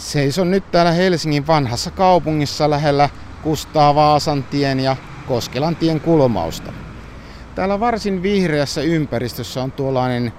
Seison 0.00 0.50
nyt 0.50 0.70
täällä 0.70 0.92
Helsingin 0.92 1.46
vanhassa 1.46 1.90
kaupungissa 1.90 2.70
lähellä 2.70 3.08
Kustaa 3.42 3.94
Vaasan 3.94 4.44
tien 4.44 4.80
ja 4.80 4.96
Koskelan 5.26 5.76
tien 5.76 6.00
kulmausta. 6.00 6.72
Täällä 7.54 7.80
varsin 7.80 8.22
vihreässä 8.22 8.80
ympäristössä 8.80 9.62
on 9.62 9.72
tuollainen 9.72 10.32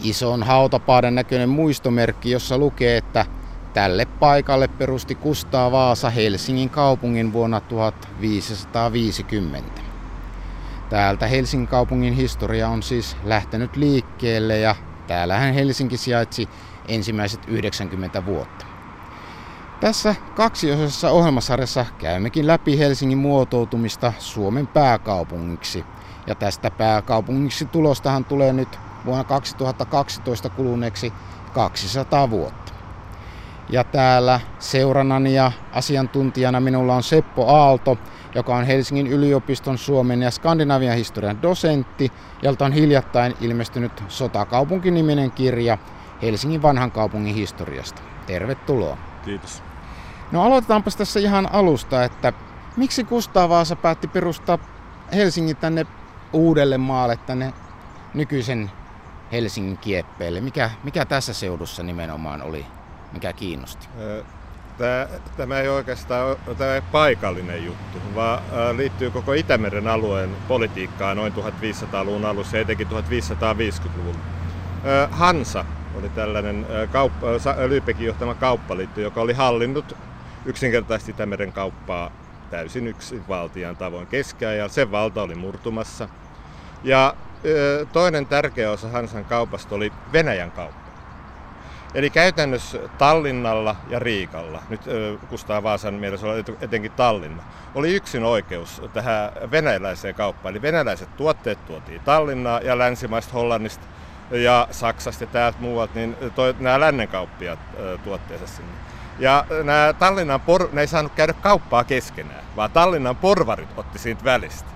ison 0.00 0.42
hautapaaden 0.42 1.14
näköinen 1.14 1.48
muistomerkki, 1.48 2.30
jossa 2.30 2.58
lukee, 2.58 2.96
että 2.96 3.26
tälle 3.74 4.04
paikalle 4.04 4.68
perusti 4.68 5.14
Kustaa 5.14 5.72
Vaasa 5.72 6.10
Helsingin 6.10 6.70
kaupungin 6.70 7.32
vuonna 7.32 7.60
1550. 7.60 9.80
Täältä 10.90 11.26
Helsingin 11.26 11.68
kaupungin 11.68 12.14
historia 12.14 12.68
on 12.68 12.82
siis 12.82 13.16
lähtenyt 13.24 13.76
liikkeelle 13.76 14.58
ja 14.58 14.76
täällähän 15.06 15.54
Helsinki 15.54 15.96
sijaitsi 15.96 16.48
ensimmäiset 16.88 17.40
90 17.46 18.26
vuotta. 18.26 18.73
Tässä 19.80 20.14
kaksiosassa 20.34 21.10
ohjelmasarjassa 21.10 21.86
käymmekin 21.98 22.46
läpi 22.46 22.78
Helsingin 22.78 23.18
muotoutumista 23.18 24.12
Suomen 24.18 24.66
pääkaupungiksi. 24.66 25.84
Ja 26.26 26.34
tästä 26.34 26.70
pääkaupungiksi 26.70 27.64
tulostahan 27.64 28.24
tulee 28.24 28.52
nyt 28.52 28.78
vuonna 29.04 29.24
2012 29.24 30.48
kuluneeksi 30.48 31.12
200 31.52 32.30
vuotta. 32.30 32.72
Ja 33.70 33.84
täällä 33.84 34.40
seurannani 34.58 35.34
ja 35.34 35.52
asiantuntijana 35.72 36.60
minulla 36.60 36.94
on 36.94 37.02
Seppo 37.02 37.48
Aalto, 37.48 37.98
joka 38.34 38.56
on 38.56 38.64
Helsingin 38.64 39.06
yliopiston 39.06 39.78
Suomen 39.78 40.22
ja 40.22 40.30
Skandinavian 40.30 40.96
historian 40.96 41.42
dosentti, 41.42 42.12
jolta 42.42 42.64
on 42.64 42.72
hiljattain 42.72 43.34
ilmestynyt 43.40 44.04
Sotakaupunki-niminen 44.08 45.30
kirja 45.30 45.78
Helsingin 46.22 46.62
vanhan 46.62 46.90
kaupungin 46.90 47.34
historiasta. 47.34 48.02
Tervetuloa. 48.26 48.98
Kiitos. 49.24 49.73
No 50.30 50.42
aloitetaanpa 50.42 50.90
tässä 50.90 51.20
ihan 51.20 51.48
alusta, 51.52 52.04
että 52.04 52.32
miksi 52.76 53.04
Kustaa 53.04 53.48
Vaasa 53.48 53.76
päätti 53.76 54.08
perustaa 54.08 54.58
Helsingin 55.14 55.56
tänne 55.56 55.86
uudelle 56.32 56.78
maalle, 56.78 57.16
tänne 57.16 57.54
nykyisen 58.14 58.70
Helsingin 59.32 59.78
kieppeille? 59.78 60.40
Mikä, 60.40 60.70
mikä 60.82 61.04
tässä 61.04 61.32
seudussa 61.32 61.82
nimenomaan 61.82 62.42
oli, 62.42 62.66
mikä 63.12 63.32
kiinnosti? 63.32 63.88
Tämä, 64.78 65.06
tämä 65.36 65.58
ei 65.58 65.68
oikeastaan 65.68 66.36
tämä 66.58 66.74
ei 66.74 66.82
paikallinen 66.82 67.64
juttu, 67.64 67.98
vaan 68.14 68.42
liittyy 68.76 69.10
koko 69.10 69.32
Itämeren 69.32 69.88
alueen 69.88 70.36
politiikkaan 70.48 71.16
noin 71.16 71.32
1500-luvun 71.32 72.24
alussa 72.24 72.56
ja 72.56 72.62
etenkin 72.62 72.86
1550-luvulla. 72.86 74.18
Hansa 75.10 75.64
oli 75.94 76.08
tällainen 76.08 76.66
kauppa, 76.92 77.26
Lyypekin 77.68 78.06
johtama 78.06 78.34
kauppaliitto, 78.34 79.00
joka 79.00 79.20
oli 79.20 79.32
hallinnut 79.32 79.96
yksinkertaisesti 80.44 81.10
Itämeren 81.10 81.52
kauppaa 81.52 82.10
täysin 82.50 82.86
yksi 82.86 83.22
valtian 83.28 83.76
tavoin 83.76 84.08
ja 84.58 84.68
Sen 84.68 84.90
valta 84.90 85.22
oli 85.22 85.34
murtumassa. 85.34 86.08
Ja 86.84 87.14
toinen 87.92 88.26
tärkeä 88.26 88.70
osa 88.70 88.88
Hansan 88.88 89.24
kaupasta 89.24 89.74
oli 89.74 89.92
Venäjän 90.12 90.50
kauppa. 90.50 90.84
Eli 91.94 92.10
käytännössä 92.10 92.78
Tallinnalla 92.98 93.76
ja 93.88 93.98
Riikalla, 93.98 94.62
nyt 94.68 94.80
Kustaa 95.28 95.62
Vaasan 95.62 95.94
mielessä 95.94 96.26
oli 96.26 96.44
etenkin 96.60 96.92
Tallinna, 96.92 97.42
oli 97.74 97.94
yksin 97.94 98.24
oikeus 98.24 98.82
tähän 98.92 99.32
venäläiseen 99.50 100.14
kauppaan. 100.14 100.52
Eli 100.52 100.62
venäläiset 100.62 101.16
tuotteet 101.16 101.66
tuotiin 101.66 102.00
Tallinnaa 102.00 102.60
ja 102.60 102.78
länsimaista 102.78 103.32
Hollannista 103.32 103.86
ja 104.30 104.68
Saksasta 104.70 105.24
ja 105.24 105.28
täältä 105.28 105.58
muualta, 105.60 105.92
niin 105.94 106.16
toi, 106.34 106.54
nämä 106.58 106.80
lännenkauppiat 106.80 107.58
tuotteensa 108.04 108.46
sinne. 108.46 108.72
Ja 109.18 109.44
nämä 109.64 109.94
Tallinnan 109.98 110.40
por, 110.40 110.68
ne 110.72 110.80
ei 110.80 110.86
saanut 110.86 111.12
käydä 111.12 111.32
kauppaa 111.32 111.84
keskenään, 111.84 112.44
vaan 112.56 112.70
Tallinnan 112.70 113.16
porvarit 113.16 113.68
otti 113.76 113.98
siitä 113.98 114.24
välistä. 114.24 114.68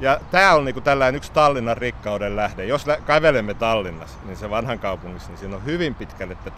Ja 0.00 0.20
tämä 0.30 0.54
on 0.54 0.64
niinku 0.64 0.80
tällainen 0.80 1.16
yksi 1.16 1.32
Tallinnan 1.32 1.76
rikkauden 1.76 2.36
lähde. 2.36 2.64
Jos 2.64 2.86
kävelemme 3.06 3.54
Tallinnassa, 3.54 4.18
niin 4.24 4.36
se 4.36 4.50
vanhan 4.50 4.78
kaupungissa, 4.78 5.28
niin 5.28 5.38
siinä 5.38 5.56
on 5.56 5.64
hyvin 5.64 5.94
pitkälle 5.94 6.34
tätä 6.34 6.56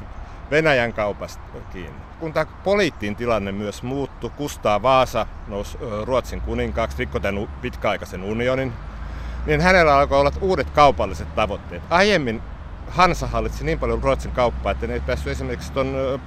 Venäjän 0.51 0.93
kaupasta 0.93 1.43
kiinni. 1.73 2.01
Kun 2.21 2.33
tämä 2.33 2.47
poliittinen 2.65 3.17
tilanne 3.17 3.53
myös 3.53 3.83
muuttui, 3.83 4.31
Kustaa 4.31 4.83
Vaasa 4.83 5.27
nousi 5.49 5.79
Ruotsin 6.03 6.41
kuninkaaksi, 6.41 6.99
rikkoi 6.99 7.21
tämän 7.21 7.49
pitkäaikaisen 7.61 8.23
unionin, 8.23 8.73
niin 9.47 9.61
hänellä 9.61 9.97
alkoi 9.97 10.21
olla 10.21 10.33
uudet 10.41 10.71
kaupalliset 10.71 11.35
tavoitteet. 11.35 11.83
Aiemmin 11.91 12.43
Hansa 12.89 13.27
hallitsi 13.27 13.65
niin 13.65 13.79
paljon 13.79 14.03
Ruotsin 14.03 14.33
kauppaa, 14.33 14.73
että 14.73 14.87
ne 14.87 14.95
ei 14.95 15.01
päässyt 15.01 15.33
esimerkiksi 15.33 15.73
tuon 15.73 16.21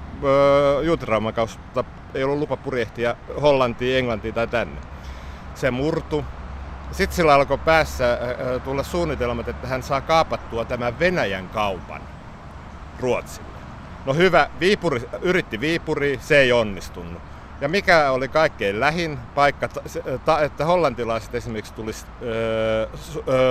Juutirauman 0.83 1.33
kautta, 1.33 1.83
ei 2.13 2.23
ollut 2.23 2.39
lupa 2.39 2.57
purjehtia 2.57 3.15
Hollantiin, 3.41 3.97
Englantiin 3.97 4.33
tai 4.33 4.47
tänne. 4.47 4.81
Se 5.55 5.71
murtu. 5.71 6.25
Sitten 6.91 7.15
sillä 7.15 7.33
alkoi 7.33 7.57
päässä 7.57 8.19
tulla 8.63 8.83
suunnitelmat, 8.83 9.47
että 9.47 9.67
hän 9.67 9.83
saa 9.83 10.01
kaapattua 10.01 10.65
tämän 10.65 10.99
Venäjän 10.99 11.49
kaupan 11.49 12.01
Ruotsille. 12.99 13.47
No 14.05 14.13
hyvä, 14.13 14.49
Viipuri, 14.59 15.01
yritti 15.21 15.59
Viipuri, 15.59 16.19
se 16.21 16.37
ei 16.37 16.51
onnistunut. 16.51 17.21
Ja 17.61 17.69
mikä 17.69 18.11
oli 18.11 18.27
kaikkein 18.27 18.79
lähin 18.79 19.19
paikka, 19.35 19.69
että 20.45 20.65
hollantilaiset 20.65 21.35
esimerkiksi 21.35 21.73
tulisi 21.73 22.05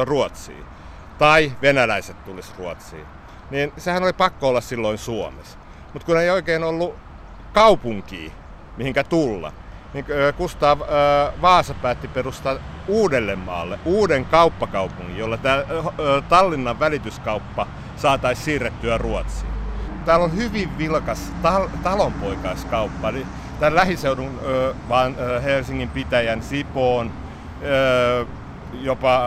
Ruotsiin 0.04 0.64
tai 1.18 1.52
venäläiset 1.62 2.24
tulisi 2.24 2.52
Ruotsiin, 2.58 3.06
niin 3.50 3.72
sehän 3.76 4.02
oli 4.02 4.12
pakko 4.12 4.48
olla 4.48 4.60
silloin 4.60 4.98
Suomessa. 4.98 5.58
Mutta 5.96 6.06
kun 6.06 6.20
ei 6.20 6.30
oikein 6.30 6.64
ollut 6.64 6.94
kaupunkia, 7.52 8.30
mihinkä 8.76 9.04
tulla, 9.04 9.52
niin 9.94 10.04
Kustaa 10.36 10.78
Vaasa 11.42 11.74
päätti 11.74 12.08
perustaa 12.08 12.56
uudelle 12.88 13.36
maalle 13.36 13.78
uuden 13.84 14.24
kauppakaupungin, 14.24 15.18
jolla 15.18 15.36
tämä 15.36 15.62
Tallinnan 16.28 16.80
välityskauppa 16.80 17.66
saataisiin 17.96 18.44
siirrettyä 18.44 18.98
Ruotsiin. 18.98 19.50
Täällä 20.04 20.24
on 20.24 20.36
hyvin 20.36 20.78
vilkas 20.78 21.32
tal- 21.42 21.68
talonpoikaiskauppa. 21.82 23.08
Eli 23.08 23.26
tämän 23.60 23.74
lähiseudun 23.74 24.40
vaan 24.88 25.16
Helsingin 25.42 25.88
pitäjän, 25.88 26.42
Sipoon, 26.42 27.12
jopa 28.72 29.20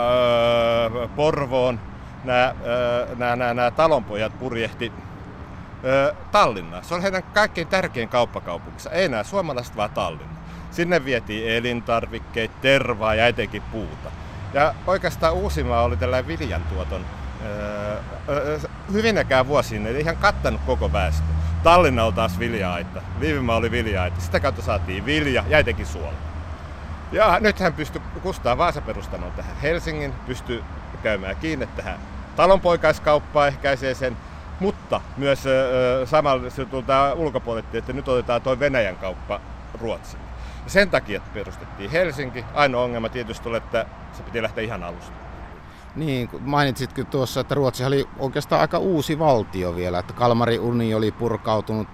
Porvoon 1.15 1.79
nämä, 2.23 2.55
nämä, 3.17 3.35
nämä, 3.35 3.53
nämä 3.53 3.71
talonpojat 3.71 4.39
purjehti 4.39 4.91
Tallinnaan. 6.31 6.83
Se 6.83 6.95
on 6.95 7.01
heidän 7.01 7.23
kaikkein 7.23 7.67
tärkein 7.67 8.09
kauppakaupunkinsa. 8.09 8.89
Ei 8.89 9.09
nämä 9.09 9.23
suomalaiset, 9.23 9.75
vaan 9.75 9.89
Tallinna. 9.89 10.39
Sinne 10.71 11.05
vietiin 11.05 11.51
elintarvikkeita, 11.51 12.53
tervaa 12.61 13.15
ja 13.15 13.27
etenkin 13.27 13.61
puuta. 13.61 14.11
Ja 14.53 14.73
oikeastaan 14.87 15.33
Uusimaa 15.33 15.83
oli 15.83 15.97
tällainen 15.97 16.27
viljantuoton 16.27 17.05
hyvinäkään 18.93 19.47
vuosiin, 19.47 19.87
eli 19.87 19.99
ihan 19.99 20.17
kattanut 20.17 20.61
koko 20.65 20.93
väestö. 20.93 21.23
Tallinna 21.63 22.03
oli 22.03 22.13
taas 22.13 22.39
vilja-aita, 22.39 23.01
Liivimaa 23.19 23.55
oli 23.55 23.71
vilja-aita. 23.71 24.21
Sitä 24.21 24.39
kautta 24.39 24.61
saatiin 24.61 25.05
vilja 25.05 25.43
ja 25.47 25.57
etenkin 25.57 25.85
suola. 25.85 26.13
Ja 27.11 27.39
nyt 27.39 27.59
hän 27.59 27.73
pystyi 27.73 28.01
Kustaa 28.21 28.57
Vaasa 28.57 28.81
perustamaan 28.81 29.31
tähän 29.31 29.57
Helsingin, 29.61 30.13
pystyy 30.27 30.63
käymään 31.03 31.35
kiinni 31.35 31.67
tähän 31.67 31.99
talonpoikaiskauppaan 32.35 33.47
ehkäisee 33.47 33.93
sen, 33.93 34.17
mutta 34.59 35.01
myös 35.17 35.43
samalla 36.05 36.49
se 36.49 36.65
tulee 36.65 37.13
ulkopuolelle, 37.15 37.69
että 37.73 37.93
nyt 37.93 38.07
otetaan 38.07 38.41
tuo 38.41 38.59
Venäjän 38.59 38.95
kauppa 38.95 39.39
Ruotsiin. 39.81 40.23
Ja 40.63 40.69
sen 40.69 40.89
takia 40.89 41.21
perustettiin 41.33 41.91
Helsinki. 41.91 42.45
Ainoa 42.53 42.83
ongelma 42.83 43.09
tietysti 43.09 43.49
oli, 43.49 43.57
että 43.57 43.85
se 44.13 44.23
piti 44.23 44.41
lähteä 44.43 44.63
ihan 44.63 44.83
alusta. 44.83 45.11
Niin, 45.95 46.29
mainitsitkin 46.39 47.05
tuossa, 47.05 47.41
että 47.41 47.55
Ruotsi 47.55 47.85
oli 47.85 48.09
oikeastaan 48.19 48.61
aika 48.61 48.77
uusi 48.77 49.19
valtio 49.19 49.75
vielä, 49.75 49.99
että 49.99 50.13
Kalmari 50.13 50.59
uni 50.59 50.93
oli 50.93 51.11
purkautunut 51.11 51.87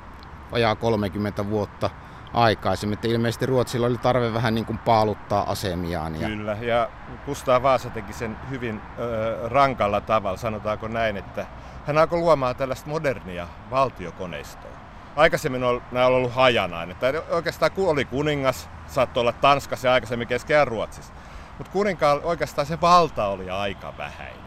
vajaa 0.51 0.75
30 0.75 1.50
vuotta 1.50 1.89
aikaisemmin. 2.33 2.94
Että 2.94 3.07
ilmeisesti 3.07 3.45
Ruotsilla 3.45 3.88
oli 3.88 3.97
tarve 3.97 4.33
vähän 4.33 4.56
niin 4.56 4.65
kuin 4.65 4.77
paaluttaa 4.77 5.51
asemiaan. 5.51 6.21
Ja... 6.21 6.27
Kyllä, 6.27 6.57
ja 6.62 6.89
Kustaa 7.25 7.63
Vaasa 7.63 7.89
teki 7.89 8.13
sen 8.13 8.38
hyvin 8.50 8.81
ö, 9.00 9.50
rankalla 9.50 10.01
tavalla, 10.01 10.38
sanotaanko 10.38 10.88
näin, 10.88 11.17
että 11.17 11.45
hän 11.87 11.97
alkoi 11.97 12.19
luomaan 12.19 12.55
tällaista 12.55 12.89
modernia 12.89 13.47
valtiokoneistoa. 13.71 14.71
Aikaisemmin 15.15 15.63
on, 15.63 15.81
nämä 15.91 16.05
on 16.05 16.13
ollut 16.13 16.33
hajanainen. 16.33 16.91
Että 16.91 17.21
oikeastaan 17.29 17.71
oli 17.77 18.05
kuningas, 18.05 18.69
saattoi 18.87 19.21
olla 19.21 19.31
Tanskassa 19.31 19.87
ja 19.87 19.93
aikaisemmin 19.93 20.27
Keski- 20.27 20.53
Ruotsissa. 20.65 21.13
Mutta 21.57 21.73
kuninkaan 21.73 22.19
oikeastaan 22.23 22.65
se 22.65 22.81
valta 22.81 23.27
oli 23.27 23.49
aika 23.49 23.93
vähäinen. 23.97 24.45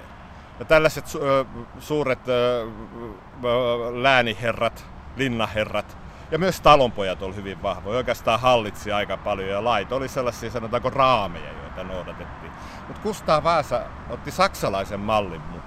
Ja 0.59 0.65
tällaiset 0.65 1.05
su- 1.07 1.47
suuret 1.79 2.19
lääniherrat, 3.93 4.87
linnaherrat 5.17 5.97
ja 6.31 6.39
myös 6.39 6.61
talonpojat 6.61 7.23
oli 7.23 7.35
hyvin 7.35 7.63
vahvoja. 7.63 7.97
Oikeastaan 7.97 8.41
hallitsi 8.41 8.93
aika 8.93 9.17
paljon 9.17 9.49
ja 9.49 9.65
lait 9.65 9.93
oli 9.93 10.09
sellaisia 10.09 10.51
sanotaanko 10.51 10.91
raameja, 10.91 11.53
joita 11.63 11.85
noudatettiin. 11.85 12.53
Mutta 12.89 13.03
Kustaa 13.03 13.45
Vaasa 13.45 13.81
otti 14.11 14.31
saksalaisen 14.31 15.01
mallin 15.01 15.41
mukaan. 15.41 15.58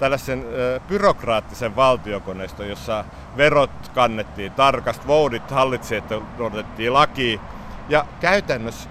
Tällaisen 0.00 0.44
byrokraattisen 0.88 1.76
valtiokoneiston, 1.76 2.68
jossa 2.68 3.04
verot 3.36 3.70
kannettiin 3.94 4.52
tarkasti, 4.52 5.06
voudit 5.06 5.50
hallitsijat 5.50 6.12
otettiin 6.38 6.92
laki. 6.92 7.40
Ja 7.88 8.06
käytännössä 8.20 8.88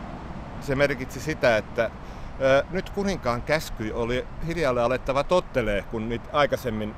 se 0.62 0.76
merkitsi 0.76 1.20
sitä, 1.20 1.58
että 1.58 1.92
nyt 2.72 2.90
kuninkaan 2.90 3.42
käsky 3.42 3.92
oli 3.92 4.26
hiljalle 4.48 4.82
alettava 4.82 5.24
tottelee, 5.24 5.82
kun 5.82 6.10
niitä 6.10 6.30
aikaisemmin 6.34 6.96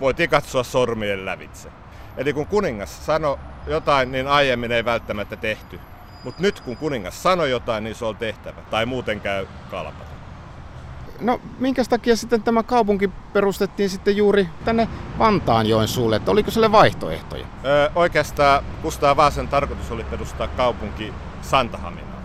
voitiin 0.00 0.30
katsoa 0.30 0.62
sormien 0.62 1.24
lävitse. 1.24 1.68
Eli 2.16 2.32
kun 2.32 2.46
kuningas 2.46 3.06
sanoi 3.06 3.38
jotain, 3.66 4.12
niin 4.12 4.28
aiemmin 4.28 4.72
ei 4.72 4.84
välttämättä 4.84 5.36
tehty. 5.36 5.80
Mutta 6.24 6.42
nyt 6.42 6.60
kun 6.60 6.76
kuningas 6.76 7.22
sanoi 7.22 7.50
jotain, 7.50 7.84
niin 7.84 7.94
se 7.94 8.04
on 8.04 8.16
tehtävä. 8.16 8.60
Tai 8.70 8.86
muuten 8.86 9.20
käy 9.20 9.46
kalpata. 9.70 10.11
No 11.22 11.40
minkä 11.58 11.84
takia 11.84 12.16
sitten 12.16 12.42
tämä 12.42 12.62
kaupunki 12.62 13.10
perustettiin 13.32 13.90
sitten 13.90 14.16
juuri 14.16 14.48
tänne 14.64 14.88
Vantaanjoen 15.18 15.88
suulle, 15.88 16.16
että 16.16 16.30
oliko 16.30 16.50
sille 16.50 16.72
vaihtoehtoja? 16.72 17.46
Öö, 17.64 17.90
oikeastaan 17.94 18.64
Kustaa 18.82 19.16
Vaasan 19.16 19.48
tarkoitus 19.48 19.90
oli 19.90 20.04
perustaa 20.04 20.48
kaupunki 20.48 21.14
Santahaminaan. 21.42 22.22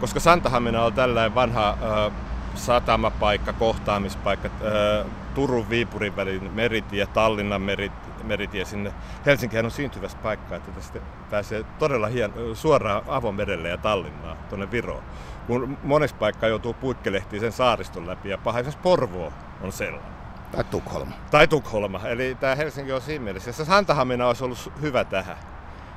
Koska 0.00 0.20
Santahamina 0.20 0.84
on 0.84 0.92
tällainen 0.92 1.34
vanha 1.34 1.78
öö, 1.82 2.10
satamapaikka, 2.54 3.52
kohtaamispaikka, 3.52 4.48
öö, 4.62 5.04
Turun 5.34 5.70
Viipurin 5.70 6.16
välin 6.16 6.50
meritie, 6.54 7.06
Tallinnan 7.06 7.62
merit, 7.62 7.92
meritie 8.24 8.64
sinne. 8.64 8.92
Helsinkihän 9.26 9.64
on 9.64 9.70
syntyvässä 9.70 10.18
paikka, 10.22 10.56
että 10.56 10.70
tästä 10.70 10.98
pääsee 11.30 11.64
todella 11.78 12.06
hien, 12.06 12.32
suoraan 12.54 13.02
avomerelle 13.08 13.68
ja 13.68 13.76
Tallinnaan 13.76 14.36
tuonne 14.48 14.70
Viroon. 14.70 15.02
Kun 15.46 15.78
monessa 15.82 16.16
paikkaa 16.16 16.48
joutuu 16.48 16.74
puikkelehtiin 16.74 17.40
sen 17.40 17.52
saariston 17.52 18.06
läpi 18.06 18.28
ja 18.28 18.38
paha 18.38 18.58
Porvoo 18.82 19.32
on 19.60 19.72
sellainen. 19.72 20.12
Tai 20.52 20.64
Tukholma. 20.64 21.12
Tai 21.30 21.48
Tukholma, 21.48 22.00
eli 22.08 22.36
tämä 22.40 22.54
Helsinki 22.54 22.92
on 22.92 23.00
siinä 23.00 23.24
mielessä. 23.24 23.52
Se 23.52 23.64
Santahamina 23.64 24.26
olisi 24.26 24.44
ollut 24.44 24.72
hyvä 24.80 25.04
tähän. 25.04 25.36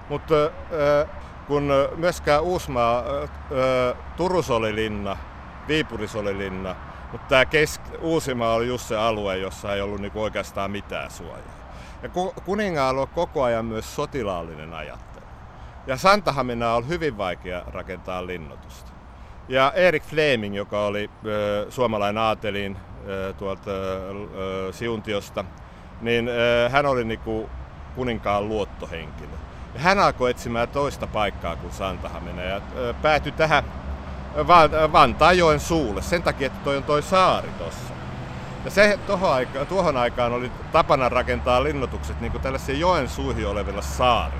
Mutta 0.09 0.35
kun 1.47 1.71
myöskään 1.95 2.43
Uusmaa, 2.43 3.03
Turus 4.17 4.49
oli 4.49 4.75
linna, 4.75 5.17
Viipuris 5.67 6.15
oli 6.15 6.37
linna, 6.37 6.75
mutta 7.11 7.27
tämä 7.27 7.43
kesk- 7.43 7.97
Uusimaa 8.01 8.53
oli 8.53 8.67
just 8.67 8.87
se 8.87 8.97
alue, 8.97 9.37
jossa 9.37 9.73
ei 9.75 9.81
ollut 9.81 10.01
niinku 10.01 10.23
oikeastaan 10.23 10.71
mitään 10.71 11.11
suojaa. 11.11 11.55
Ja 12.03 12.09
kuningaalla 12.45 13.01
on 13.01 13.07
koko 13.07 13.43
ajan 13.43 13.65
myös 13.65 13.95
sotilaallinen 13.95 14.73
ajattelu. 14.73 15.25
Ja 15.87 15.97
Santahamina 15.97 16.73
on 16.73 16.87
hyvin 16.87 17.17
vaikea 17.17 17.61
rakentaa 17.67 18.27
linnoitusta. 18.27 18.84
Ja 19.49 19.71
Erik 19.75 20.03
Fleming, 20.03 20.55
joka 20.55 20.85
oli 20.85 21.09
suomalainen 21.69 22.23
aatelin 22.23 22.77
tuolta 23.37 23.71
Siuntiosta, 24.71 25.45
niin 26.01 26.29
hän 26.71 26.85
oli 26.85 27.03
niinku 27.03 27.49
kuninkaan 27.95 28.49
luottohenkilö. 28.49 29.29
Hän 29.75 29.99
alkoi 29.99 30.31
etsimään 30.31 30.67
toista 30.67 31.07
paikkaa 31.07 31.55
kuin 31.55 31.73
Santahamina 31.73 32.41
ja 32.41 32.61
päätyi 33.01 33.31
tähän 33.31 33.63
Vantaajoen 34.91 35.59
suulle 35.59 36.01
sen 36.01 36.23
takia, 36.23 36.47
että 36.47 36.59
toi 36.63 36.77
on 36.77 36.83
toi 36.83 37.01
saari 37.01 37.49
tossa. 37.57 37.93
Ja 38.65 38.71
se 38.71 38.99
tohon 39.07 39.33
aika, 39.33 39.65
tuohon 39.65 39.97
aikaan 39.97 40.33
oli 40.33 40.51
tapana 40.71 41.09
rakentaa 41.09 41.63
linnoitukset 41.63 42.21
niin 42.21 42.31
tällaisia 42.31 42.77
joen 42.77 43.09
suihin 43.09 43.47
olevilla 43.47 43.81
saari. 43.81 44.37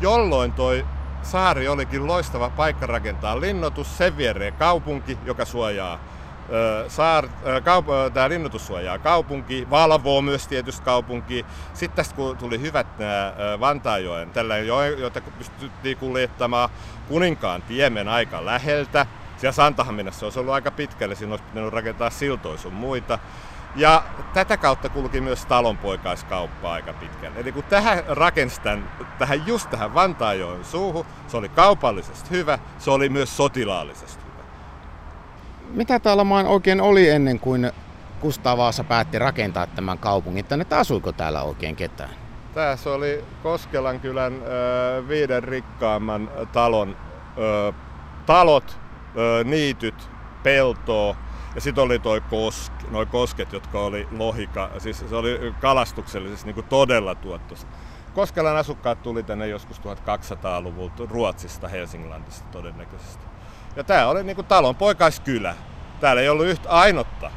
Jolloin 0.00 0.52
toi 0.52 0.86
saari 1.22 1.68
olikin 1.68 2.06
loistava 2.06 2.50
paikka 2.50 2.86
rakentaa 2.86 3.40
linnoitus, 3.40 3.98
sen 3.98 4.16
viereen 4.16 4.52
kaupunki, 4.52 5.18
joka 5.24 5.44
suojaa 5.44 5.98
saar, 6.88 7.24
kaup- 7.44 8.10
tämä 8.14 8.28
linnoitus 8.28 8.66
suojaa 8.66 8.98
kaupunki, 8.98 9.66
valvoo 9.70 10.22
myös 10.22 10.48
tietysti 10.48 10.82
kaupunki. 10.82 11.46
Sitten 11.74 11.96
tästä 11.96 12.14
kun 12.14 12.36
tuli 12.36 12.60
hyvät 12.60 12.86
nämä 12.98 13.32
Vantaajoen, 13.60 14.30
tällainen 14.30 14.66
joe, 14.66 14.88
jota 14.88 15.20
pystyttiin 15.20 15.96
kuljettamaan 15.96 16.70
kuninkaan 17.08 17.62
tiemen 17.62 18.08
aika 18.08 18.44
läheltä. 18.44 19.06
Siellä 19.36 19.52
Santahaminassa 19.52 20.26
olisi 20.26 20.38
ollut 20.38 20.54
aika 20.54 20.70
pitkälle, 20.70 21.14
siinä 21.14 21.32
olisi 21.32 21.44
pitänyt 21.44 21.72
rakentaa 21.72 22.10
siltoja 22.10 22.58
sun 22.58 22.72
muita. 22.72 23.18
Ja 23.76 24.02
tätä 24.34 24.56
kautta 24.56 24.88
kulki 24.88 25.20
myös 25.20 25.46
talonpoikaiskauppa 25.46 26.72
aika 26.72 26.92
pitkälle. 26.92 27.40
Eli 27.40 27.52
kun 27.52 27.64
tähän 27.64 28.04
rakensi 28.08 28.60
tämän, 28.60 28.90
tähän 29.18 29.46
just 29.46 29.70
tähän 29.70 29.94
Vantaajoen 29.94 30.64
suuhun, 30.64 31.04
se 31.28 31.36
oli 31.36 31.48
kaupallisesti 31.48 32.30
hyvä, 32.30 32.58
se 32.78 32.90
oli 32.90 33.08
myös 33.08 33.36
sotilaallisesti 33.36 34.24
hyvä. 34.24 34.44
Mitä 35.70 35.98
täällä 35.98 36.24
maan 36.24 36.46
oikein 36.46 36.80
oli 36.80 37.08
ennen 37.08 37.40
kuin 37.40 37.72
Kustaa 38.20 38.56
Vaasa 38.56 38.84
päätti 38.84 39.18
rakentaa 39.18 39.66
tämän 39.66 39.98
kaupungin 39.98 40.44
tänne, 40.44 40.62
että 40.62 40.78
asuiko 40.78 41.12
täällä 41.12 41.42
oikein 41.42 41.76
ketään? 41.76 42.10
Tässä 42.54 42.90
oli 42.90 43.24
Koskelan 43.42 44.00
kylän 44.00 44.32
ö, 44.42 45.08
viiden 45.08 45.44
rikkaamman 45.44 46.30
talon 46.52 46.96
ö, 47.38 47.72
talot, 48.26 48.78
ö, 49.16 49.44
niityt, 49.44 50.10
peltoa, 50.42 51.16
ja 51.54 51.60
sitten 51.60 51.84
oli 51.84 51.98
toi 51.98 52.20
kosk, 52.20 52.72
noi 52.90 53.06
kosket, 53.06 53.52
jotka 53.52 53.80
oli 53.80 54.08
lohika, 54.10 54.70
siis 54.78 55.04
se 55.08 55.16
oli 55.16 55.54
kalastuksellisesti 55.60 56.52
niin 56.52 56.64
todella 56.64 57.14
tuottoista. 57.14 57.70
Koskelan 58.14 58.56
asukkaat 58.56 59.02
tuli 59.02 59.22
tänne 59.22 59.48
joskus 59.48 59.80
1200-luvulta 59.80 61.02
Ruotsista, 61.10 61.68
Helsinglandista 61.68 62.48
todennäköisesti. 62.52 63.24
Ja 63.76 63.84
tämä 63.84 64.08
oli 64.08 64.24
niin 64.24 64.44
talon 64.44 64.76
poikaiskylä. 64.76 65.54
Täällä 66.00 66.22
ei 66.22 66.28
ollut 66.28 66.46
yhtä 66.46 66.70
ainotta. 66.70 67.30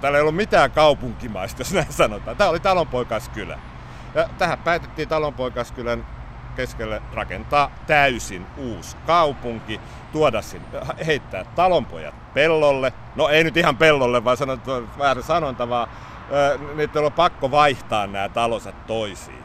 Täällä 0.00 0.18
ei 0.18 0.22
ollut 0.22 0.36
mitään 0.36 0.70
kaupunkimaista, 0.70 1.60
jos 1.60 1.72
näin 1.72 1.92
sanotaan. 1.92 2.36
Tämä 2.36 2.50
oli 2.50 2.60
talonpoikaiskylä. 2.60 3.58
Ja 4.14 4.28
tähän 4.38 4.58
päätettiin 4.58 5.08
talonpoikaiskylän 5.08 6.06
keskelle 6.56 7.02
rakentaa 7.14 7.70
täysin 7.86 8.46
uusi 8.56 8.96
kaupunki, 9.06 9.80
tuoda 10.12 10.42
sinne, 10.42 10.66
heittää 11.06 11.44
talonpojat 11.44 12.34
pellolle. 12.34 12.92
No 13.16 13.28
ei 13.28 13.44
nyt 13.44 13.56
ihan 13.56 13.76
pellolle, 13.76 14.24
vaan 14.24 14.36
sanot, 14.36 14.60
väärä 14.98 15.22
sanonta, 15.22 15.68
vaan 15.68 15.88
niitä 16.74 17.00
on 17.00 17.12
pakko 17.12 17.50
vaihtaa 17.50 18.06
nämä 18.06 18.28
talosat 18.28 18.86
toisiin. 18.86 19.44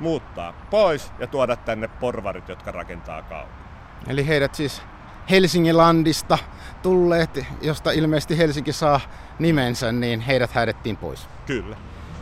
Muuttaa 0.00 0.52
pois 0.70 1.12
ja 1.18 1.26
tuoda 1.26 1.56
tänne 1.56 1.88
porvarit, 1.88 2.48
jotka 2.48 2.72
rakentaa 2.72 3.22
kaupunki. 3.22 3.62
Eli 4.08 4.28
heidät 4.28 4.54
siis 4.54 4.82
Helsingin 5.30 5.76
landista 5.76 6.38
tulleet, 6.82 7.46
josta 7.60 7.90
ilmeisesti 7.90 8.38
Helsinki 8.38 8.72
saa 8.72 9.00
nimensä, 9.38 9.92
niin 9.92 10.20
heidät 10.20 10.52
häidettiin 10.52 10.96
pois. 10.96 11.28
Kyllä. 11.46 11.76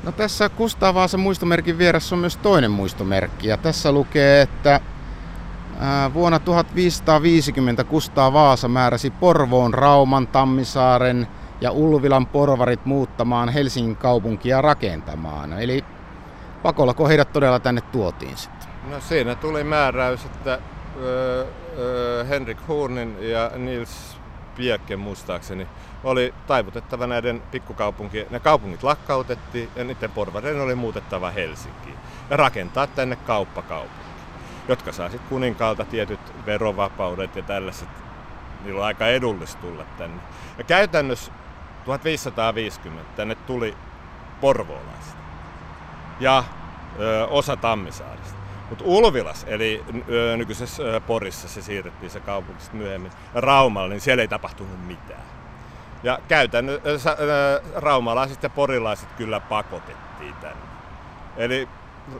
No 0.05 0.13
tässä 0.13 0.49
Kustaa 0.49 0.95
Vaasan 0.95 1.21
muistomerkin 1.21 1.79
vieressä 1.79 2.15
on 2.15 2.19
myös 2.19 2.37
toinen 2.37 2.71
muistomerkki 2.71 3.49
ja 3.49 3.57
tässä 3.57 3.93
lukee, 3.93 4.43
että 4.43 4.81
vuonna 6.15 6.39
1550 6.39 7.85
Kustaa 7.85 8.33
Vaasa 8.33 8.69
määräsi 8.69 9.11
Porvoon, 9.11 9.75
Rauman, 9.75 10.27
Tammisaaren 10.27 11.29
ja 11.61 11.71
Ulvilan 11.71 12.27
porvarit 12.27 12.87
muuttamaan 12.87 13.49
Helsingin 13.49 13.97
kaupunkia 13.97 14.61
rakentamaan. 14.61 15.53
Eli 15.53 15.85
pakolla 16.63 17.09
heidät 17.09 17.33
todella 17.33 17.61
tänne 17.61 17.81
tuotiin 17.81 18.37
sitten? 18.37 18.69
No 18.91 19.01
siinä 19.01 19.35
tuli 19.35 19.65
määräys, 19.65 20.25
että 20.25 20.59
öö, 21.01 21.47
öö, 21.79 22.25
Henrik 22.25 22.59
Hornin 22.69 23.17
ja 23.21 23.51
Nils 23.57 24.17
Piekke 24.57 24.97
muistaakseni 24.97 25.67
oli 26.05 26.35
taivutettava 26.47 27.07
näiden 27.07 27.43
pikkukaupunkien, 27.51 28.27
ne 28.31 28.41
kaupungit 28.41 28.83
lakkautettiin 28.83 29.69
ja 29.77 29.85
niiden 29.85 30.11
porvareiden 30.11 30.63
oli 30.63 30.75
muutettava 30.75 31.31
Helsinkiin 31.31 31.97
ja 32.31 32.37
rakentaa 32.37 32.87
tänne 32.87 33.17
kauppakaupunki, 33.17 34.05
jotka 34.69 34.93
saa 34.93 35.11
sitten 35.11 35.29
kuninkaalta 35.29 35.85
tietyt 35.85 36.47
verovapaudet 36.47 37.37
ja 37.37 37.43
tällaiset. 37.43 37.89
Niillä 38.65 38.81
on 38.81 38.87
aika 38.87 39.07
edullista 39.07 39.61
tulla 39.61 39.85
tänne. 39.99 40.23
Ja 40.59 40.65
käytännössä 40.65 41.33
1550 41.85 43.11
tänne 43.17 43.35
tuli 43.35 43.77
porvoolaiset 44.41 45.17
ja 46.21 46.45
ö, 47.01 47.27
osa 47.27 47.57
Tammisaarista. 47.57 48.39
Mutta 48.69 48.85
Ulvilas, 48.87 49.45
eli 49.49 49.85
nykyisessä 50.37 51.01
Porissa 51.07 51.49
se 51.49 51.63
siirrettiin 51.63 52.11
se 52.11 52.21
kaupunki 52.21 52.65
myöhemmin, 52.73 53.13
ja 53.35 53.41
Raumalla, 53.41 53.89
niin 53.89 54.01
siellä 54.01 54.23
ei 54.23 54.29
tapahtunut 54.29 54.87
mitään. 54.87 55.34
Ja 56.05 56.19
käytännössä 56.29 57.17
raumalaiset 57.75 58.43
ja 58.43 58.51
porilaiset 58.51 59.09
kyllä 59.13 59.41
pakotettiin 59.41 60.35
tänne. 60.41 60.63
Eli 61.37 61.69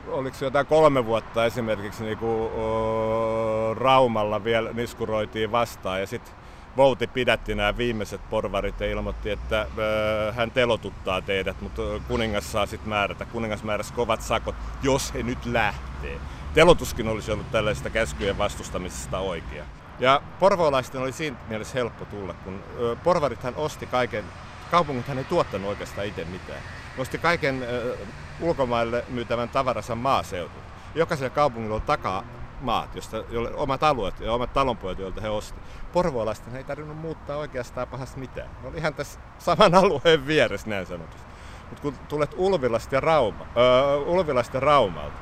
oliko 0.07 0.37
jotain 0.41 0.65
kolme 0.65 1.05
vuotta 1.05 1.45
esimerkiksi 1.45 2.03
niin 2.03 2.17
kuin, 2.17 2.51
o, 2.51 3.73
Raumalla 3.73 4.43
vielä 4.43 4.71
niskuroitiin 4.73 5.51
vastaan 5.51 5.99
ja 5.99 6.07
sitten 6.07 6.33
Vouti 6.77 7.07
pidätti 7.07 7.55
nämä 7.55 7.77
viimeiset 7.77 8.21
porvarit 8.29 8.79
ja 8.79 8.91
ilmoitti, 8.91 9.29
että 9.29 9.67
ö, 9.77 10.33
hän 10.33 10.51
telotuttaa 10.51 11.21
teidät, 11.21 11.61
mutta 11.61 11.81
kuningas 12.07 12.51
saa 12.51 12.65
sitten 12.65 12.89
määrätä. 12.89 13.25
Kuningas 13.25 13.63
määräsi 13.63 13.93
kovat 13.93 14.21
sakot, 14.21 14.55
jos 14.83 15.13
he 15.13 15.23
nyt 15.23 15.45
lähtee. 15.45 16.17
Telotuskin 16.53 17.07
olisi 17.07 17.31
ollut 17.31 17.51
tällaista 17.51 17.89
käskyjen 17.89 18.37
vastustamisesta 18.37 19.19
oikea. 19.19 19.65
Ja 19.99 20.21
porvoolaisten 20.39 21.01
oli 21.01 21.11
siinä 21.11 21.37
mielessä 21.47 21.73
helppo 21.73 22.05
tulla, 22.05 22.33
kun 22.33 22.63
porvarithan 23.03 23.53
osti 23.55 23.85
kaiken 23.85 24.25
kaupungithan 24.71 25.17
ei 25.17 25.23
tuottanut 25.23 25.69
oikeastaan 25.69 26.07
itse 26.07 26.25
mitään. 26.25 26.61
Nosti 26.97 27.17
kaiken 27.17 27.63
äh, 27.63 28.07
ulkomaille 28.41 29.05
myytävän 29.09 29.49
tavaransa 29.49 29.95
maaseutu. 29.95 30.59
Jokaisella 30.95 31.29
kaupungilla 31.29 31.75
on 31.75 31.81
takaa 31.81 32.23
maat, 32.61 32.95
josta, 32.95 33.23
jolle, 33.29 33.55
omat 33.55 33.83
alueet 33.83 34.19
ja 34.19 34.33
omat 34.33 34.53
talonpojat, 34.53 34.99
joilta 34.99 35.21
he 35.21 35.29
osti. 35.29 35.59
Porvoolaisten 35.93 36.55
ei 36.55 36.63
tarvinnut 36.63 36.97
muuttaa 36.97 37.37
oikeastaan 37.37 37.87
pahasti 37.87 38.19
mitään. 38.19 38.49
Ne 38.61 38.69
oli 38.69 38.77
ihan 38.77 38.93
tässä 38.93 39.19
saman 39.37 39.75
alueen 39.83 40.27
vieressä 40.27 40.69
näin 40.69 40.85
sanotusti. 40.85 41.27
Mutta 41.69 41.81
kun 41.81 41.95
tulet 42.07 42.31
Ulvilasta 42.37 42.95
ja, 42.95 43.01
Rauma, 43.01 43.45
öö, 43.57 43.95
Ulvilasta 43.95 44.57
ja 44.57 44.61
Raumalta, 44.61 45.19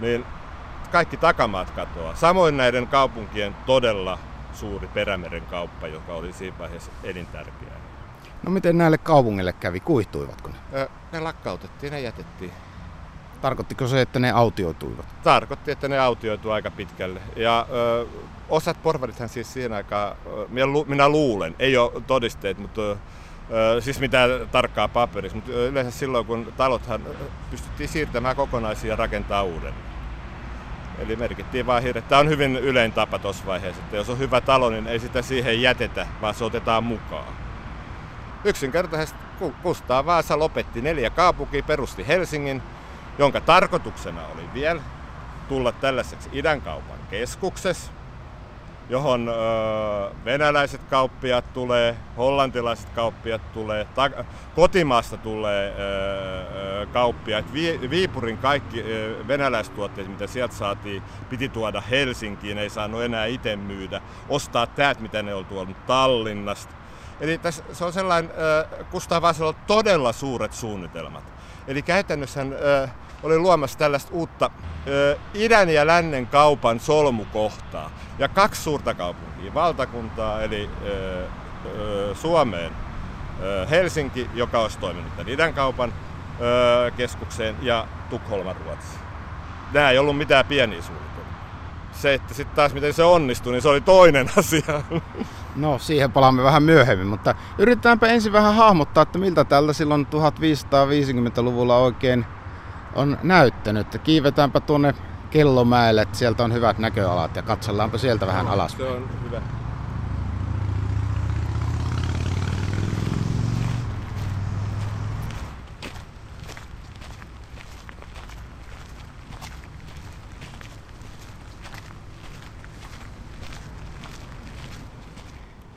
niin 0.00 0.24
kaikki 0.88 1.16
takamaat 1.16 1.70
katoaa. 1.70 2.14
Samoin 2.14 2.56
näiden 2.56 2.86
kaupunkien 2.86 3.56
todella 3.66 4.18
suuri 4.52 4.86
perämeren 4.86 5.42
kauppa, 5.42 5.86
joka 5.86 6.12
oli 6.14 6.32
siinä 6.32 6.58
vaiheessa 6.58 6.92
elintärkeää. 7.04 7.76
No 8.42 8.50
miten 8.50 8.78
näille 8.78 8.98
kaupungille 8.98 9.52
kävi? 9.52 9.80
Kuihtuivatko 9.80 10.48
ne? 10.48 10.88
Ne 11.12 11.20
lakkautettiin, 11.20 11.92
ne 11.92 12.00
jätettiin. 12.00 12.52
Tarkoittiko 13.40 13.86
se, 13.86 14.00
että 14.00 14.18
ne 14.18 14.30
autioituivat? 14.30 15.06
Tarkoitti, 15.22 15.70
että 15.70 15.88
ne 15.88 15.98
autioitu 15.98 16.50
aika 16.50 16.70
pitkälle. 16.70 17.20
Ja 17.36 17.66
ö, 17.70 18.06
osat 18.48 18.82
porvarithan 18.82 19.28
siis 19.28 19.52
siihen 19.52 19.72
aikaan, 19.72 20.16
minä, 20.48 20.66
lu, 20.66 20.84
minä 20.88 21.08
luulen, 21.08 21.54
ei 21.58 21.76
ole 21.76 22.02
todisteet, 22.06 22.58
mutta 22.58 22.82
ö, 22.82 22.96
siis 23.80 24.00
mitään 24.00 24.30
tarkkaa 24.52 24.88
paperissa, 24.88 25.36
mutta 25.36 25.52
yleensä 25.52 25.98
silloin 25.98 26.26
kun 26.26 26.52
talothan 26.56 27.00
pystyttiin 27.50 27.88
siirtämään 27.88 28.36
kokonaisia 28.36 28.90
ja 28.90 28.96
rakentaa 28.96 29.42
uuden. 29.42 29.74
Eli 30.98 31.16
merkittiin 31.16 31.66
vaan 31.66 31.82
hirveä. 31.82 32.02
Tämä 32.02 32.20
on 32.20 32.28
hyvin 32.28 32.56
ylein 32.56 32.92
tapa 32.92 33.18
tuossa 33.18 33.46
vaiheessa, 33.46 33.82
että 33.82 33.96
jos 33.96 34.10
on 34.10 34.18
hyvä 34.18 34.40
talo, 34.40 34.70
niin 34.70 34.86
ei 34.86 34.98
sitä 34.98 35.22
siihen 35.22 35.62
jätetä, 35.62 36.06
vaan 36.20 36.34
se 36.34 36.44
otetaan 36.44 36.84
mukaan. 36.84 37.34
Yksinkertaisesti 38.44 39.18
Kustaa 39.62 40.06
Vaasa 40.06 40.38
lopetti 40.38 40.82
neljä 40.82 41.10
kaupunkia, 41.10 41.62
perusti 41.62 42.08
Helsingin, 42.08 42.62
jonka 43.18 43.40
tarkoituksena 43.40 44.20
oli 44.34 44.42
vielä 44.54 44.80
tulla 45.48 45.72
tällaiseksi 45.72 46.28
idänkaupan 46.32 46.98
keskuksessa, 47.10 47.92
johon 48.88 49.30
venäläiset 50.24 50.80
kauppiat 50.90 51.52
tulee, 51.52 51.96
hollantilaiset 52.16 52.88
kauppiat 52.88 53.52
tulee, 53.52 53.84
ta- 53.94 54.24
kotimaasta 54.54 55.16
tulee 55.16 55.74
kauppiat. 56.92 57.52
Vi- 57.52 57.90
Viipurin 57.90 58.38
kaikki 58.38 58.84
venäläistuotteet, 59.28 60.08
mitä 60.08 60.26
sieltä 60.26 60.54
saatiin, 60.54 61.02
piti 61.28 61.48
tuoda 61.48 61.80
Helsinkiin, 61.80 62.58
ei 62.58 62.70
saanut 62.70 63.02
enää 63.02 63.26
itse 63.26 63.56
myydä, 63.56 64.00
ostaa 64.28 64.66
täät, 64.66 65.00
mitä 65.00 65.22
ne 65.22 65.34
oli 65.34 65.44
tuonut 65.44 65.86
Tallinnasta. 65.86 66.74
Eli 67.20 67.38
tässä, 67.38 67.62
se 67.72 67.84
on 67.84 67.92
sellainen, 67.92 68.30
ö, 68.38 68.66
Kustaa 68.90 69.22
Vaasalla 69.22 69.48
on 69.48 69.56
todella 69.66 70.12
suuret 70.12 70.52
suunnitelmat. 70.52 71.24
Eli 71.68 71.82
käytännössä 71.82 72.40
ö, 72.40 72.88
oli 73.26 73.38
luomassa 73.38 73.78
tällaista 73.78 74.10
uutta 74.12 74.50
ö, 74.86 75.16
idän 75.34 75.68
ja 75.68 75.86
lännen 75.86 76.26
kaupan 76.26 76.80
solmukohtaa. 76.80 77.90
Ja 78.18 78.28
kaksi 78.28 78.62
suurta 78.62 78.94
kaupunkia, 78.94 79.54
valtakuntaa 79.54 80.42
eli 80.42 80.70
ö, 80.86 81.24
ö, 81.78 82.14
Suomeen 82.14 82.72
ö, 83.42 83.66
Helsinki, 83.66 84.30
joka 84.34 84.60
olisi 84.60 84.78
toiminut 84.78 85.16
tämän 85.16 85.32
idän 85.32 85.54
kaupan 85.54 85.92
ö, 86.40 86.90
keskukseen, 86.90 87.56
ja 87.62 87.86
Tukholman 88.10 88.56
Ruotsi. 88.64 88.98
Nämä 89.72 89.90
ei 89.90 89.98
ollut 89.98 90.16
mitään 90.18 90.44
pieniä 90.44 90.82
suunnitelmia. 90.82 91.32
Se, 91.92 92.14
että 92.14 92.34
sitten 92.34 92.56
taas 92.56 92.74
miten 92.74 92.92
se 92.94 93.04
onnistui, 93.04 93.52
niin 93.52 93.62
se 93.62 93.68
oli 93.68 93.80
toinen 93.80 94.30
asia. 94.38 94.82
No, 95.56 95.78
siihen 95.78 96.12
palaamme 96.12 96.42
vähän 96.42 96.62
myöhemmin, 96.62 97.06
mutta 97.06 97.34
yritetäänpä 97.58 98.06
ensin 98.06 98.32
vähän 98.32 98.54
hahmottaa, 98.54 99.02
että 99.02 99.18
miltä 99.18 99.44
tältä 99.44 99.72
silloin 99.72 100.06
1550-luvulla 100.06 101.76
oikein 101.76 102.26
on 102.96 103.18
näyttänyt. 103.22 103.86
Kiivetäänpä 104.04 104.60
tuonne 104.60 104.94
Kellomäelle, 105.30 106.02
että 106.02 106.18
sieltä 106.18 106.44
on 106.44 106.52
hyvät 106.52 106.78
näköalat 106.78 107.36
ja 107.36 107.42
katsellaanpa 107.42 107.98
sieltä 107.98 108.26
vähän 108.26 108.48
alas. 108.48 108.72
Se 108.72 108.84
on 108.84 109.08
hyvä. 109.24 109.42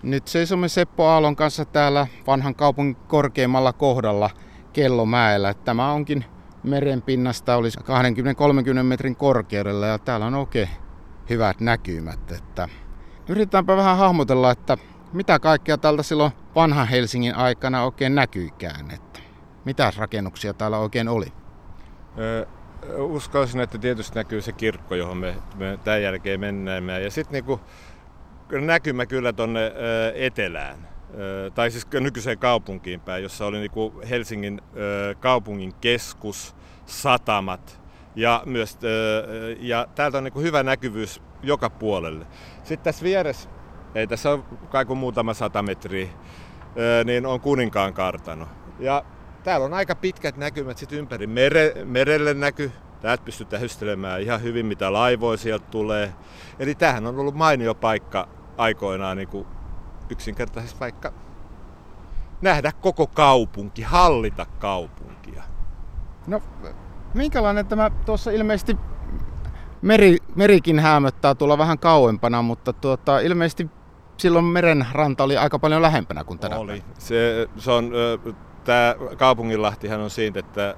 Nyt 0.03 0.27
seisomme 0.27 0.67
Seppo 0.67 1.07
Aallon 1.07 1.35
kanssa 1.35 1.65
täällä 1.65 2.07
vanhan 2.27 2.55
kaupungin 2.55 2.95
korkeimmalla 2.95 3.73
kohdalla 3.73 4.29
Kellomäellä. 4.73 5.53
Tämä 5.53 5.91
onkin 5.91 6.25
merenpinnasta 6.63 7.55
olisi 7.55 7.79
20-30 7.79 7.83
metrin 8.83 9.15
korkeudella 9.15 9.87
ja 9.87 9.97
täällä 9.97 10.25
on 10.25 10.35
oikein 10.35 10.69
hyvät 11.29 11.59
näkymät. 11.59 12.31
Että 12.31 12.69
yritetäänpä 13.29 13.77
vähän 13.77 13.97
hahmotella, 13.97 14.51
että 14.51 14.77
mitä 15.13 15.39
kaikkea 15.39 15.77
tältä 15.77 16.03
silloin 16.03 16.31
vanhan 16.55 16.87
Helsingin 16.87 17.35
aikana 17.35 17.83
oikein 17.83 18.15
näkyykään. 18.15 18.91
Että 18.91 19.19
mitä 19.65 19.91
rakennuksia 19.97 20.53
täällä 20.53 20.77
oikein 20.77 21.07
oli? 21.07 21.33
Ö, 22.17 22.47
uskoisin, 22.97 23.61
että 23.61 23.77
tietysti 23.77 24.15
näkyy 24.15 24.41
se 24.41 24.51
kirkko, 24.51 24.95
johon 24.95 25.17
me, 25.17 25.35
me 25.55 25.79
tämän 25.83 26.01
jälkeen 26.01 26.39
mennään. 26.39 27.03
Ja 27.03 27.11
sitten 27.11 27.33
niinku, 27.33 27.59
näkymä 28.51 29.05
kyllä 29.05 29.33
tuonne 29.33 29.73
etelään 30.15 30.89
tai 31.55 31.71
siis 31.71 31.87
nykyiseen 31.99 32.37
kaupunkiin 32.37 32.99
päin, 32.99 33.23
jossa 33.23 33.45
oli 33.45 33.59
niin 33.59 34.09
Helsingin 34.09 34.61
kaupungin 35.19 35.73
keskus, 35.81 36.55
satamat 36.85 37.81
ja, 38.15 38.43
myös, 38.45 38.77
ja 39.59 39.87
täältä 39.95 40.17
on 40.17 40.23
niin 40.23 40.41
hyvä 40.41 40.63
näkyvyys 40.63 41.21
joka 41.43 41.69
puolelle. 41.69 42.25
Sitten 42.63 42.83
tässä 42.83 43.03
vieressä, 43.03 43.49
ei 43.95 44.07
tässä 44.07 44.29
ole 44.31 44.39
kai 44.69 44.85
kuin 44.85 44.99
muutama 44.99 45.33
sata 45.33 45.61
metriä, 45.61 46.07
niin 47.05 47.25
on 47.25 47.39
kuninkaan 47.39 47.93
kartano. 47.93 48.47
Ja 48.79 49.03
täällä 49.43 49.65
on 49.65 49.73
aika 49.73 49.95
pitkät 49.95 50.37
näkymät 50.37 50.77
sitten 50.77 50.99
ympäri. 50.99 51.27
Mere, 51.27 51.73
merelle 51.85 52.33
näky, 52.33 52.71
täältä 53.01 53.23
pystytään 53.23 53.61
hystelemään 53.61 54.21
ihan 54.21 54.43
hyvin, 54.43 54.65
mitä 54.65 54.93
laivoja 54.93 55.37
sieltä 55.37 55.65
tulee. 55.71 56.13
Eli 56.59 56.75
tämähän 56.75 57.07
on 57.07 57.19
ollut 57.19 57.35
mainio 57.35 57.75
paikka 57.75 58.27
aikoinaan 58.57 59.17
niin 59.17 59.29
kuin 59.29 59.47
yksinkertaisesti 60.09 60.79
vaikka 60.79 61.13
nähdä 62.41 62.71
koko 62.81 63.07
kaupunki, 63.07 63.81
hallita 63.81 64.45
kaupunkia. 64.45 65.43
No, 66.27 66.41
minkälainen 67.13 67.65
tämä 67.65 67.91
tuossa 68.05 68.31
ilmeisesti 68.31 68.77
meri, 69.81 70.17
merikin 70.35 70.79
häämöttää 70.79 71.35
tuolla 71.35 71.57
vähän 71.57 71.79
kauempana, 71.79 72.41
mutta 72.41 72.73
tuota, 72.73 73.19
ilmeisesti 73.19 73.69
silloin 74.17 74.45
meren 74.45 74.85
ranta 74.91 75.23
oli 75.23 75.37
aika 75.37 75.59
paljon 75.59 75.81
lähempänä 75.81 76.23
kuin 76.23 76.39
tänä 76.39 76.55
Oli. 76.55 76.83
Se, 76.97 77.49
se 77.57 77.71
on, 77.71 77.91
tämä 78.63 78.95
kaupunginlahtihan 79.17 79.99
on 79.99 80.09
siitä, 80.09 80.39
että 80.39 80.75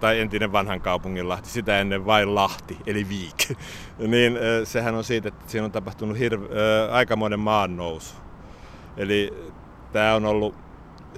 tai 0.00 0.20
entinen 0.20 0.52
vanhan 0.52 0.80
kaupunginlahti, 0.80 1.48
sitä 1.48 1.80
ennen 1.80 2.06
vain 2.06 2.34
Lahti, 2.34 2.78
eli 2.86 3.08
Viik. 3.08 3.58
niin 4.12 4.38
sehän 4.64 4.94
on 4.94 5.04
siitä, 5.04 5.28
että 5.28 5.44
siinä 5.46 5.64
on 5.64 5.72
tapahtunut 5.72 6.18
hirve, 6.18 6.46
aikamoinen 6.90 7.40
maannousu. 7.40 8.14
Eli 8.98 9.52
tämä 9.92 10.14
on 10.14 10.26
ollut 10.26 10.54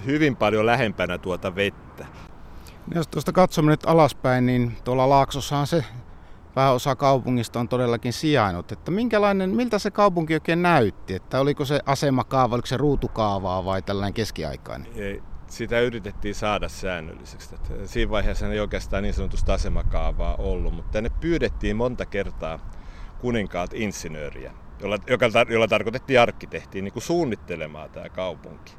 hyvin 0.05 0.35
paljon 0.35 0.65
lähempänä 0.65 1.17
tuota 1.17 1.55
vettä. 1.55 2.05
Jos 2.95 3.07
tuosta 3.07 3.31
katsomme 3.31 3.71
nyt 3.71 3.85
alaspäin, 3.85 4.45
niin 4.45 4.77
tuolla 4.83 5.09
Laaksossahan 5.09 5.67
se 5.67 5.85
pääosa 6.53 6.95
kaupungista 6.95 7.59
on 7.59 7.67
todellakin 7.67 8.13
sijainnut. 8.13 8.71
Että 8.71 8.91
minkälainen, 8.91 9.49
miltä 9.49 9.79
se 9.79 9.91
kaupunki 9.91 10.33
oikein 10.33 10.61
näytti? 10.61 11.13
Että 11.13 11.39
oliko 11.39 11.65
se 11.65 11.79
asemakaava, 11.85 12.55
oliko 12.55 12.65
se 12.65 12.77
ruutukaavaa 12.77 13.65
vai 13.65 13.81
tällainen 13.81 14.13
keskiaikainen? 14.13 14.91
Ei, 14.95 15.23
sitä 15.47 15.79
yritettiin 15.79 16.35
saada 16.35 16.69
säännölliseksi. 16.69 17.55
Että 17.55 17.73
siinä 17.85 18.11
vaiheessa 18.11 18.47
ei 18.47 18.59
oikeastaan 18.59 19.03
niin 19.03 19.13
sanotusta 19.13 19.53
asemakaavaa 19.53 20.35
ollut, 20.35 20.73
mutta 20.73 20.91
tänne 20.91 21.09
pyydettiin 21.21 21.75
monta 21.75 22.05
kertaa 22.05 22.59
kuninkaat 23.19 23.73
insinööriä 23.73 24.51
jolla, 24.81 24.97
joka, 25.07 25.25
jolla 25.49 25.67
tarkoitettiin 25.67 26.19
arkkitehtiin 26.19 26.83
niin 26.83 26.93
kuin 26.93 27.03
suunnittelemaan 27.03 27.89
tämä 27.89 28.09
kaupunki. 28.09 28.73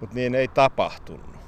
Mutta 0.00 0.14
niin 0.14 0.34
ei 0.34 0.48
tapahtunut. 0.48 1.40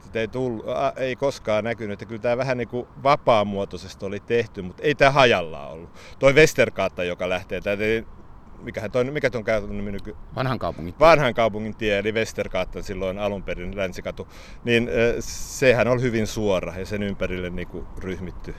Sitä 0.00 0.20
ei, 0.20 0.28
tullut, 0.28 0.66
ei 0.96 1.16
koskaan 1.16 1.64
näkynyt, 1.64 1.92
että 1.92 2.06
kyllä 2.06 2.22
tämä 2.22 2.36
vähän 2.36 2.58
niin 2.58 2.68
kuin 2.68 2.86
vapaamuotoisesti 3.02 4.04
oli 4.04 4.20
tehty, 4.20 4.62
mutta 4.62 4.82
ei 4.82 4.94
tämä 4.94 5.10
hajalla 5.10 5.66
ollut. 5.66 5.90
Toi 6.18 6.32
Westerkaatta, 6.32 7.04
joka 7.04 7.28
lähtee, 7.28 7.60
tämä 7.60 7.76
mikä, 8.62 8.88
toi, 8.88 9.04
mikä 9.04 9.30
tuon 9.30 9.44
käytännön 9.44 9.92
nyky... 9.92 10.16
Vanhan 10.34 10.58
kaupungin 10.58 10.94
tie. 10.94 11.06
Vanhan 11.06 11.34
kaupungin 11.34 11.76
tie, 11.76 11.98
eli 11.98 12.12
Westerkaatta 12.12 12.82
silloin 12.82 13.18
alun 13.18 13.42
perin 13.42 13.76
länsikatu, 13.76 14.28
niin 14.64 14.90
sehän 15.20 15.88
oli 15.88 16.02
hyvin 16.02 16.26
suora 16.26 16.78
ja 16.78 16.86
sen 16.86 17.02
ympärille 17.02 17.50
niin 17.50 17.68
kuin 17.68 17.86
ryhmitty 17.98 18.54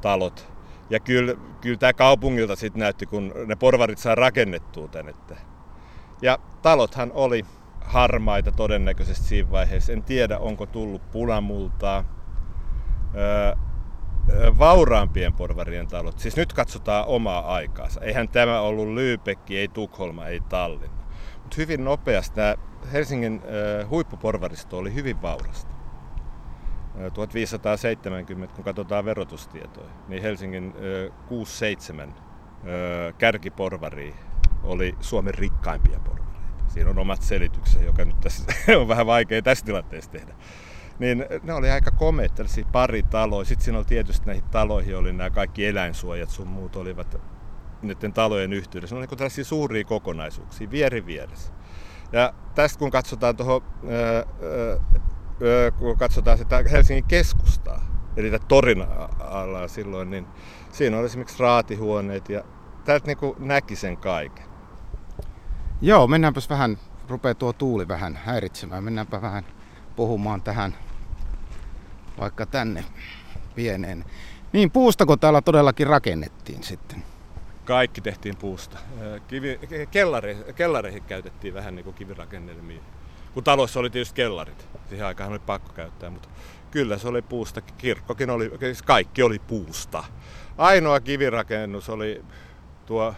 talot 0.00 0.55
kyllä, 1.04 1.34
kyllä 1.60 1.76
tämä 1.76 1.92
kaupungilta 1.92 2.56
sitten 2.56 2.80
näytti, 2.80 3.06
kun 3.06 3.32
ne 3.46 3.56
porvarit 3.56 3.98
saa 3.98 4.14
rakennettua. 4.14 4.88
Että. 5.08 5.36
Ja 6.22 6.38
talothan 6.62 7.10
oli 7.14 7.44
harmaita 7.80 8.52
todennäköisesti 8.52 9.24
siinä 9.24 9.50
vaiheessa. 9.50 9.92
En 9.92 10.02
tiedä, 10.02 10.38
onko 10.38 10.66
tullut 10.66 11.10
punamultaa. 11.10 12.04
Öö, 13.14 13.56
vauraampien 14.58 15.32
porvarien 15.32 15.88
talot, 15.88 16.18
siis 16.18 16.36
nyt 16.36 16.52
katsotaan 16.52 17.04
omaa 17.06 17.54
aikaansa. 17.54 18.00
Eihän 18.00 18.28
tämä 18.28 18.60
ollut 18.60 18.88
Lyypekki, 18.88 19.58
ei 19.58 19.68
Tukholma, 19.68 20.26
ei 20.26 20.40
Tallinna. 20.40 21.04
Mutta 21.42 21.56
hyvin 21.56 21.84
nopeasti 21.84 22.34
tämä 22.34 22.54
Helsingin 22.92 23.42
huippuporvaristo 23.90 24.78
oli 24.78 24.94
hyvin 24.94 25.22
vaurasta. 25.22 25.75
1570, 27.14 28.54
kun 28.54 28.64
katsotaan 28.64 29.04
verotustietoja, 29.04 29.90
niin 30.08 30.22
Helsingin 30.22 30.74
6-7 32.08 32.10
kärkiporvari 33.18 34.14
oli 34.62 34.96
Suomen 35.00 35.34
rikkaimpia 35.34 36.00
porvareita. 36.00 36.40
Siinä 36.68 36.90
on 36.90 36.98
omat 36.98 37.22
selitykset, 37.22 37.82
joka 37.82 38.04
nyt 38.04 38.20
tässä 38.20 38.52
on 38.80 38.88
vähän 38.88 39.06
vaikea 39.06 39.42
tässä 39.42 39.64
tilanteessa 39.64 40.10
tehdä. 40.10 40.34
Niin 40.98 41.24
ne 41.42 41.52
oli 41.52 41.70
aika 41.70 41.90
komeita, 41.90 42.34
tällaisia 42.34 42.64
pari 42.72 43.02
taloja. 43.02 43.44
Sitten 43.44 43.64
siinä 43.64 43.78
oli 43.78 43.84
tietysti 43.84 44.26
näihin 44.26 44.44
taloihin 44.44 44.96
oli 44.96 45.12
nämä 45.12 45.30
kaikki 45.30 45.66
eläinsuojat 45.66 46.30
sun 46.30 46.48
muut 46.48 46.76
olivat 46.76 47.16
niiden 47.82 48.12
talojen 48.12 48.52
yhteydessä. 48.52 48.94
Ne 48.94 48.98
oli 48.98 49.06
niin 49.06 49.18
tällaisia 49.18 49.44
suuria 49.44 49.84
kokonaisuuksia, 49.84 50.70
vieri 50.70 51.06
vieressä. 51.06 51.52
Ja 52.12 52.34
tästä 52.54 52.78
kun 52.78 52.90
katsotaan 52.90 53.36
tuohon 53.36 53.62
kun 55.78 55.98
katsotaan 55.98 56.38
sitä 56.38 56.64
Helsingin 56.70 57.04
keskustaa, 57.04 57.84
eli 58.16 58.30
tätä 58.30 58.44
torin 58.48 58.86
alaa 59.20 59.68
silloin, 59.68 60.10
niin 60.10 60.26
siinä 60.72 60.98
on 60.98 61.04
esimerkiksi 61.04 61.42
raatihuoneet 61.42 62.28
ja 62.28 62.44
täältä 62.84 63.06
niin 63.06 63.34
näki 63.38 63.76
sen 63.76 63.96
kaiken. 63.96 64.44
Joo, 65.80 66.06
mennäänpäs 66.06 66.50
vähän, 66.50 66.78
rupeaa 67.08 67.34
tuo 67.34 67.52
tuuli 67.52 67.88
vähän 67.88 68.16
häiritsemään, 68.24 68.84
mennäänpä 68.84 69.22
vähän 69.22 69.44
puhumaan 69.96 70.42
tähän 70.42 70.74
vaikka 72.18 72.46
tänne 72.46 72.84
pieneen. 73.54 74.04
Niin 74.52 74.70
puustako 74.70 75.16
täällä 75.16 75.42
todellakin 75.42 75.86
rakennettiin 75.86 76.62
sitten? 76.62 77.02
Kaikki 77.64 78.00
tehtiin 78.00 78.36
puusta. 78.36 78.78
Kivi, 79.28 79.60
kellari, 79.90 80.36
kellareihin 80.54 81.02
käytettiin 81.02 81.54
vähän 81.54 81.74
niin 81.74 81.84
kuin 81.84 81.94
kivirakennelmia 81.94 82.80
kun 83.36 83.44
taloissa 83.44 83.80
oli 83.80 83.90
tietysti 83.90 84.14
kellarit. 84.14 84.68
Siihen 84.88 85.06
aikaan 85.06 85.30
oli 85.30 85.38
pakko 85.38 85.72
käyttää, 85.72 86.10
mutta 86.10 86.28
kyllä 86.70 86.98
se 86.98 87.08
oli 87.08 87.22
puusta. 87.22 87.60
Kirkkokin 87.60 88.30
oli, 88.30 88.50
siis 88.60 88.82
kaikki 88.82 89.22
oli 89.22 89.38
puusta. 89.38 90.04
Ainoa 90.58 91.00
kivirakennus 91.00 91.88
oli 91.88 92.24
tuo 92.86 93.14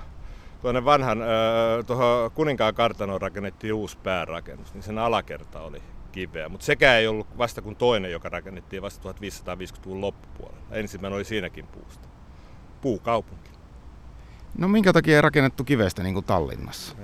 tuonne 0.61 0.85
vanhan, 0.85 1.19
tuohon 1.87 2.31
kuninkaan 2.31 2.75
kartanoon 2.75 3.21
rakennettiin 3.21 3.75
uusi 3.75 3.99
päärakennus, 3.99 4.75
niin 4.75 4.83
sen 4.83 4.99
alakerta 4.99 5.61
oli 5.61 5.83
kiveä. 6.13 6.49
Mutta 6.49 6.67
sekään 6.67 6.99
ei 6.99 7.07
ollut 7.07 7.39
vasta 7.39 7.63
kuin 7.63 7.77
toinen, 7.77 8.13
joka 8.13 8.29
rakennettiin 8.29 8.83
vasta 8.83 9.13
1550-luvun 9.13 10.01
loppupuolella. 10.01 10.67
Ensimmäinen 10.71 11.17
oli 11.17 11.25
siinäkin 11.25 11.67
puusta. 11.67 12.09
Puukaupunki. 12.81 13.51
No 14.59 14.69
minkä 14.69 14.93
takia 14.93 15.17
ei 15.17 15.23
rakennettu 15.23 15.65
kivestä 15.65 16.03
niin 16.03 16.15
kuin 16.15 16.27
Tallinnassa? 16.27 16.97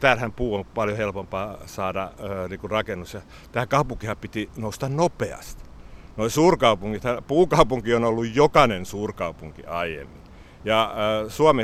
Täällähän 0.00 0.32
puu 0.32 0.54
on 0.54 0.64
paljon 0.64 0.96
helpompaa 0.96 1.56
saada 1.66 2.02
äh, 2.02 2.48
niin 2.48 2.70
rakennus. 2.70 3.14
Ja 3.14 3.20
tähän 3.52 3.68
kaupunkihan 3.68 4.16
piti 4.16 4.50
nousta 4.56 4.88
nopeasti. 4.88 5.62
Noin 6.16 6.30
suurkaupungit, 6.30 7.02
puukaupunki 7.26 7.94
on 7.94 8.04
ollut 8.04 8.34
jokainen 8.34 8.86
suurkaupunki 8.86 9.64
aiemmin. 9.66 10.22
Ja 10.64 10.94
Suomi, 11.28 11.62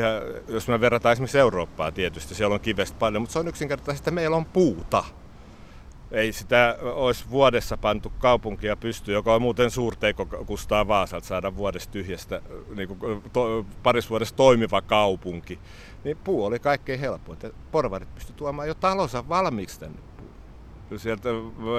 jos 0.48 0.68
me 0.68 0.80
verrataan 0.80 1.12
esimerkiksi 1.12 1.38
Eurooppaa 1.38 1.92
tietysti, 1.92 2.34
siellä 2.34 2.54
on 2.54 2.60
kivestä 2.60 2.98
paljon, 2.98 3.22
mutta 3.22 3.32
se 3.32 3.38
on 3.38 3.48
yksinkertaisesti, 3.48 4.00
että 4.00 4.10
meillä 4.10 4.36
on 4.36 4.44
puuta 4.44 5.04
ei 6.10 6.32
sitä 6.32 6.78
olisi 6.82 7.24
vuodessa 7.30 7.76
pantu 7.76 8.12
kaupunkia 8.18 8.76
pystyyn, 8.76 9.14
joka 9.14 9.34
on 9.34 9.42
muuten 9.42 9.70
suurteiko 9.70 10.26
Kustaa 10.26 10.88
Vaasalta 10.88 11.26
saada 11.26 11.56
vuodesta 11.56 11.92
tyhjästä 11.92 12.42
niin 12.76 12.88
kuin 12.88 13.22
to, 13.32 13.66
paris 13.82 14.10
vuodessa 14.10 14.36
toimiva 14.36 14.82
kaupunki. 14.82 15.58
Niin 16.04 16.16
puu 16.16 16.44
oli 16.44 16.58
kaikkein 16.58 17.00
helpoin. 17.00 17.38
Porvarit 17.70 18.14
pysty 18.14 18.32
tuomaan 18.32 18.68
jo 18.68 18.74
talonsa 18.74 19.28
valmiiksi 19.28 19.80
tänne 19.80 19.98
puun. 20.16 21.00
Sieltä 21.00 21.28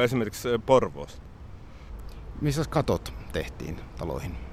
esimerkiksi 0.04 0.50
Porvoosta. 0.66 1.22
Missä 2.42 2.64
katot 2.70 3.14
tehtiin 3.32 3.80
taloihin? 3.98 4.49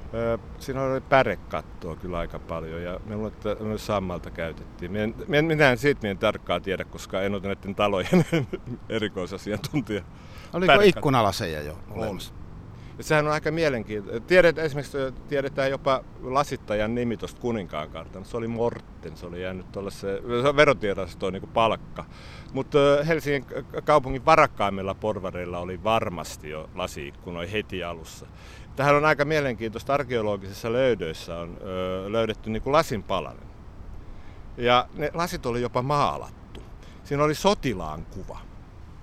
Siinä 0.58 0.82
oli 0.82 1.00
pärekattoa 1.00 1.96
kyllä 1.96 2.18
aika 2.18 2.38
paljon 2.38 2.82
ja 2.82 3.00
me 3.06 3.26
että 3.26 3.64
myös 3.64 3.86
sammalta 3.86 4.30
käytettiin. 4.30 4.92
Minä, 4.92 5.42
minä 5.42 5.70
en 5.70 5.78
siitä 5.78 6.08
en 6.08 6.18
tarkkaan 6.18 6.62
tiedä, 6.62 6.84
koska 6.84 7.22
en 7.22 7.34
ole 7.34 7.42
näiden 7.42 7.74
talojen 7.74 8.26
erikoisasiantuntija. 8.88 10.02
Oliko 10.52 10.80
ikkunalaseja 10.84 11.62
jo 11.62 11.78
olemassa? 11.90 12.34
Ja 12.98 13.04
sehän 13.04 13.26
on 13.26 13.32
aika 13.32 13.50
mielenkiintoista. 13.50 14.20
Tiedet, 14.20 14.58
esimerkiksi 14.58 14.98
tiedetään 15.28 15.70
jopa 15.70 16.04
lasittajan 16.22 16.94
nimi 16.94 17.16
tuosta 17.16 17.40
kuninkaan 17.40 17.90
kartanosta. 17.90 18.30
Se 18.30 18.36
oli 18.36 18.48
Morten, 18.48 19.16
se 19.16 19.26
oli 19.26 19.42
jäänyt 19.42 19.72
tuolle 19.72 19.90
se, 19.90 20.22
verotiedosto 20.56 21.30
niin 21.30 21.48
palkka. 21.54 22.04
Mutta 22.52 22.78
Helsingin 23.08 23.44
kaupungin 23.84 24.24
varakkaimmilla 24.24 24.94
porvareilla 24.94 25.58
oli 25.58 25.84
varmasti 25.84 26.50
jo 26.50 26.70
lasiikkunoja 26.74 27.48
heti 27.48 27.84
alussa. 27.84 28.26
Tähän 28.76 28.94
on 28.94 29.04
aika 29.04 29.24
mielenkiintoista. 29.24 29.94
Arkeologisissa 29.94 30.72
löydöissä 30.72 31.38
on 31.38 31.58
ö, 31.60 32.12
löydetty 32.12 32.50
niin 32.50 32.62
kuin 32.62 32.72
lasin 32.72 33.02
palanen. 33.02 33.46
Ja 34.56 34.88
ne 34.94 35.10
lasit 35.14 35.46
oli 35.46 35.60
jopa 35.60 35.82
maalattu. 35.82 36.62
Siinä 37.04 37.24
oli 37.24 37.34
sotilaan 37.34 38.06
kuva. 38.06 38.38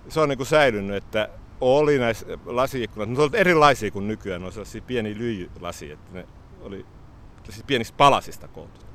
Se 0.10 0.20
on 0.20 0.30
niin 0.30 0.38
kuin 0.38 0.48
säilynyt, 0.48 0.96
että 0.96 1.30
oli 1.62 1.98
näissä 2.00 2.26
lasiikkunat, 2.46 3.10
ne 3.10 3.20
olivat 3.20 3.36
erilaisia 3.36 3.92
kuin 3.92 4.08
nykyään, 4.08 4.42
ne 4.42 4.48
oli 4.48 4.82
pieni 4.82 5.18
lyijylasi, 5.18 5.92
että 5.92 6.14
ne 6.14 6.28
oli 6.62 6.86
siis 7.50 7.64
pienistä 7.64 7.98
palasista 7.98 8.48
koottu. 8.48 8.86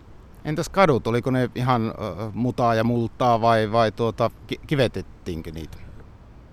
Entäs 0.45 0.69
kadut, 0.69 1.07
oliko 1.07 1.31
ne 1.31 1.51
ihan 1.55 1.95
mutaa 2.33 2.75
ja 2.75 2.85
multaa 2.85 3.41
vai, 3.41 3.73
vai 3.73 3.93
tuota, 3.93 4.31
kivetettiinkö 4.67 5.51
niitä? 5.51 5.79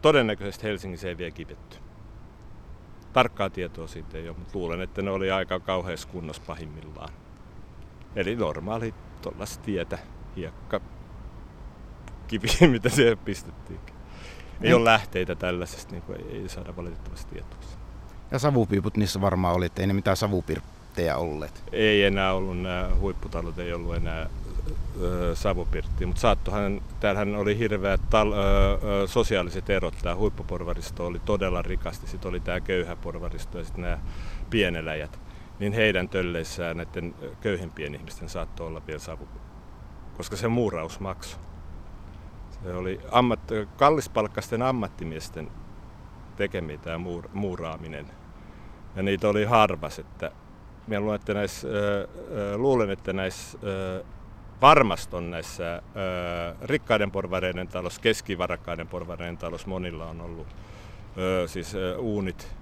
Todennäköisesti 0.02 0.64
Helsingissä 0.64 1.08
ei 1.08 1.18
vielä 1.18 1.32
kivetty. 1.32 1.85
Tarkkaa 3.16 3.50
tietoa 3.50 3.88
siitä 3.88 4.18
ei 4.18 4.30
ole, 4.30 4.38
mutta 4.38 4.58
luulen, 4.58 4.82
että 4.82 5.02
ne 5.02 5.12
oli 5.12 5.32
aika 5.32 5.60
kauheassa 5.60 6.08
kunnossa 6.08 6.42
pahimmillaan. 6.48 7.14
Eli 8.16 8.36
normaali 8.36 8.94
tuollaista 9.22 9.64
tietä, 9.64 10.00
hiekka, 10.36 10.82
kivi, 12.28 12.48
mitä 12.72 12.90
siihen 12.90 13.18
pistettiin. 13.18 13.80
Ei 14.62 14.74
ole 14.74 14.84
lähteitä 14.84 15.36
tällaisesta, 15.36 15.92
niin 15.92 16.02
kuin 16.02 16.22
ei, 16.22 16.42
ei 16.42 16.50
saada 16.50 16.76
valitettavasti 16.76 17.34
tietoa. 17.34 17.60
Ja 18.32 18.40
savupiiput 18.40 18.98
niissä 18.98 19.22
varmaan 19.22 19.56
oli, 19.56 19.66
että 19.66 19.82
ei 19.82 19.88
ne 19.88 19.94
mitään 19.94 20.18
savupirttejä 20.18 21.18
olleet. 21.18 21.64
Ei 21.72 22.04
enää 22.04 22.34
ollut, 22.34 22.62
nämä 22.62 22.90
huipputalot 23.00 23.60
ei 23.60 23.74
ollut 23.74 23.96
enää 23.96 24.30
savupirttiä, 25.34 26.08
mutta 26.08 26.22
saattohan, 26.22 26.82
täällähän 27.00 27.36
oli 27.36 27.58
hirveät 27.58 28.02
tal, 28.10 28.32
ö, 28.32 29.08
sosiaaliset 29.08 29.70
erot. 29.70 29.94
Tämä 30.02 30.16
huippuporvaristo 30.16 31.06
oli 31.06 31.20
todella 31.26 31.62
rikasti, 31.62 32.08
sitten 32.08 32.30
oli 32.30 32.40
tämä 32.40 32.60
köyhä 32.60 32.96
porvaristo 32.96 33.58
ja 33.58 33.64
sitten 33.64 33.82
nämä 33.82 33.98
pieneläjät. 34.50 35.20
Niin 35.60 35.74
heidän 35.74 36.10
tölleissään 36.10 36.78
näiden 36.78 37.16
köyhempien 37.42 37.96
ihmisten 37.96 38.30
saattoi 38.30 38.68
olla 38.68 38.82
vielä 38.88 39.00
savu, 39.00 39.28
koska 40.18 40.36
se 40.36 40.48
muuraus 40.48 41.00
maksoi. 41.00 41.40
Se 42.64 42.74
oli 42.74 43.00
ammat, 43.12 43.40
kallispalkkaisten 43.78 44.62
ammattimiesten 44.62 45.52
tekemiä 46.36 46.78
tämä 46.78 46.98
muur, 46.98 47.30
muuraaminen. 47.34 48.06
Ja 48.96 49.04
niitä 49.04 49.30
oli 49.30 49.44
harvas, 49.44 50.00
että 50.00 50.32
minä 50.88 51.00
luulen, 51.00 51.16
että 51.16 51.34
näissä, 51.34 51.68
äh, 51.68 52.56
luulen, 52.56 52.90
että 52.90 53.14
näissä 53.14 53.58
äh, 53.58 54.06
varmasti 54.62 55.16
on 55.16 55.32
näissä 55.32 55.76
äh, 55.76 55.82
rikkaiden 56.62 57.12
porvareiden 57.12 57.68
talossa, 57.68 58.02
keskivarakkaiden 58.02 58.88
porvareiden 58.88 59.38
talossa 59.38 59.68
monilla 59.68 60.06
on 60.06 60.22
ollut 60.22 60.48
äh, 60.48 61.50
siis 61.50 61.76
äh, 61.76 62.00
uunit, 62.00 62.56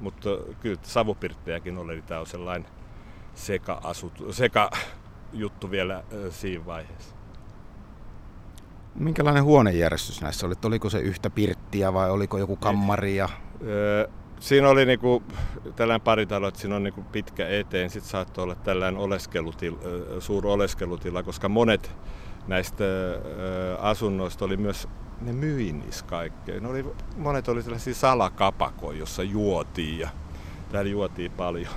mutta 0.00 0.30
kyllä 0.60 0.78
savupirttejäkin 0.82 1.78
oli, 1.78 1.92
eli 1.92 2.02
tämä 2.02 2.20
on 2.20 2.26
sellainen 2.26 2.70
seka-asut, 3.34 4.24
seka-juttu 4.30 5.70
vielä 5.70 5.94
äh, 5.94 6.02
siinä 6.30 6.66
vaiheessa. 6.66 7.14
Minkälainen 8.94 9.44
huonejärjestys 9.44 10.22
näissä 10.22 10.46
oli? 10.46 10.54
Oliko 10.64 10.90
se 10.90 10.98
yhtä 10.98 11.30
pirttiä 11.30 11.92
vai 11.92 12.10
oliko 12.10 12.38
joku 12.38 12.56
kammari? 12.56 13.16
Ja... 13.16 13.28
Öö, 13.62 14.08
siinä 14.40 14.68
oli 14.68 14.86
niinku, 14.86 15.22
tällainen 15.76 16.04
paritalo, 16.04 16.48
että 16.48 16.60
siinä 16.60 16.76
on 16.76 16.82
niinku 16.82 17.02
pitkä 17.12 17.48
eteen. 17.48 17.90
Sitten 17.90 18.10
saattoi 18.10 18.44
olla 18.44 18.54
tällainen 18.54 19.00
oleskelutila, 19.00 19.78
suur 20.18 20.46
oleskelutila, 20.46 21.22
koska 21.22 21.48
monet 21.48 21.90
näistä 22.46 22.84
asunnoista 23.78 24.44
oli 24.44 24.56
myös, 24.56 24.88
ne 25.20 25.32
kaikkea. 26.02 26.60
Ne 26.60 26.68
oli, 26.68 26.84
monet 27.16 27.48
oli 27.48 27.62
sellaisia 27.62 27.94
salakapakoja, 27.94 28.98
jossa 28.98 29.22
juotiin 29.22 29.98
ja 29.98 30.08
täällä 30.72 30.90
juotiin 30.90 31.32
paljon. 31.32 31.72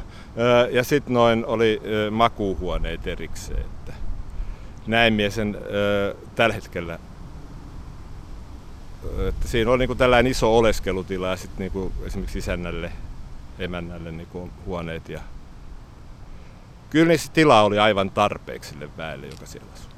Ja 0.72 0.84
sitten 0.84 1.14
noin 1.14 1.46
oli 1.46 1.82
makuuhuoneet 2.12 3.08
erikseen. 3.08 3.62
Että 3.62 3.94
näin 4.88 5.14
mie 5.14 5.30
sen 5.30 5.58
tällä 6.36 6.56
hetkellä 6.56 7.00
että 9.28 9.48
siinä 9.48 9.72
oli 9.72 9.88
niin 9.88 9.98
tällainen 9.98 10.32
iso 10.32 10.58
oleskelutila 10.58 11.30
ja 11.30 11.36
sitten 11.38 11.72
niin 11.74 11.94
esimerkiksi 12.06 12.40
isännälle, 12.40 12.92
emännälle 13.60 14.12
niin 14.12 14.52
huoneet. 14.66 15.10
Ja... 15.10 15.20
Kyllä 16.90 17.08
niissä 17.08 17.32
tila 17.34 17.62
oli 17.62 17.80
aivan 17.80 18.10
tarpeeksi 18.10 18.70
sille 18.70 18.90
väelle, 18.98 19.28
joka 19.28 19.46
siellä 19.46 19.68
asui. 19.74 19.92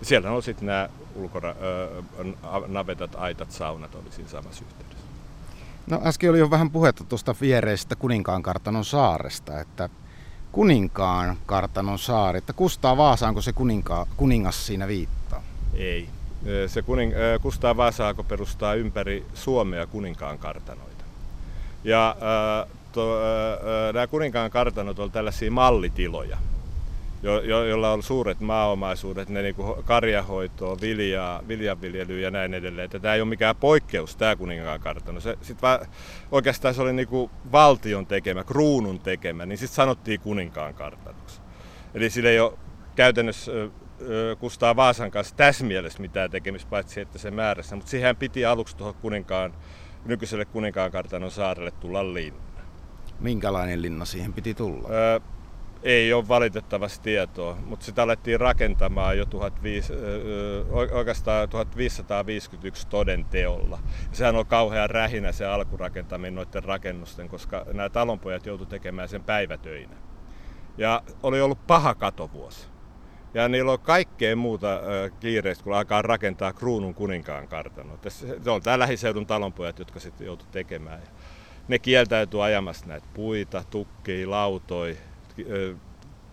Ja 0.00 0.06
siellä 0.06 0.30
on 0.30 0.42
sitten 0.42 0.66
nämä 0.66 0.88
ulkora, 1.14 1.50
äh, 1.50 2.62
navetat, 2.66 3.14
aitat, 3.14 3.50
saunat 3.50 3.94
oli 3.94 4.12
siinä 4.12 4.30
samassa 4.30 4.64
yhteydessä. 4.64 5.04
No 5.86 6.00
äsken 6.04 6.30
oli 6.30 6.38
jo 6.38 6.50
vähän 6.50 6.70
puhetta 6.70 7.04
tuosta 7.04 7.34
viereisestä 7.40 7.96
Kuninkaan 7.96 8.42
kartanon 8.42 8.84
saaresta, 8.84 9.60
että 9.60 9.88
Kuninkaan 10.52 11.36
kartanon 11.46 11.98
saari, 11.98 12.38
että 12.38 12.52
Kustaa 12.52 12.96
Vaasaanko 12.96 13.42
se 13.42 13.52
kuninka, 13.52 14.06
kuningas 14.16 14.66
siinä 14.66 14.88
viittaa? 14.88 15.42
Ei. 15.74 16.08
Se 16.66 16.82
kuning, 16.82 17.12
Kustaa 17.42 17.76
Vaasaako 17.76 18.24
perustaa 18.24 18.74
ympäri 18.74 19.24
Suomea 19.34 19.86
kuninkaan 19.86 20.38
kartanoita. 20.38 21.04
Ja 21.84 22.16
äh, 22.62 22.70
to, 22.92 23.20
nämä 23.92 24.06
kuninkaan 24.06 24.50
kartanot 24.50 24.98
ovat 24.98 25.12
tällaisia 25.12 25.50
mallitiloja 25.50 26.38
jo, 27.22 27.40
jo, 27.40 27.64
jolla 27.64 27.92
on 27.92 28.02
suuret 28.02 28.40
maaomaisuudet, 28.40 29.28
ne 29.28 29.42
niin 29.42 29.54
karjahoitoa, 29.84 30.76
viljaa, 30.80 31.42
viljanviljelyä 31.48 32.20
ja 32.20 32.30
näin 32.30 32.54
edelleen. 32.54 32.90
Tämä 32.90 33.14
ei 33.14 33.20
ole 33.20 33.28
mikään 33.28 33.56
poikkeus, 33.56 34.16
tämä 34.16 34.36
kuninkaan 34.36 34.80
kartano. 34.80 35.20
Se, 35.20 35.38
sit 35.42 35.62
va, 35.62 35.80
oikeastaan 36.32 36.74
se 36.74 36.82
oli 36.82 36.92
niin 36.92 37.08
kuin 37.08 37.30
valtion 37.52 38.06
tekemä, 38.06 38.44
kruunun 38.44 39.00
tekemä, 39.00 39.46
niin 39.46 39.58
sitten 39.58 39.74
sanottiin 39.74 40.20
kuninkaan 40.20 40.74
kartanoksi. 40.74 41.40
Eli 41.94 42.10
sillä 42.10 42.30
ei 42.30 42.40
ole 42.40 42.52
käytännössä 42.96 43.52
Kustaa 44.38 44.76
Vaasan 44.76 45.10
kanssa 45.10 45.36
tässä 45.36 45.64
mielessä 45.64 46.00
mitään 46.00 46.30
tekemistä, 46.30 46.70
paitsi 46.70 47.00
että 47.00 47.18
se 47.18 47.30
määrässä. 47.30 47.76
Mutta 47.76 47.90
siihen 47.90 48.16
piti 48.16 48.44
aluksi 48.44 48.76
tuohon 48.76 48.94
kuninkaan, 48.94 49.54
nykyiselle 50.04 50.44
kuninkaan 50.44 50.90
kartanon 50.90 51.30
saarelle 51.30 51.70
tulla 51.70 52.14
linna. 52.14 52.62
Minkälainen 53.20 53.82
linna 53.82 54.04
siihen 54.04 54.32
piti 54.32 54.54
tulla? 54.54 54.88
Öö, 54.90 55.20
ei 55.82 56.12
ole 56.12 56.28
valitettavasti 56.28 57.02
tietoa, 57.02 57.56
mutta 57.66 57.86
sitä 57.86 58.02
alettiin 58.02 58.40
rakentamaan 58.40 59.18
jo 59.18 59.26
15, 59.62 60.06
oikeastaan 60.92 61.48
1551 61.48 62.86
toden 62.86 63.24
teolla. 63.24 63.78
sehän 64.12 64.36
on 64.36 64.46
kauhean 64.46 64.90
rähinä 64.90 65.32
se 65.32 65.46
alkurakentaminen 65.46 66.34
noiden 66.34 66.64
rakennusten, 66.64 67.28
koska 67.28 67.66
nämä 67.72 67.88
talonpojat 67.88 68.46
joutuivat 68.46 68.70
tekemään 68.70 69.08
sen 69.08 69.22
päivätöinä. 69.22 69.96
Ja 70.78 71.02
oli 71.22 71.40
ollut 71.40 71.66
paha 71.66 71.94
katovuosi. 71.94 72.77
Ja 73.38 73.48
niillä 73.48 73.72
on 73.72 73.78
kaikkea 73.78 74.36
muuta 74.36 74.80
kiireistä, 75.20 75.64
kun 75.64 75.74
alkaa 75.74 76.02
rakentaa 76.02 76.52
kruunun 76.52 76.94
kuninkaan 76.94 77.48
kartano. 77.48 77.98
Se 78.08 78.50
on 78.50 78.62
tämä 78.62 78.78
lähiseudun 78.78 79.26
talonpojat, 79.26 79.78
jotka 79.78 80.00
sitten 80.00 80.26
joutuivat 80.26 80.52
tekemään. 80.52 81.00
Ne 81.68 81.78
kieltäytyy 81.78 82.44
ajamasta 82.44 82.86
näitä 82.86 83.06
puita, 83.14 83.64
tukkia, 83.70 84.30
lautoja, 84.30 84.94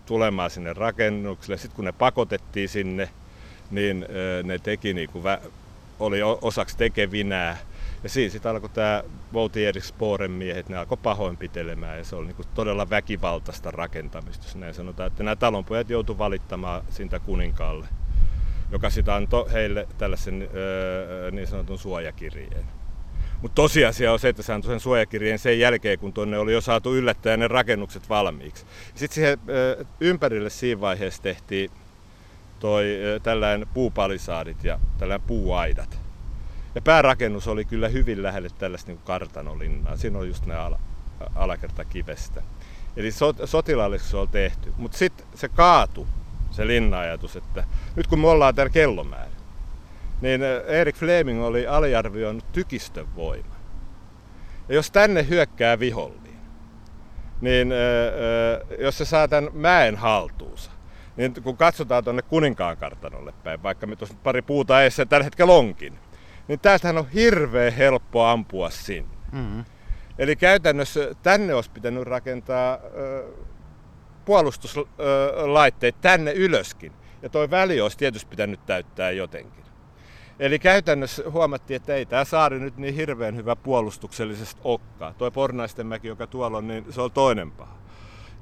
tulemaan 0.06 0.50
sinne 0.50 0.72
rakennukselle. 0.72 1.56
Sitten 1.56 1.76
kun 1.76 1.84
ne 1.84 1.92
pakotettiin 1.92 2.68
sinne, 2.68 3.08
niin 3.70 4.06
ne 4.42 4.58
teki 4.58 4.94
niin 4.94 5.10
kuin 5.10 5.24
oli 6.00 6.22
osaksi 6.22 6.76
tekevinää. 6.76 7.56
Ja 8.02 8.08
siinä 8.08 8.32
sitten 8.32 8.50
alkoi 8.50 8.70
tämä 8.70 9.02
Vouti 9.32 9.60
Sporen 9.80 10.30
miehet, 10.30 10.68
ne 10.68 10.76
alkoi 10.76 10.98
pahoinpitelemään 11.02 11.98
ja 11.98 12.04
se 12.04 12.16
oli 12.16 12.26
niin 12.26 12.36
kuin 12.36 12.48
todella 12.54 12.90
väkivaltaista 12.90 13.70
rakentamista, 13.70 14.44
jos 14.46 14.56
näin 14.56 14.74
sanotaan. 14.74 15.06
Että 15.06 15.22
nämä 15.22 15.36
talonpojat 15.36 15.90
joutuivat 15.90 16.18
valittamaan 16.18 16.82
siitä 16.90 17.18
kuninkaalle, 17.18 17.86
joka 18.70 18.90
sitten 18.90 19.14
antoi 19.14 19.52
heille 19.52 19.88
tällaisen 19.98 20.48
öö, 20.54 21.30
niin 21.30 21.46
sanotun 21.46 21.78
suojakirjeen. 21.78 22.64
Mutta 23.42 23.54
tosiasia 23.54 24.12
on 24.12 24.18
se, 24.18 24.28
että 24.28 24.42
se 24.42 24.52
antoi 24.52 24.70
sen 24.70 24.80
suojakirjeen 24.80 25.38
sen 25.38 25.58
jälkeen, 25.58 25.98
kun 25.98 26.12
tuonne 26.12 26.38
oli 26.38 26.52
jo 26.52 26.60
saatu 26.60 26.94
yllättäen 26.94 27.40
ne 27.40 27.48
rakennukset 27.48 28.08
valmiiksi. 28.08 28.66
Sitten 28.94 29.14
siihen 29.14 29.38
ympärille 30.00 30.50
siinä 30.50 30.80
vaiheessa 30.80 31.22
tehtiin 31.22 31.70
toi 32.60 32.98
tällainen 33.22 33.68
puupalisaadit 33.74 34.64
ja 34.64 34.78
tällainen 34.98 35.26
puuaidat. 35.26 36.05
Ja 36.76 36.82
päärakennus 36.82 37.48
oli 37.48 37.64
kyllä 37.64 37.88
hyvin 37.88 38.22
lähelle 38.22 38.48
tällaista 38.58 38.90
niin 38.90 39.00
kartanolinnaa. 39.04 39.96
Siinä 39.96 40.18
oli 40.18 40.28
just 40.28 40.46
nämä 40.46 40.64
ala, 40.64 40.78
alakerta 41.34 41.84
kivestä. 41.84 42.42
Eli 42.96 43.12
sot, 43.12 43.36
sotilaalliseksi 43.44 44.10
se 44.10 44.16
oli 44.16 44.28
tehty. 44.32 44.72
Mutta 44.76 44.98
sitten 44.98 45.26
se 45.34 45.48
kaatu, 45.48 46.06
se 46.50 46.66
linna-ajatus, 46.66 47.36
että 47.36 47.64
nyt 47.96 48.06
kun 48.06 48.20
me 48.20 48.28
ollaan 48.28 48.54
täällä 48.54 48.70
kellomäärä, 48.70 49.30
niin 50.20 50.42
Erik 50.66 50.96
Fleming 50.96 51.42
oli 51.42 51.66
aliarvioinut 51.66 52.52
tykistön 52.52 53.16
voima. 53.16 53.56
Ja 54.68 54.74
jos 54.74 54.90
tänne 54.90 55.28
hyökkää 55.28 55.78
vihollinen, 55.78 56.40
niin 57.40 57.72
jos 58.78 58.98
se 58.98 59.04
saa 59.04 59.28
tämän 59.28 59.50
mäen 59.52 59.96
haltuunsa, 59.96 60.70
niin 61.16 61.34
kun 61.42 61.56
katsotaan 61.56 62.04
tuonne 62.04 62.22
kuninkaan 62.22 62.76
kartanolle 62.76 63.32
päin, 63.44 63.62
vaikka 63.62 63.86
me 63.86 63.96
tuossa 63.96 64.16
pari 64.22 64.42
puuta 64.42 64.82
eessä 64.82 65.06
tällä 65.06 65.24
hetkellä 65.24 65.52
onkin, 65.52 65.98
niin 66.48 66.60
täältähän 66.60 66.98
on 66.98 67.08
hirveän 67.08 67.72
helppo 67.72 68.24
ampua 68.24 68.70
sinne. 68.70 69.16
Mm-hmm. 69.32 69.64
Eli 70.18 70.36
käytännössä 70.36 71.14
tänne 71.22 71.54
olisi 71.54 71.70
pitänyt 71.70 72.02
rakentaa 72.02 72.74
ö, 72.74 73.32
puolustuslaitteet 74.24 76.00
tänne 76.00 76.32
ylöskin. 76.32 76.92
Ja 77.22 77.28
toi 77.28 77.50
väli 77.50 77.80
olisi 77.80 77.98
tietysti 77.98 78.30
pitänyt 78.30 78.66
täyttää 78.66 79.10
jotenkin. 79.10 79.64
Eli 80.38 80.58
käytännössä 80.58 81.22
huomattiin, 81.30 81.76
että 81.76 81.94
ei 81.94 82.06
tämä 82.06 82.24
saari 82.24 82.60
nyt 82.60 82.76
niin 82.76 82.94
hirveän 82.94 83.36
hyvä 83.36 83.56
puolustuksellisesti 83.56 84.60
okkaa. 84.64 85.12
Tuo 85.12 85.30
Pornaistenmäki, 85.30 86.08
joka 86.08 86.26
tuolla 86.26 86.58
on, 86.58 86.68
niin 86.68 86.92
se 86.92 87.00
on 87.00 87.12
toinen 87.12 87.50
paha. 87.50 87.76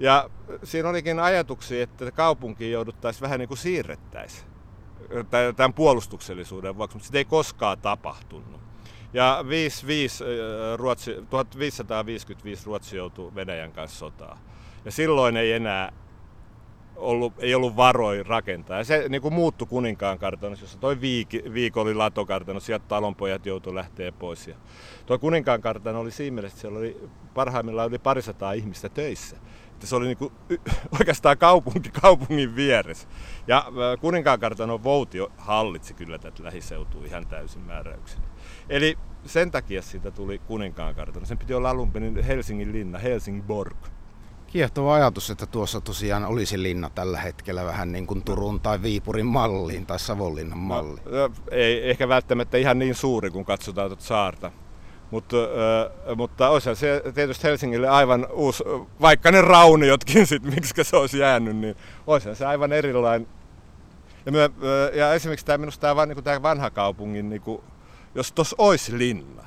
Ja 0.01 0.31
siinä 0.65 0.89
olikin 0.89 1.21
ajatuksia, 1.21 1.83
että 1.83 2.13
kaupunkiin 2.13 2.73
jouduttaisiin 2.73 3.23
vähän 3.23 3.39
niin 3.39 3.49
kuin 3.49 3.59
siirrettäisiin 3.59 4.54
tämän 5.57 5.75
puolustuksellisuuden 5.75 6.77
vuoksi, 6.77 6.97
mutta 6.97 7.07
sitä 7.07 7.19
ei 7.19 7.25
koskaan 7.25 7.79
tapahtunut. 7.79 8.61
Ja 9.13 9.45
55, 9.49 10.25
Ruotsi, 10.77 11.15
1555 11.31 12.67
Ruotsi 12.67 12.97
joutui 12.97 13.35
Venäjän 13.35 13.73
kanssa 13.73 13.99
sotaan. 13.99 14.39
Ja 14.85 14.91
silloin 14.91 15.37
ei 15.37 15.53
enää 15.53 15.93
ollut, 16.97 17.33
ei 17.39 17.55
ollut 17.55 17.77
varoja 17.77 18.23
rakentaa. 18.23 18.79
Ja 18.79 18.85
se 18.85 19.09
niin 19.09 19.23
kuin 19.23 19.35
muuttui 19.35 19.69
kuninkaan 19.69 20.19
kartanossa, 20.19 20.65
jossa 20.65 20.79
toi 20.79 21.01
viiki, 21.01 21.43
viikko 21.53 21.81
oli 21.81 21.95
latokartano, 21.95 22.61
sieltä 22.61 22.85
talonpojat 22.89 23.47
joutui 23.47 23.75
lähteä 23.75 24.13
pois. 24.13 24.49
Ja 24.49 24.55
tuo 25.07 25.19
kuninkaan 25.19 25.61
kartano 25.61 26.01
oli 26.01 26.11
siinä 26.11 26.35
mielessä, 26.35 26.55
että 26.55 26.61
siellä 26.61 26.79
oli 26.79 27.09
parhaimmillaan 27.35 27.89
yli 27.89 27.99
parisataa 27.99 28.53
ihmistä 28.53 28.89
töissä. 28.89 29.37
Että 29.85 29.91
se 29.91 29.97
oli 29.97 30.07
niin 30.07 30.17
kuin, 30.17 30.33
oikeastaan 30.99 31.39
kaupunki 31.39 31.91
kaupungin 31.91 32.57
vieressä. 32.57 33.09
Ja 33.47 33.67
kuninkaan 34.01 34.41
kartanon 34.41 34.85
vouti 34.85 35.19
hallitsi 35.39 35.95
kyllä 35.95 36.19
tätä 36.19 36.45
lähiseutua 36.45 37.05
ihan 37.05 37.27
täysin 37.27 37.63
määräyksen. 37.63 38.21
Eli 38.69 38.99
sen 39.27 39.51
takia 39.51 39.83
siitä 39.83 40.11
tuli 40.11 40.39
kuninkaan 40.39 40.95
kartano. 40.95 41.27
Sen 41.27 41.39
piti 41.39 41.55
olla 41.55 41.71
alun 41.71 41.93
perin 41.93 42.25
Helsingin 42.25 42.73
linna, 42.73 42.99
Helsingborg. 42.99 43.77
Kiehtova 44.47 44.95
ajatus, 44.95 45.31
että 45.31 45.47
tuossa 45.47 45.81
tosiaan 45.81 46.25
olisi 46.25 46.63
linna 46.63 46.91
tällä 46.91 47.21
hetkellä 47.21 47.65
vähän 47.65 47.93
niin 47.93 48.07
kuin 48.07 48.23
Turun 48.23 48.61
tai 48.61 48.83
Viipurin 48.83 49.27
malliin 49.27 49.87
tai 49.87 49.99
Savonlinnan 49.99 50.59
no, 50.59 50.65
malliin. 50.65 51.05
No, 51.05 51.31
ei 51.51 51.91
ehkä 51.91 52.09
välttämättä 52.09 52.57
ihan 52.57 52.79
niin 52.79 52.95
suuri, 52.95 53.31
kun 53.31 53.45
katsotaan 53.45 53.89
tuota 53.89 54.05
saarta. 54.05 54.53
Mutta, 55.15 55.37
äh, 55.37 56.17
mutta 56.17 56.49
olisi 56.49 56.75
se 56.75 57.03
tietysti 57.15 57.45
Helsingille 57.45 57.89
aivan 57.89 58.27
uusi, 58.33 58.65
vaikka 59.01 59.31
ne 59.31 59.41
rauniotkin 59.41 60.27
sitten, 60.27 60.53
miksi 60.55 60.85
se 60.85 60.97
olisi 60.97 61.19
jäänyt, 61.19 61.57
niin 61.57 61.77
olisi 62.07 62.35
se 62.35 62.47
aivan 62.47 62.73
erilainen. 62.73 63.29
Ja, 64.27 64.33
myö, 64.33 64.49
ja 64.95 65.15
esimerkiksi 65.15 65.47
tämä 65.47 65.59
minusta 65.59 65.81
tämä, 65.81 66.07
niin 66.07 66.25
tämä 66.25 66.43
vanha 66.43 66.71
kaupungin, 66.71 67.31
niin 67.31 67.43
kuin, 67.43 67.63
jos 68.15 68.33
tuossa 68.33 68.57
olisi 68.59 68.99
linna, 68.99 69.45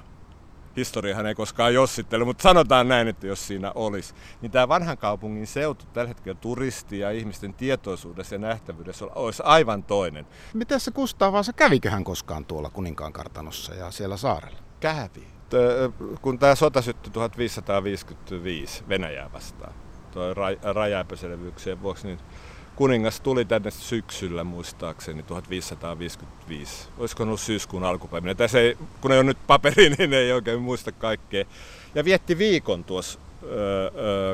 historiahan 0.78 1.26
ei 1.26 1.36
koskaan 1.36 1.74
jossittele, 1.74 2.26
mutta 2.26 2.44
sanotaan 2.44 2.88
näin, 2.88 3.08
että 3.08 3.28
jos 3.28 3.48
siinä 3.48 3.72
olisi, 3.76 4.14
niin 4.42 4.52
tämä 4.52 4.68
vanhan 4.68 4.98
kaupungin 4.98 5.48
seutu 5.48 5.86
tällä 5.94 6.08
hetkellä 6.08 6.38
turisti 6.42 7.00
ja 7.00 7.12
ihmisten 7.12 7.54
tietoisuudessa 7.54 8.36
ja 8.36 8.40
nähtävyydessä 8.40 9.06
olisi 9.16 9.44
aivan 9.46 9.84
toinen. 9.84 10.28
Miten 10.54 10.80
se 10.80 10.92
Kustaa 10.92 11.32
Vaasa 11.32 11.54
käviköhän 11.54 12.04
koskaan 12.04 12.46
tuolla 12.46 12.70
Kuninkaan 12.70 13.14
kartanossa 13.14 13.74
ja 13.74 13.92
siellä 13.92 14.18
saarella? 14.18 14.60
Kävi. 14.80 15.37
Kun 16.22 16.40
tämä 16.40 16.56
sota 16.56 16.82
syttyi 16.82 17.12
1555 17.12 18.84
Venäjää 18.90 19.30
vastaan, 19.34 19.74
tuo 20.12 20.34
rajaepäselvyyksien 20.74 21.82
vuoksi, 21.82 22.08
niin 22.08 22.20
kuningas 22.76 23.22
tuli 23.22 23.46
tänne 23.46 23.72
syksyllä 23.72 24.44
muistaakseni 24.44 25.24
1555. 25.24 26.90
Olisiko 26.98 27.24
ollut 27.24 27.40
syyskuun 27.40 27.84
alkupäivinä. 27.84 28.36
Tässä 28.36 28.60
ei, 28.60 28.78
kun 29.02 29.12
ei 29.12 29.18
ole 29.18 29.24
nyt 29.24 29.48
paperi, 29.48 29.90
niin 29.98 30.14
ei 30.14 30.32
oikein 30.32 30.62
muista 30.62 30.92
kaikkea. 30.92 31.46
Ja 31.96 32.06
vietti 32.06 32.38
viikon 32.38 32.84
tuossa 32.84 33.20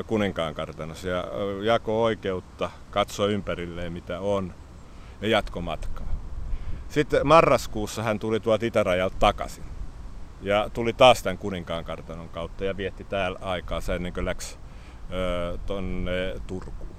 kuninkaan 0.06 0.54
kartanossa 0.54 1.08
ja 1.08 1.24
jako 1.62 2.04
oikeutta, 2.04 2.70
katsoi 2.90 3.32
ympärilleen 3.32 3.92
mitä 3.92 4.20
on 4.20 4.54
ja 5.20 5.28
jatko 5.28 5.60
matkaa. 5.60 6.14
Sitten 6.88 7.26
marraskuussa 7.26 8.02
hän 8.02 8.18
tuli 8.18 8.40
tuolta 8.40 8.66
itärajalta 8.66 9.16
takaisin. 9.18 9.64
Ja 10.44 10.70
tuli 10.72 10.92
taas 10.92 11.22
tämän 11.22 11.38
kuninkaan 11.38 11.84
kartanon 11.84 12.28
kautta 12.28 12.64
ja 12.64 12.76
vietti 12.76 13.04
täällä 13.04 13.38
aikaa 13.42 13.80
sen 13.80 13.96
ennen 13.96 14.12
kuin 14.12 14.24
läksi 14.24 14.58
tuonne 15.66 16.34
Turkuun. 16.46 16.94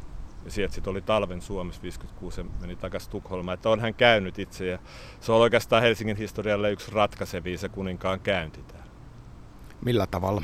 Ja 0.45 0.51
sieltä 0.51 0.75
sitten 0.75 0.91
oli 0.91 1.01
talven 1.01 1.41
Suomessa 1.41 1.81
56 1.81 2.41
ja 2.41 2.45
meni 2.61 2.75
takaisin 2.75 3.11
Tukholmaan. 3.11 3.53
Että 3.53 3.69
on 3.69 3.79
hän 3.79 3.93
käynyt 3.93 4.39
itse 4.39 4.65
ja 4.65 4.79
se 5.19 5.31
on 5.31 5.41
oikeastaan 5.41 5.81
Helsingin 5.81 6.17
historialle 6.17 6.71
yksi 6.71 6.91
ratkaisevia 6.91 7.57
se 7.57 7.69
kuninkaan 7.69 8.19
käynti 8.19 8.61
täällä. 8.61 8.91
Millä 9.81 10.07
tavalla? 10.07 10.43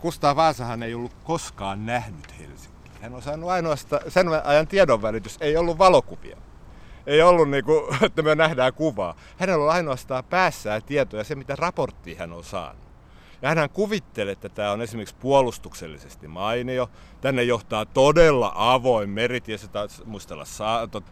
Kustaa 0.00 0.36
Vaasahan 0.36 0.82
ei 0.82 0.94
ollut 0.94 1.12
koskaan 1.24 1.86
nähnyt 1.86 2.38
Helsinkiä. 2.38 2.92
Hän 3.00 3.14
on 3.14 3.22
saanut 3.22 3.50
ainoastaan, 3.50 4.02
sen 4.08 4.28
ajan 4.44 4.66
tiedonvälitys 4.66 5.36
ei 5.40 5.56
ollut 5.56 5.78
valokuvia. 5.78 6.36
Ei 7.06 7.22
ollut 7.22 7.50
niin 7.50 7.64
kuin, 7.64 7.84
että 8.06 8.22
me 8.22 8.34
nähdään 8.34 8.74
kuvaa. 8.74 9.16
Hänellä 9.38 9.64
on 9.64 9.70
ainoastaan 9.70 10.24
päässään 10.24 10.82
tietoja 10.82 11.24
se, 11.24 11.34
mitä 11.34 11.56
raporttia 11.56 12.18
hän 12.18 12.32
on 12.32 12.44
saanut. 12.44 12.90
Ja 13.42 13.54
hän 13.54 13.70
kuvittelee, 13.70 14.32
että 14.32 14.48
tämä 14.48 14.72
on 14.72 14.82
esimerkiksi 14.82 15.14
puolustuksellisesti 15.20 16.28
mainio. 16.28 16.90
Tänne 17.20 17.42
johtaa 17.42 17.86
todella 17.86 18.52
avoin 18.54 19.10
meritie, 19.10 19.58
se 19.58 19.68
muistella 20.04 20.44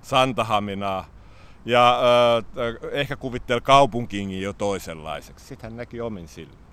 Santahaminaa. 0.03 1.07
Ja 1.65 2.01
äh, 2.57 2.91
ehkä 2.93 3.17
kuvittelee 3.17 3.61
kaupunkingin 3.61 4.43
jo 4.43 4.53
toisenlaiseksi. 4.53 5.47
Sitten 5.47 5.71
hän 5.71 5.77
näki 5.77 6.01
omin 6.01 6.29
silmin. 6.29 6.69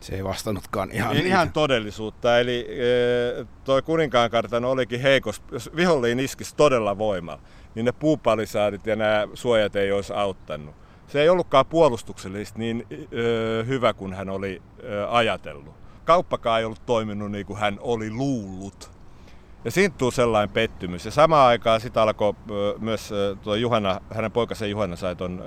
Se 0.00 0.14
ei 0.14 0.24
vastannutkaan 0.24 0.90
ihan 0.92 1.14
niin, 1.14 1.26
ihan 1.26 1.52
todellisuutta. 1.52 2.38
Eli 2.38 2.66
e, 2.68 3.46
toi 3.64 3.82
kuninkaan 3.82 4.30
kartano 4.30 4.70
olikin 4.70 5.00
heikos. 5.00 5.42
Jos 5.52 5.70
vihollinen 5.76 6.24
iskisi 6.24 6.56
todella 6.56 6.98
voimalla, 6.98 7.42
niin 7.74 7.84
ne 7.84 7.92
puupalisaarit 7.92 8.86
ja 8.86 8.96
nämä 8.96 9.28
suojat 9.34 9.76
ei 9.76 9.92
olisi 9.92 10.12
auttanut 10.12 10.74
se 11.10 11.22
ei 11.22 11.28
ollutkaan 11.28 11.66
puolustuksellisesti 11.66 12.58
niin 12.58 12.86
ö, 13.12 13.64
hyvä 13.66 13.92
kuin 13.92 14.14
hän 14.14 14.30
oli 14.30 14.62
ö, 14.84 15.10
ajatellut. 15.10 15.74
Kauppakaan 16.04 16.58
ei 16.58 16.64
ollut 16.64 16.86
toiminut 16.86 17.30
niin 17.30 17.46
kuin 17.46 17.58
hän 17.58 17.78
oli 17.80 18.10
luullut. 18.10 18.90
Ja 19.64 19.70
siitä 19.70 19.94
tuli 19.98 20.12
sellainen 20.12 20.54
pettymys. 20.54 21.04
Ja 21.04 21.10
samaan 21.10 21.48
aikaan 21.48 21.80
sitä 21.80 22.02
alkoi 22.02 22.34
myös 22.78 23.10
tuo 23.42 23.54
Juhana, 23.54 24.00
hänen 24.14 24.32
poikansa 24.32 24.66
Juhana 24.66 24.96
sai 24.96 25.16
tuon 25.16 25.44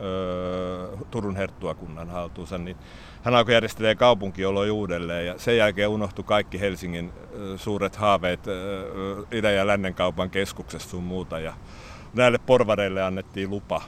Turun 1.12 1.36
herttuakunnan 1.36 2.09
haltuunsa, 2.09 2.57
niin 2.57 2.77
hän 3.23 3.36
alkoi 3.36 3.53
järjestelemään 3.53 3.97
kaupunkioloja 3.97 4.73
uudelleen 4.73 5.25
ja 5.25 5.33
sen 5.38 5.57
jälkeen 5.57 5.89
unohtui 5.89 6.25
kaikki 6.25 6.59
Helsingin 6.59 7.13
suuret 7.55 7.95
haaveet 7.95 8.47
ö, 8.47 9.25
idän 9.31 9.55
ja 9.55 9.67
lännen 9.67 9.93
kaupan 9.93 10.29
keskuksessa 10.29 10.89
sun 10.89 11.03
muuta. 11.03 11.39
Ja 11.39 11.53
näille 12.13 12.38
porvareille 12.38 13.04
annettiin 13.04 13.49
lupa 13.49 13.82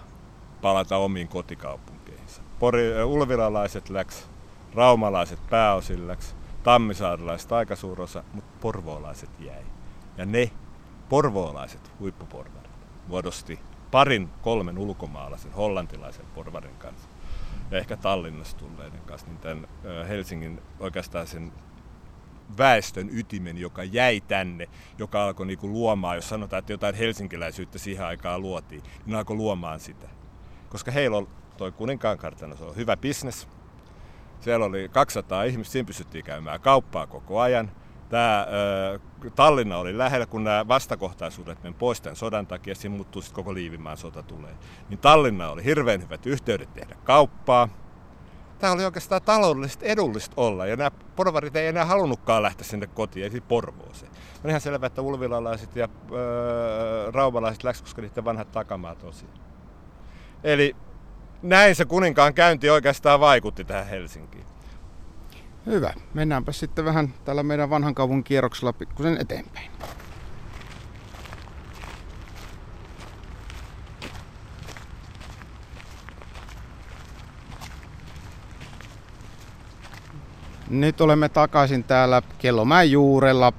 palata 0.62 0.98
omiin 0.98 1.28
kotikaupunkeihinsa. 1.28 2.42
Pori, 2.60 3.04
ulvilalaiset 3.04 3.90
läks, 3.90 4.30
raumalaiset 4.74 5.40
pääosin 5.50 6.08
läks, 6.08 6.36
tammisaarilaiset 6.64 7.52
aika 7.52 7.76
suurosa, 7.76 8.24
mutta 8.34 8.52
porvoolaiset 8.62 9.30
jäi. 9.40 9.64
Ja 10.18 10.26
ne 10.26 10.52
porvoolaiset 11.10 11.92
huippuporvarit 12.00 12.72
muodosti 13.08 13.60
parin 13.92 14.30
kolmen 14.42 14.78
ulkomaalaisen 14.78 15.52
hollantilaisen 15.52 16.26
porvarin 16.36 16.76
kanssa 16.78 17.10
ja 17.72 17.78
ehkä 17.78 17.98
Tallinnassa 17.98 18.58
tulleiden 18.58 19.02
kanssa, 19.06 19.28
niin 19.28 19.38
tämän 19.38 19.68
Helsingin 20.08 20.62
oikeastaan 20.80 21.28
sen 21.28 21.52
väestön 22.58 23.10
ytimen, 23.12 23.58
joka 23.58 23.84
jäi 23.84 24.22
tänne, 24.22 24.68
joka 24.98 25.24
alkoi 25.24 25.46
niinku 25.46 25.68
luomaan, 25.68 26.16
jos 26.16 26.30
sanotaan, 26.30 26.60
että 26.60 26.74
jotain 26.74 26.96
helsinkiläisyyttä 26.96 27.78
siihen 27.78 28.06
aikaan 28.06 28.42
luotiin, 28.42 28.84
niin 29.06 29.16
alkoi 29.16 29.36
luomaan 29.36 29.80
sitä 29.80 30.08
koska 30.76 30.92
heillä 30.92 31.18
on 31.18 31.28
toi 31.58 31.72
kuninkaan 31.72 32.18
kartano, 32.18 32.56
se 32.56 32.64
on 32.64 32.76
hyvä 32.76 32.98
bisnes. 32.98 33.48
Siellä 34.40 34.66
oli 34.66 34.90
200 34.90 35.44
ihmistä, 35.44 35.72
siinä 35.72 35.86
pystyttiin 35.86 36.26
käymään 36.26 36.62
kauppaa 36.62 37.08
koko 37.08 37.40
ajan. 37.40 37.72
Tämä 38.10 38.48
Tallinna 39.36 39.78
oli 39.78 39.98
lähellä, 39.98 40.26
kun 40.26 40.44
nämä 40.44 40.68
vastakohtaisuudet 40.68 41.64
meni 41.64 41.76
pois 41.80 42.02
tämän 42.02 42.16
sodan 42.16 42.48
takia, 42.48 42.76
siinä 42.76 42.96
muuttuu 42.96 43.22
sitten 43.22 43.36
koko 43.36 43.54
Liivimaan 43.54 43.98
sota 43.98 44.24
tulee. 44.24 44.54
Niin 44.90 44.98
Tallinna 44.98 45.50
oli 45.50 45.64
hirveän 45.64 46.02
hyvät 46.02 46.26
yhteydet 46.26 46.74
tehdä 46.74 46.96
kauppaa. 47.04 47.70
Tämä 48.60 48.74
oli 48.74 48.86
oikeastaan 48.86 49.22
taloudellisesti 49.22 49.90
edullista 49.90 50.34
olla, 50.38 50.66
ja 50.66 50.76
nämä 50.76 50.92
porvarit 51.16 51.56
ei 51.56 51.68
enää 51.68 51.86
halunnutkaan 51.86 52.44
lähteä 52.44 52.68
sinne 52.68 52.88
kotiin, 52.88 53.26
eli 53.26 53.42
Porvooseen. 53.42 54.12
On 54.44 54.50
ihan 54.50 54.62
selvää, 54.62 54.88
että 54.88 55.02
ulvilalaiset 55.02 55.76
ja 55.76 55.90
öö, 56.12 57.12
raumalaiset 57.12 57.64
läks, 57.64 57.82
koska 57.82 58.02
niiden 58.02 58.26
vanhat 58.26 58.52
takamaat 58.52 59.04
on. 59.04 59.14
Eli 60.44 60.76
näin 61.42 61.76
se 61.76 61.86
kuninkaan 61.86 62.34
käynti 62.34 62.70
oikeastaan 62.70 63.20
vaikutti 63.20 63.64
tähän 63.64 63.88
Helsinkiin. 63.88 64.46
Hyvä. 65.66 65.94
Mennäänpä 66.14 66.52
sitten 66.52 66.86
vähän 66.86 67.14
tällä 67.26 67.44
meidän 67.44 67.70
vanhan 67.70 67.96
kaupungin 67.96 68.24
kierroksella 68.24 68.74
pikkusen 68.74 69.18
eteenpäin. 69.22 69.72
Nyt 80.70 81.02
olemme 81.02 81.30
takaisin 81.30 81.84
täällä 81.84 82.22
Kellomäen 82.38 82.92
juurella 82.92 83.54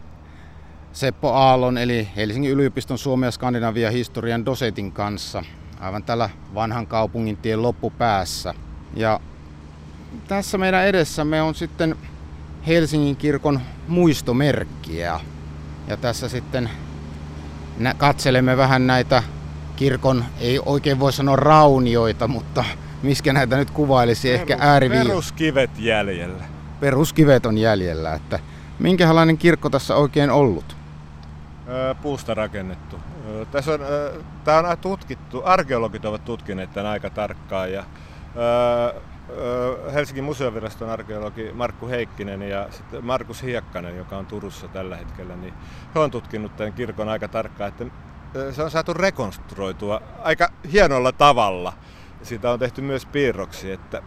Seppo 0.92 1.33
Aallon 1.33 1.79
eli 1.79 2.09
Helsingin 2.16 2.51
yliopiston 2.51 2.99
Suomen 2.99 3.27
ja 3.27 3.31
Skandinavian 3.31 3.92
historian 3.92 4.45
dosetin 4.45 4.92
kanssa– 4.92 5.42
aivan 5.81 6.03
tällä 6.03 6.31
vanhan 6.55 6.87
kaupungin 6.87 7.37
tien 7.37 7.62
loppupäässä. 7.62 8.55
Ja 8.95 9.21
tässä 10.29 10.59
meidän 10.59 10.87
edessämme 10.87 11.42
on 11.42 11.55
sitten 11.55 11.97
Helsingin 12.66 13.16
kirkon 13.16 13.61
muistomerkkiä. 13.88 15.21
Ja 15.88 15.97
tässä 15.97 16.29
sitten 16.29 16.71
katselemme 17.97 18.57
vähän 18.57 18.87
näitä 18.87 19.23
kirkon, 19.77 20.25
ei 20.40 20.61
oikein 20.66 21.01
voi 21.01 21.12
sanoa 21.12 21.37
raunioita, 21.37 22.29
mutta 22.29 22.64
miskä 23.03 23.33
näitä 23.33 23.57
nyt 23.57 23.71
kuvailisi, 23.71 24.29
Perus, 24.29 24.40
ehkä 24.40 24.57
ääriviiva. 24.61 25.05
Peruskivet 25.05 25.71
jäljellä. 25.79 26.56
Peruskivet 26.80 27.46
on 27.46 27.58
jäljellä, 27.58 28.14
että 28.14 28.38
minkälainen 28.78 29.38
kirkko 29.38 29.70
tässä 29.70 29.96
oikein 29.96 30.30
ollut? 30.30 30.76
puusta 32.02 32.34
rakennettu. 32.34 32.96
Tässä 33.50 33.72
on, 33.72 33.80
tämä 34.44 34.58
on 34.58 34.78
tutkittu, 34.78 35.42
arkeologit 35.44 36.04
ovat 36.04 36.24
tutkineet 36.24 36.72
tämän 36.72 36.92
aika 36.92 37.10
tarkkaan 37.10 37.72
ja 37.72 37.84
Helsingin 39.94 40.24
museoviraston 40.24 40.90
arkeologi 40.90 41.52
Markku 41.52 41.88
Heikkinen 41.88 42.42
ja 42.42 42.66
sitten 42.70 43.04
Markus 43.04 43.42
Hiekkanen, 43.42 43.96
joka 43.96 44.16
on 44.16 44.26
Turussa 44.26 44.68
tällä 44.68 44.96
hetkellä, 44.96 45.36
niin 45.36 45.54
he 45.94 46.00
on 46.00 46.10
tutkinut 46.10 46.56
tämän 46.56 46.72
kirkon 46.72 47.08
aika 47.08 47.28
tarkkaan, 47.28 47.68
että 47.68 47.84
se 48.52 48.62
on 48.62 48.70
saatu 48.70 48.94
rekonstruoitua 48.94 50.00
aika 50.22 50.48
hienolla 50.72 51.12
tavalla. 51.12 51.72
Siitä 52.22 52.50
on 52.50 52.58
tehty 52.58 52.80
myös 52.80 53.06
piirroksi, 53.06 53.72
että 53.72 54.02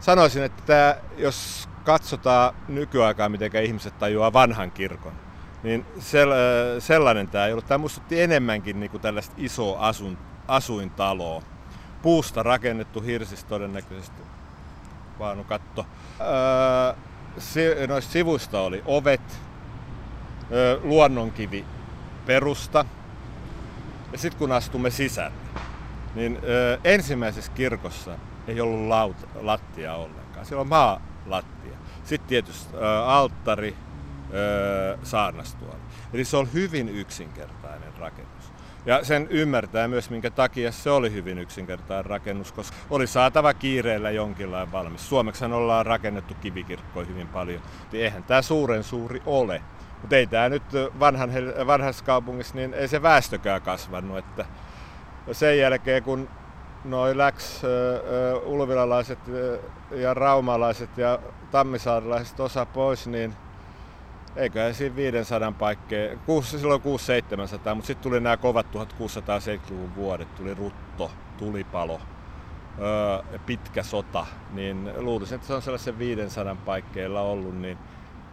sanoisin, 0.00 0.42
että 0.42 0.62
tämä, 0.66 0.94
jos 1.16 1.68
katsotaan 1.86 2.54
nykyaikaa, 2.68 3.28
miten 3.28 3.64
ihmiset 3.64 3.98
tajuaa 3.98 4.32
vanhan 4.32 4.70
kirkon, 4.70 5.12
niin 5.62 5.86
sel, 5.98 6.30
sellainen 6.78 7.28
tämä 7.28 7.46
ei 7.46 7.52
ollut. 7.52 7.66
Tämä 7.66 7.78
muistutti 7.78 8.20
enemmänkin 8.20 8.80
niin 8.80 8.90
kuin 8.90 9.00
tällaista 9.00 9.34
isoa 9.38 9.78
asun, 9.80 10.18
asuintaloa. 10.48 11.42
Puusta 12.02 12.42
rakennettu 12.42 13.00
hirsistä 13.00 13.48
todennäköisesti 13.48 14.22
vaanukatto. 15.18 15.86
Öö, 16.20 17.86
noista 17.86 18.12
sivuista 18.12 18.60
oli 18.60 18.82
ovet, 18.86 19.40
öö, 20.52 20.80
luonnonkivi 20.82 21.64
perusta. 22.26 22.84
Ja 24.12 24.18
sitten 24.18 24.38
kun 24.38 24.52
astumme 24.52 24.90
sisälle, 24.90 25.36
niin 26.14 26.38
öö, 26.44 26.78
ensimmäisessä 26.84 27.52
kirkossa 27.52 28.18
ei 28.46 28.60
ollut 28.60 28.88
laut, 28.88 29.16
lattia 29.34 29.94
ollenkaan. 29.94 30.46
Siellä 30.46 30.60
on 30.60 30.70
maalattia. 31.26 31.76
Sitten 32.04 32.28
tietysti 32.28 32.76
öö, 32.76 33.04
alttari, 33.04 33.76
öö, 34.34 34.96
saarnastuoli. 35.02 35.80
Eli 36.12 36.24
se 36.24 36.36
on 36.36 36.52
hyvin 36.52 36.88
yksinkertainen 36.88 37.94
rakennus. 37.98 38.52
Ja 38.86 39.04
sen 39.04 39.26
ymmärtää 39.30 39.88
myös, 39.88 40.10
minkä 40.10 40.30
takia 40.30 40.72
se 40.72 40.90
oli 40.90 41.12
hyvin 41.12 41.38
yksinkertainen 41.38 42.04
rakennus, 42.04 42.52
koska 42.52 42.76
oli 42.90 43.06
saatava 43.06 43.54
kiireellä 43.54 44.10
jonkinlainen 44.10 44.72
valmis. 44.72 45.08
Suomeksi 45.08 45.44
ollaan 45.44 45.86
rakennettu 45.86 46.34
kivikirkkoja 46.34 47.06
hyvin 47.06 47.28
paljon. 47.28 47.62
Eihän 47.92 48.24
tämä 48.24 48.42
suuren 48.42 48.84
suuri 48.84 49.22
ole. 49.26 49.62
Mutta 50.00 50.16
ei 50.16 50.26
tämä 50.26 50.48
nyt 50.48 50.62
vanhan, 51.00 51.30
vanhassa 51.66 52.04
kaupungissa, 52.04 52.54
niin 52.54 52.74
ei 52.74 52.88
se 52.88 53.02
väestökään 53.02 53.62
kasvanut. 53.62 54.18
Että 54.18 54.46
sen 55.32 55.58
jälkeen, 55.58 56.02
kun 56.02 56.28
noi 56.86 57.16
läks 57.16 57.62
uh, 57.64 58.52
ulvilalaiset 58.52 59.18
ja 59.90 60.14
raumalaiset 60.14 60.98
ja 60.98 61.18
tammisaarilaiset 61.50 62.40
osa 62.40 62.66
pois, 62.66 63.06
niin 63.06 63.34
eiköhän 64.36 64.74
siinä 64.74 64.96
500 64.96 65.52
paikkeen, 65.52 66.20
silloin 66.42 66.80
600-700, 66.80 66.84
mutta 67.74 67.86
sitten 67.86 68.02
tuli 68.02 68.20
nämä 68.20 68.36
kovat 68.36 68.66
1670-luvun 68.74 69.94
vuodet, 69.96 70.34
tuli 70.34 70.54
rutto, 70.54 71.10
tulipalo, 71.38 72.00
pitkä 73.46 73.82
sota, 73.82 74.26
niin 74.52 74.90
luulisin, 74.96 75.34
että 75.34 75.46
se 75.46 75.54
on 75.54 75.62
sellaisen 75.62 75.98
500 75.98 76.56
paikkeilla 76.64 77.20
ollut, 77.20 77.58
niin 77.58 77.78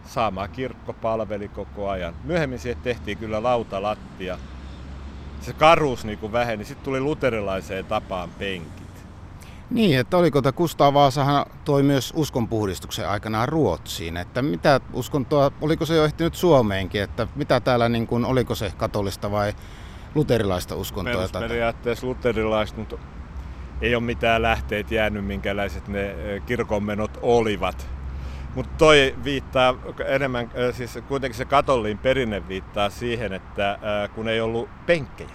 sama 0.04 0.48
kirkko 0.48 0.92
palveli 0.92 1.48
koko 1.48 1.88
ajan. 1.88 2.14
Myöhemmin 2.24 2.58
siihen 2.58 2.82
tehtiin 2.82 3.18
kyllä 3.18 3.42
lautalattia. 3.42 4.38
Se 5.44 5.52
karuus 5.52 6.04
niin 6.04 6.32
väheni. 6.32 6.64
Sitten 6.64 6.84
tuli 6.84 7.00
luterilaiseen 7.00 7.84
tapaan 7.84 8.30
penkit. 8.38 8.84
Niin, 9.70 9.98
että 9.98 10.16
oliko 10.16 10.42
tämä 10.42 10.52
Kustaa 10.52 10.94
Vaasahan 10.94 11.46
toi 11.64 11.82
myös 11.82 12.12
uskonpuhdistuksen 12.16 13.08
aikanaan 13.08 13.48
Ruotsiin. 13.48 14.16
Että 14.16 14.42
mitä 14.42 14.80
uskontoa, 14.92 15.50
oliko 15.60 15.86
se 15.86 15.94
jo 15.94 16.04
ehtinyt 16.04 16.34
Suomeenkin, 16.34 17.02
että 17.02 17.26
mitä 17.36 17.60
täällä, 17.60 17.88
niin 17.88 18.06
kuin, 18.06 18.24
oliko 18.24 18.54
se 18.54 18.72
katolista 18.76 19.30
vai 19.30 19.52
luterilaista 20.14 20.76
uskontoa? 20.76 21.14
Perusperiaatteessa 21.14 22.06
luterilaista, 22.06 22.78
mutta 22.78 22.96
ei 23.80 23.94
ole 23.94 24.02
mitään 24.02 24.42
lähteet 24.42 24.90
jäänyt, 24.90 25.24
minkälaiset 25.24 25.88
ne 25.88 26.14
kirkonmenot 26.46 27.18
olivat. 27.22 27.93
Mutta 28.54 28.72
toi 28.78 29.14
viittaa 29.24 29.74
enemmän, 30.06 30.50
siis 30.72 30.98
kuitenkin 31.08 31.38
se 31.38 31.44
katolliin 31.44 31.98
perinne 31.98 32.48
viittaa 32.48 32.90
siihen, 32.90 33.32
että 33.32 33.78
kun 34.14 34.28
ei 34.28 34.40
ollut 34.40 34.68
penkkejä. 34.86 35.30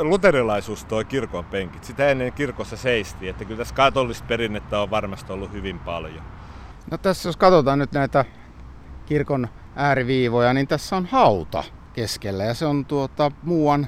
Luterilaisuus 0.00 0.84
toi 0.84 1.04
kirkon 1.04 1.44
penkit. 1.44 1.84
Sitä 1.84 2.08
ennen 2.08 2.32
kirkossa 2.32 2.76
seisti, 2.76 3.28
että 3.28 3.44
kyllä 3.44 3.58
tässä 3.58 3.74
katolista 3.74 4.24
perinnettä 4.28 4.80
on 4.80 4.90
varmasti 4.90 5.32
ollut 5.32 5.52
hyvin 5.52 5.78
paljon. 5.78 6.24
No 6.90 6.98
tässä 6.98 7.28
jos 7.28 7.36
katsotaan 7.36 7.78
nyt 7.78 7.92
näitä 7.92 8.24
kirkon 9.06 9.48
ääriviivoja, 9.76 10.54
niin 10.54 10.68
tässä 10.68 10.96
on 10.96 11.06
hauta 11.06 11.64
keskellä 11.92 12.44
ja 12.44 12.54
se 12.54 12.66
on 12.66 12.84
tuota 12.84 13.30
muuan 13.42 13.86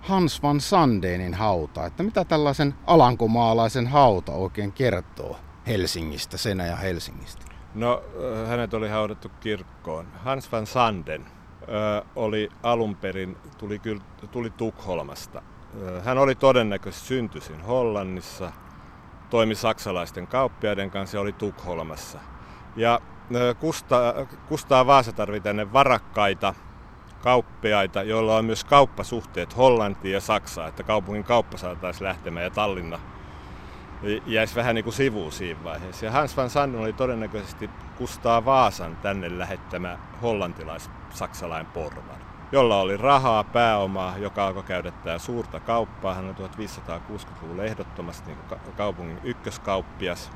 Hans 0.00 0.42
van 0.42 0.60
Sandenin 0.60 1.34
hauta. 1.34 1.86
Että 1.86 2.02
mitä 2.02 2.24
tällaisen 2.24 2.74
alankomaalaisen 2.86 3.86
hauta 3.86 4.32
oikein 4.32 4.72
kertoo 4.72 5.36
Helsingistä, 5.66 6.38
Senä 6.38 6.66
ja 6.66 6.76
Helsingistä? 6.76 7.44
No, 7.74 8.02
hänet 8.46 8.74
oli 8.74 8.88
haudattu 8.88 9.28
kirkkoon. 9.40 10.06
Hans 10.24 10.52
van 10.52 10.66
Sanden 10.66 11.26
ö, 11.62 12.04
oli 12.16 12.48
alun 12.62 12.96
perin, 12.96 13.36
tuli, 13.58 13.80
tuli 14.30 14.50
Tukholmasta. 14.50 15.42
Hän 16.04 16.18
oli 16.18 16.34
todennäköisesti 16.34 17.06
syntyisin 17.06 17.60
Hollannissa, 17.60 18.52
toimi 19.30 19.54
saksalaisten 19.54 20.26
kauppiaiden 20.26 20.90
kanssa 20.90 21.16
ja 21.16 21.20
oli 21.20 21.32
Tukholmassa. 21.32 22.18
Ja 22.76 23.00
Kustaa, 23.60 24.14
Kustaa 24.48 24.86
Vaasa 24.86 25.12
tarvitsi 25.12 25.44
tänne 25.44 25.72
varakkaita 25.72 26.54
kauppiaita, 27.22 28.02
joilla 28.02 28.36
on 28.36 28.44
myös 28.44 28.64
kauppasuhteet 28.64 29.56
Hollantiin 29.56 30.14
ja 30.14 30.20
Saksaan, 30.20 30.68
että 30.68 30.82
kaupungin 30.82 31.24
kauppa 31.24 31.56
saataisiin 31.56 32.08
lähtemään 32.08 32.44
ja 32.44 32.50
Tallinna 32.50 33.00
jäisi 34.26 34.54
vähän 34.54 34.74
niin 34.74 34.84
kuin 34.84 34.94
sivuun 34.94 35.32
siinä 35.32 35.64
vaiheessa. 35.64 36.04
Ja 36.04 36.12
Hans 36.12 36.36
van 36.36 36.50
Sanden 36.50 36.80
oli 36.80 36.92
todennäköisesti 36.92 37.70
Kustaa 37.98 38.44
Vaasan 38.44 38.96
tänne 38.96 39.38
lähettämä 39.38 39.98
hollantilais-saksalainen 40.22 41.72
porvar, 41.72 42.18
jolla 42.52 42.80
oli 42.80 42.96
rahaa, 42.96 43.44
pääomaa, 43.44 44.18
joka 44.18 44.46
alkoi 44.46 44.62
käydä 44.62 44.92
suurta 45.18 45.60
kauppaa. 45.60 46.14
Hän 46.14 46.28
on 46.28 46.36
1560-luvulla 46.36 47.64
ehdottomasti 47.64 48.26
niin 48.26 48.60
kaupungin 48.76 49.18
ykköskauppias. 49.24 50.30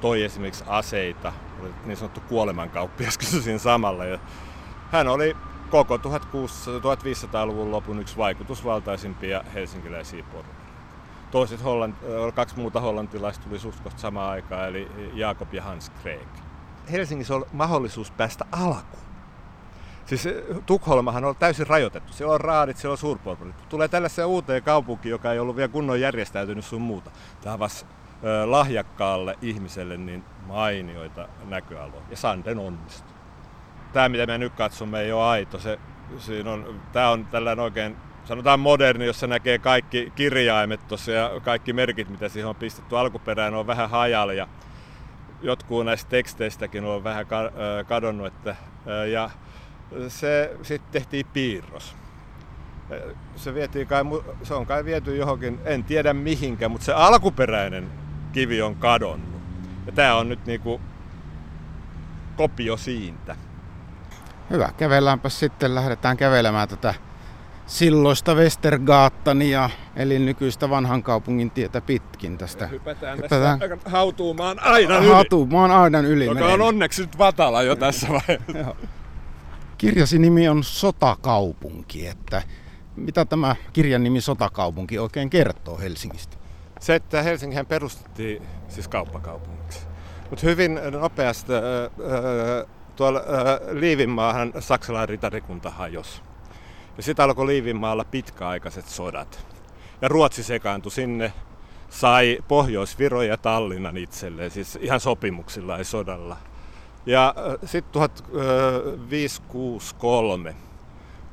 Toi 0.00 0.22
esimerkiksi 0.22 0.64
aseita, 0.66 1.32
oli 1.60 1.70
niin 1.84 1.96
sanottu 1.96 2.20
kuolemankauppias 2.20 3.18
kysyisin 3.22 3.58
samalla. 3.58 4.04
Ja 4.04 4.18
hän 4.92 5.08
oli 5.08 5.36
koko 5.70 5.96
1500-luvun 5.96 7.70
lopun 7.70 8.00
yksi 8.00 8.16
vaikutusvaltaisimpia 8.16 9.44
helsinkiläisiä 9.54 10.22
porvareita. 10.22 10.63
Toiset 11.34 11.64
Hollant, 11.64 11.96
kaksi 12.34 12.56
muuta 12.56 12.80
hollantilaista 12.80 13.48
tuli 13.48 13.58
suht 13.58 13.98
samaan 13.98 14.30
aikaan, 14.30 14.68
eli 14.68 14.88
Jakob 15.14 15.54
ja 15.54 15.62
Hans 15.62 15.90
Kreek. 15.90 16.28
Helsingissä 16.92 17.34
on 17.34 17.46
mahdollisuus 17.52 18.10
päästä 18.10 18.44
alkuun. 18.52 19.04
Siis 20.06 20.28
Tukholmahan 20.66 21.24
on 21.24 21.36
täysin 21.36 21.66
rajoitettu. 21.66 22.12
Siellä 22.12 22.34
on 22.34 22.40
raadit, 22.40 22.76
siellä 22.76 22.92
on 22.92 22.98
suurporvarit. 22.98 23.68
Tulee 23.68 23.88
tällaiseen 23.88 24.28
uuteen 24.28 24.62
kaupunkiin, 24.62 25.10
joka 25.10 25.32
ei 25.32 25.38
ollut 25.38 25.56
vielä 25.56 25.68
kunnon 25.68 26.00
järjestäytynyt 26.00 26.64
sun 26.64 26.82
muuta. 26.82 27.10
Tämä 27.40 27.54
avasi 27.54 27.86
lahjakkaalle 28.44 29.38
ihmiselle 29.42 29.96
niin 29.96 30.24
mainioita 30.46 31.28
näköaloja. 31.44 32.02
Ja 32.10 32.16
Sanden 32.16 32.58
onnistui 32.58 33.14
tämä 33.94 34.08
mitä 34.08 34.26
me 34.26 34.38
nyt 34.38 34.54
katsomme 34.54 35.00
ei 35.00 35.12
ole 35.12 35.24
aito. 35.24 35.58
Se, 35.58 35.78
siinä 36.18 36.52
on, 36.52 36.80
tämä 36.92 37.10
on 37.10 37.26
tällainen 37.26 37.64
oikein 37.64 37.96
sanotaan 38.24 38.60
moderni, 38.60 39.06
jossa 39.06 39.26
näkee 39.26 39.58
kaikki 39.58 40.12
kirjaimet 40.14 40.88
tuossa 40.88 41.12
ja 41.12 41.30
kaikki 41.44 41.72
merkit, 41.72 42.08
mitä 42.08 42.28
siihen 42.28 42.48
on 42.48 42.56
pistetty. 42.56 42.98
Alkuperään 42.98 43.54
on 43.54 43.66
vähän 43.66 43.90
hajalla 43.90 44.32
ja 44.32 44.48
jotkut 45.42 45.84
näistä 45.84 46.10
teksteistäkin 46.10 46.84
on 46.84 47.04
vähän 47.04 47.26
kadonnut. 47.86 48.26
Että, 48.26 48.56
ja 49.12 49.30
se 50.08 50.56
sitten 50.62 50.92
tehtiin 50.92 51.26
piirros. 51.32 51.96
Se, 53.36 53.54
vietiin 53.54 53.86
kai, 53.86 54.02
se 54.42 54.54
on 54.54 54.66
kai 54.66 54.84
viety 54.84 55.16
johonkin, 55.16 55.60
en 55.64 55.84
tiedä 55.84 56.12
mihinkä, 56.12 56.68
mutta 56.68 56.84
se 56.84 56.92
alkuperäinen 56.92 57.90
kivi 58.32 58.62
on 58.62 58.76
kadonnut. 58.76 59.40
Ja 59.86 59.92
tämä 59.92 60.14
on 60.14 60.28
nyt 60.28 60.46
niinku 60.46 60.80
kopio 62.36 62.76
siitä. 62.76 63.36
Hyvä, 64.50 64.72
kävelläänpä 64.76 65.28
sitten, 65.28 65.74
lähdetään 65.74 66.16
kävelemään 66.16 66.68
tätä 66.68 66.94
silloista 67.66 68.34
Westergaattania, 68.34 69.70
eli 69.96 70.18
nykyistä 70.18 70.70
vanhan 70.70 71.02
kaupungin 71.02 71.50
tietä 71.50 71.80
pitkin 71.80 72.38
tästä. 72.38 72.66
Hypätään, 72.66 73.18
Hypätään. 73.18 73.58
tästä 73.58 73.90
hautuumaan 73.90 74.62
aidan 74.62 75.02
yli. 75.04 75.12
Hautuumaan 75.12 75.70
aidan 75.70 76.04
yli. 76.04 76.24
Joka 76.24 76.46
on 76.46 76.60
onneksi 76.60 77.02
nyt 77.02 77.18
vatala 77.18 77.62
jo 77.62 77.76
tässä 77.76 78.08
vaiheessa. 78.08 78.74
Kirjasi 79.78 80.18
nimi 80.18 80.48
on 80.48 80.64
Sotakaupunki, 80.64 82.06
että 82.06 82.42
mitä 82.96 83.24
tämä 83.24 83.56
kirjan 83.72 84.04
nimi 84.04 84.20
Sotakaupunki 84.20 84.98
oikein 84.98 85.30
kertoo 85.30 85.78
Helsingistä? 85.78 86.36
Se, 86.80 86.94
että 86.94 87.22
Helsingihän 87.22 87.66
perustettiin 87.66 88.42
siis 88.68 88.88
kauppakaupungiksi. 88.88 89.80
Mutta 90.30 90.46
hyvin 90.46 90.80
nopeasti 90.90 91.52
äh, 91.52 91.60
äh, 91.60 92.66
tuolla 92.96 93.18
äh, 93.18 93.24
Liivinmaahan 93.72 94.52
saksalainen 94.60 95.08
ritarikunta 95.08 95.70
hajosi. 95.70 96.22
Ja 96.96 97.02
sitten 97.02 97.24
alkoi 97.24 97.46
Liivinmaalla 97.46 98.04
pitkäaikaiset 98.04 98.88
sodat. 98.88 99.46
Ja 100.02 100.08
Ruotsi 100.08 100.42
sekaantui 100.42 100.92
sinne, 100.92 101.32
sai 101.88 102.38
Pohjois-Viro 102.48 103.22
ja 103.22 103.36
Tallinnan 103.36 103.96
itselleen, 103.96 104.50
siis 104.50 104.78
ihan 104.80 105.00
sopimuksilla 105.00 105.78
ei 105.78 105.84
sodalla. 105.84 106.36
Ja 107.06 107.34
äh, 107.38 107.44
sitten 107.64 107.92
1563 107.92 110.50
äh, 110.50 110.56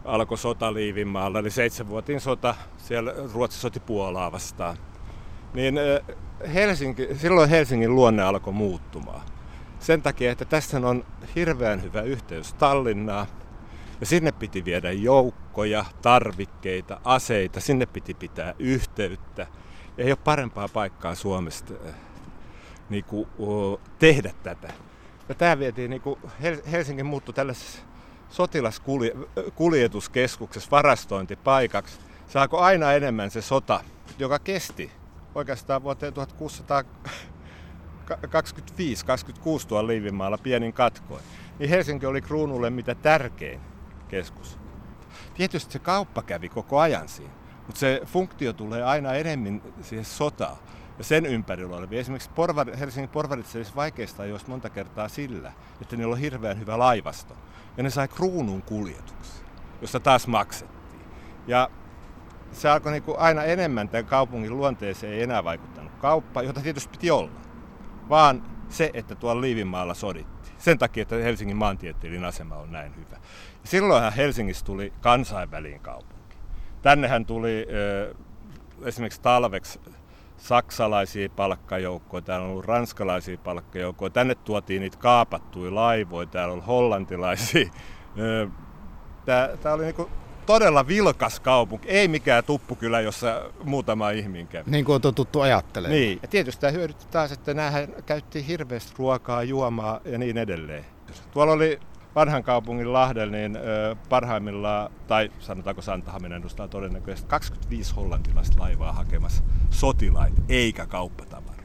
alkoi 0.06 0.38
sota 0.38 0.74
Liivinmaalla, 0.74 1.39
eli 1.39 1.50
seitsemänvuotin 1.50 2.21
sota, 2.21 2.56
siellä 2.78 3.13
Ruotsi 3.34 3.60
soti 3.60 3.80
Puolaa 3.80 4.32
vastaan. 4.32 4.78
Niin 5.54 5.78
äh, 5.78 5.84
Helsinki, 6.54 7.08
silloin 7.15 7.50
Helsingin 7.50 7.95
luonne 7.95 8.24
alkoi 8.24 8.54
muuttumaan. 8.54 9.21
Sen 9.80 10.02
takia, 10.02 10.32
että 10.32 10.45
tässä 10.45 10.78
on 10.78 11.06
hirveän 11.36 11.84
hyvä 11.84 12.02
yhteys 12.02 12.54
Tallinnaa. 12.54 13.28
Ja 14.02 14.08
sinne 14.08 14.32
piti 14.32 14.66
viedä 14.66 14.92
joukkoja, 14.92 15.86
tarvikkeita, 16.02 17.02
aseita, 17.04 17.60
sinne 17.60 17.86
piti 17.86 18.14
pitää 18.14 18.54
yhteyttä. 18.60 19.48
Ei 19.98 20.12
ole 20.12 20.18
parempaa 20.24 20.68
paikkaa 20.68 21.16
Suomesta 21.16 21.74
äh, 21.88 21.94
niin 22.90 23.04
kuin, 23.04 23.28
tehdä 24.00 24.34
tätä. 24.44 24.74
Ja 25.30 25.36
tämä 25.36 25.60
vietiin, 25.60 25.90
niin 25.90 26.02
kuin 26.02 26.20
Helsingin 26.72 27.06
muuttui 27.06 27.34
tällaisessa 27.34 27.80
sotilaskuljetuskeskuksessa 28.30 30.72
varastointipaikaksi. 30.72 32.00
Saako 32.28 32.58
aina 32.58 32.94
enemmän 32.94 33.32
se 33.32 33.42
sota, 33.42 33.84
joka 34.20 34.40
kesti 34.40 34.92
oikeastaan 35.36 35.84
vuoteen 35.84 36.14
1600 36.14 36.84
25-26 38.12 38.12
tuolla 39.68 39.88
Liivimaalla 39.88 40.38
pienin 40.38 40.74
katkoin, 40.74 41.24
niin 41.60 41.70
Helsinki 41.70 42.06
oli 42.06 42.22
kruunulle 42.22 42.70
mitä 42.70 42.95
tärkein 42.95 43.70
keskus. 44.12 44.59
Tietysti 45.34 45.74
se 45.74 45.80
kauppa 45.80 46.22
kävi 46.22 46.49
koko 46.49 46.80
ajan 46.80 47.09
siinä, 47.09 47.34
mutta 47.57 47.80
se 47.80 48.01
funktio 48.05 48.53
tulee 48.53 48.84
aina 48.84 49.14
enemmän 49.14 49.62
siihen 49.82 50.05
sotaan. 50.05 50.57
Ja 50.97 51.03
sen 51.03 51.26
ympärillä 51.26 51.78
olevi. 51.78 51.99
Esimerkiksi 51.99 52.30
porvar, 52.36 52.76
Helsingin 52.76 53.09
porvarit 53.09 53.45
selvisi 53.45 53.76
vaikeista 53.76 54.24
ajoista 54.24 54.49
monta 54.49 54.70
kertaa 54.70 55.07
sillä, 55.07 55.51
että 55.82 55.95
niillä 55.95 56.14
on 56.14 56.20
hirveän 56.20 56.59
hyvä 56.59 56.80
laivasto. 56.80 57.34
Ja 57.78 57.84
ne 57.84 57.89
sai 57.89 58.07
kruunun 58.07 58.62
kuljetuksen, 58.62 59.45
josta 59.82 59.99
taas 59.99 60.28
maksettiin. 60.28 61.01
Ja 61.47 61.70
se 62.51 62.70
alkoi 62.70 62.91
niin 62.91 63.03
kuin 63.03 63.20
aina 63.20 63.43
enemmän 63.43 63.89
tämän 63.89 64.05
kaupungin 64.05 64.57
luonteeseen 64.57 65.14
ei 65.14 65.24
enää 65.24 65.43
vaikuttanut 65.43 65.91
kauppa, 66.01 66.41
jota 66.41 66.62
tietysti 66.62 66.91
piti 66.91 67.12
olla 67.12 67.32
vaan 68.09 68.43
se, 68.70 68.91
että 68.93 69.16
tuolla 69.16 69.41
Liivinmaalla 69.41 69.93
sodittiin. 69.93 70.41
Sen 70.62 70.78
takia, 70.78 71.01
että 71.01 71.16
Helsingin 71.16 71.57
maantieteellinen 71.57 72.30
asema 72.30 72.55
on 72.55 72.72
näin 72.72 72.95
hyvä. 72.95 73.18
Silloinhan 73.64 74.14
Helsingistä 74.14 74.66
tuli 74.66 74.93
kansainvälinen 75.01 75.80
kaupunki. 75.80 76.36
Tännehän 76.82 77.26
tuli 77.26 77.68
esimerkiksi 78.84 79.22
talveksi 79.22 79.80
saksalaisia 80.38 81.30
palkkajoukkoja, 81.30 82.22
täällä 82.22 82.45
on 82.45 82.51
ollut 82.51 82.66
ranskalaisia 82.66 83.38
palkkajoukkoja. 83.38 84.09
Tänne 84.09 84.36
tuotiin 84.36 84.82
niitä 84.82 84.97
kaapattuja 84.97 85.76
laivoja, 85.76 86.28
täällä 86.28 86.53
on 86.53 86.62
hollantilaisia. 86.62 87.70
Tämä 89.62 89.74
oli 89.74 89.84
niinku 89.84 90.09
todella 90.54 90.88
vilkas 90.88 91.39
kaupunki, 91.39 91.88
ei 91.89 92.08
mikään 92.08 92.43
tuppukylä, 92.43 93.02
jossa 93.02 93.41
muutama 93.64 94.10
ihminen 94.10 94.47
käy. 94.47 94.64
Niin 94.66 94.86
kuin 94.86 94.95
on 94.95 95.02
totuttu 95.02 95.41
ajattelemaan. 95.41 95.99
Niin, 95.99 96.20
ja 96.22 96.28
tietysti 96.28 96.62
tämä 96.62 96.72
hyödytti 96.72 97.06
taas, 97.12 97.32
että 97.32 97.54
näähän 97.54 97.88
käytti 98.06 98.47
hirveästi 98.47 98.93
ruokaa, 98.97 99.43
juomaa 99.43 99.99
ja 100.06 100.18
niin 100.18 100.38
edelleen. 100.38 100.86
Tuolla 101.34 101.54
oli 101.54 101.80
vanhan 102.16 102.43
kaupungin 102.43 102.93
Lahdella 102.93 103.32
niin 103.32 103.58
parhaimmillaan, 104.10 104.91
tai 105.08 105.32
sanotaanko 105.39 105.82
Santahaminen 105.82 106.39
edustaa 106.41 106.68
todennäköisesti 106.68 107.30
25 107.30 107.95
hollantilaista 107.95 108.60
laivaa 108.60 108.93
hakemassa 108.93 109.43
sotilaita 109.70 110.41
eikä 110.49 110.86
kauppatavaroita. 110.86 111.62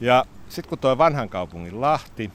Ja 0.00 0.24
sitten 0.48 0.68
kun 0.68 0.78
tuo 0.78 0.98
vanhan 0.98 1.28
kaupungin 1.28 1.80
Lahti 1.80 2.30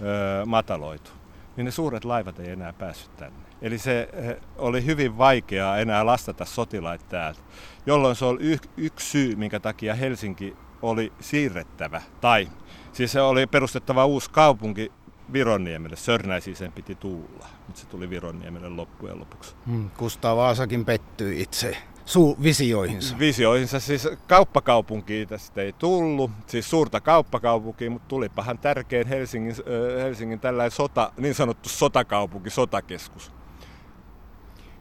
öö, 0.00 0.44
mataloitu, 0.46 1.10
niin 1.56 1.64
ne 1.64 1.70
suuret 1.70 2.04
laivat 2.04 2.40
ei 2.40 2.50
enää 2.50 2.72
päässyt 2.72 3.16
tänne. 3.16 3.47
Eli 3.62 3.78
se 3.78 4.08
oli 4.56 4.84
hyvin 4.84 5.18
vaikeaa 5.18 5.78
enää 5.78 6.06
lastata 6.06 6.44
sotilaita 6.44 7.04
täältä, 7.08 7.40
jolloin 7.86 8.16
se 8.16 8.24
oli 8.24 8.38
y- 8.40 8.58
yksi 8.76 9.10
syy, 9.10 9.36
minkä 9.36 9.60
takia 9.60 9.94
Helsinki 9.94 10.56
oli 10.82 11.12
siirrettävä. 11.20 12.02
Tai 12.20 12.48
siis 12.92 13.12
se 13.12 13.20
oli 13.20 13.46
perustettava 13.46 14.06
uusi 14.06 14.30
kaupunki 14.30 14.92
Vironniemelle. 15.32 15.96
Sörnäisiin 15.96 16.56
sen 16.56 16.72
piti 16.72 16.94
tulla, 16.94 17.46
mutta 17.66 17.80
se 17.80 17.86
tuli 17.86 18.10
Vironniemelle 18.10 18.68
loppujen 18.68 19.20
lopuksi. 19.20 19.54
Hmm, 19.66 19.90
Kustaa 19.90 20.36
Vaasakin 20.36 20.84
pettyi 20.84 21.42
itse 21.42 21.76
suu 22.04 22.36
visioihinsa. 22.42 23.18
Visioihinsa, 23.18 23.80
siis 23.80 24.08
kauppakaupunki 24.26 25.26
tästä 25.26 25.62
ei 25.62 25.72
tullut, 25.72 26.30
siis 26.46 26.70
suurta 26.70 27.00
kauppakaupunkia, 27.00 27.90
mutta 27.90 28.08
tulipahan 28.08 28.58
tärkein 28.58 29.06
Helsingin, 29.06 29.54
Helsingin 30.02 30.40
tällainen 30.40 30.70
sota, 30.70 31.12
niin 31.16 31.34
sanottu 31.34 31.68
sotakaupunki, 31.68 32.50
sotakeskus. 32.50 33.32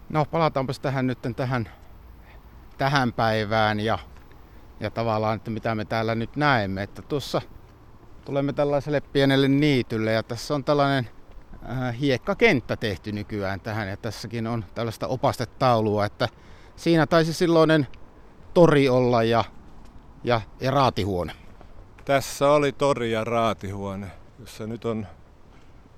No 0.09 0.25
palataanpas 0.25 0.79
tähän 0.79 1.07
nyt 1.07 1.19
tähän, 1.35 1.69
tähän 2.77 3.13
päivään 3.13 3.79
ja, 3.79 3.99
ja 4.79 4.91
tavallaan, 4.91 5.35
että 5.35 5.51
mitä 5.51 5.75
me 5.75 5.85
täällä 5.85 6.15
nyt 6.15 6.35
näemme. 6.35 6.83
Että 6.83 7.01
tuossa 7.01 7.41
tulemme 8.25 8.53
tällaiselle 8.53 9.01
pienelle 9.01 9.47
niitylle 9.47 10.11
ja 10.11 10.23
tässä 10.23 10.55
on 10.55 10.63
tällainen 10.63 11.09
äh, 11.69 11.99
hiekkakenttä 11.99 12.75
tehty 12.75 13.11
nykyään 13.11 13.59
tähän 13.59 13.87
ja 13.87 13.97
tässäkin 13.97 14.47
on 14.47 14.65
tällaista 14.75 15.07
opastetaulua, 15.07 16.05
että 16.05 16.29
siinä 16.75 17.07
taisi 17.07 17.33
silloinen 17.33 17.87
tori 18.53 18.89
olla 18.89 19.23
ja, 19.23 19.43
ja, 20.23 20.41
ja 20.59 20.71
raatihuone. 20.71 21.33
Tässä 22.05 22.51
oli 22.51 22.71
tori 22.71 23.11
ja 23.11 23.23
raatihuone, 23.23 24.11
jossa 24.39 24.67
nyt 24.67 24.85
on, 24.85 25.07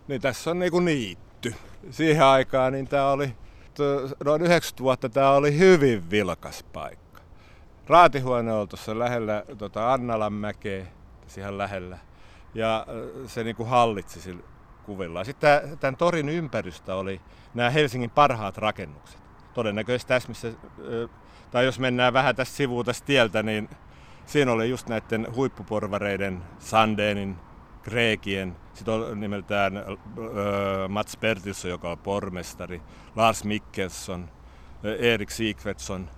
niin 0.07 0.21
tässä 0.21 0.51
on 0.51 0.59
niinku 0.59 0.79
niitty. 0.79 1.55
Siihen 1.89 2.25
aikaan 2.25 2.73
niin 2.73 2.87
tämä 2.87 3.11
oli 3.11 3.35
noin 4.25 4.41
90 4.41 4.83
vuotta 4.83 5.09
tämä 5.09 5.31
oli 5.31 5.57
hyvin 5.57 6.09
vilkas 6.09 6.63
paikka. 6.63 7.21
Raatihuone 7.87 8.53
oli 8.53 8.67
tuossa 8.67 8.99
lähellä 8.99 9.43
tota 9.57 9.93
Annalanmäkeä, 9.93 10.85
ihan 11.37 11.57
lähellä. 11.57 11.97
Ja 12.53 12.87
se 13.27 13.43
niin 13.43 13.55
kuin 13.55 13.69
hallitsi 13.69 14.21
sillä 14.21 14.43
kuvilla. 14.83 15.23
Sitten 15.23 15.77
tämän 15.79 15.95
torin 15.95 16.29
ympärystä 16.29 16.95
oli 16.95 17.21
nämä 17.53 17.69
Helsingin 17.69 18.09
parhaat 18.09 18.57
rakennukset. 18.57 19.19
Todennäköisesti 19.53 20.07
tässä, 20.07 20.29
missä, 20.29 20.51
tai 21.51 21.65
jos 21.65 21.79
mennään 21.79 22.13
vähän 22.13 22.35
tästä 22.35 22.55
sivuun 22.55 22.85
tästä 22.85 23.05
tieltä, 23.05 23.43
niin 23.43 23.69
siinä 24.25 24.51
oli 24.51 24.69
just 24.69 24.87
näiden 24.87 25.27
huippuporvareiden, 25.35 26.41
Sandeenin, 26.59 27.35
Kreekien, 27.83 28.55
sitten 28.73 28.93
on 28.93 29.19
nimeltään 29.19 29.77
äh, 29.77 29.83
Mats 30.89 31.17
Bertilsson, 31.17 31.71
joka 31.71 31.91
on 31.91 31.97
pormestari, 31.97 32.81
Lars 33.15 33.43
Mikkelson, 33.43 34.29
äh, 34.85 35.05
Erik 35.05 35.31
Sigvardsson, 35.31 36.09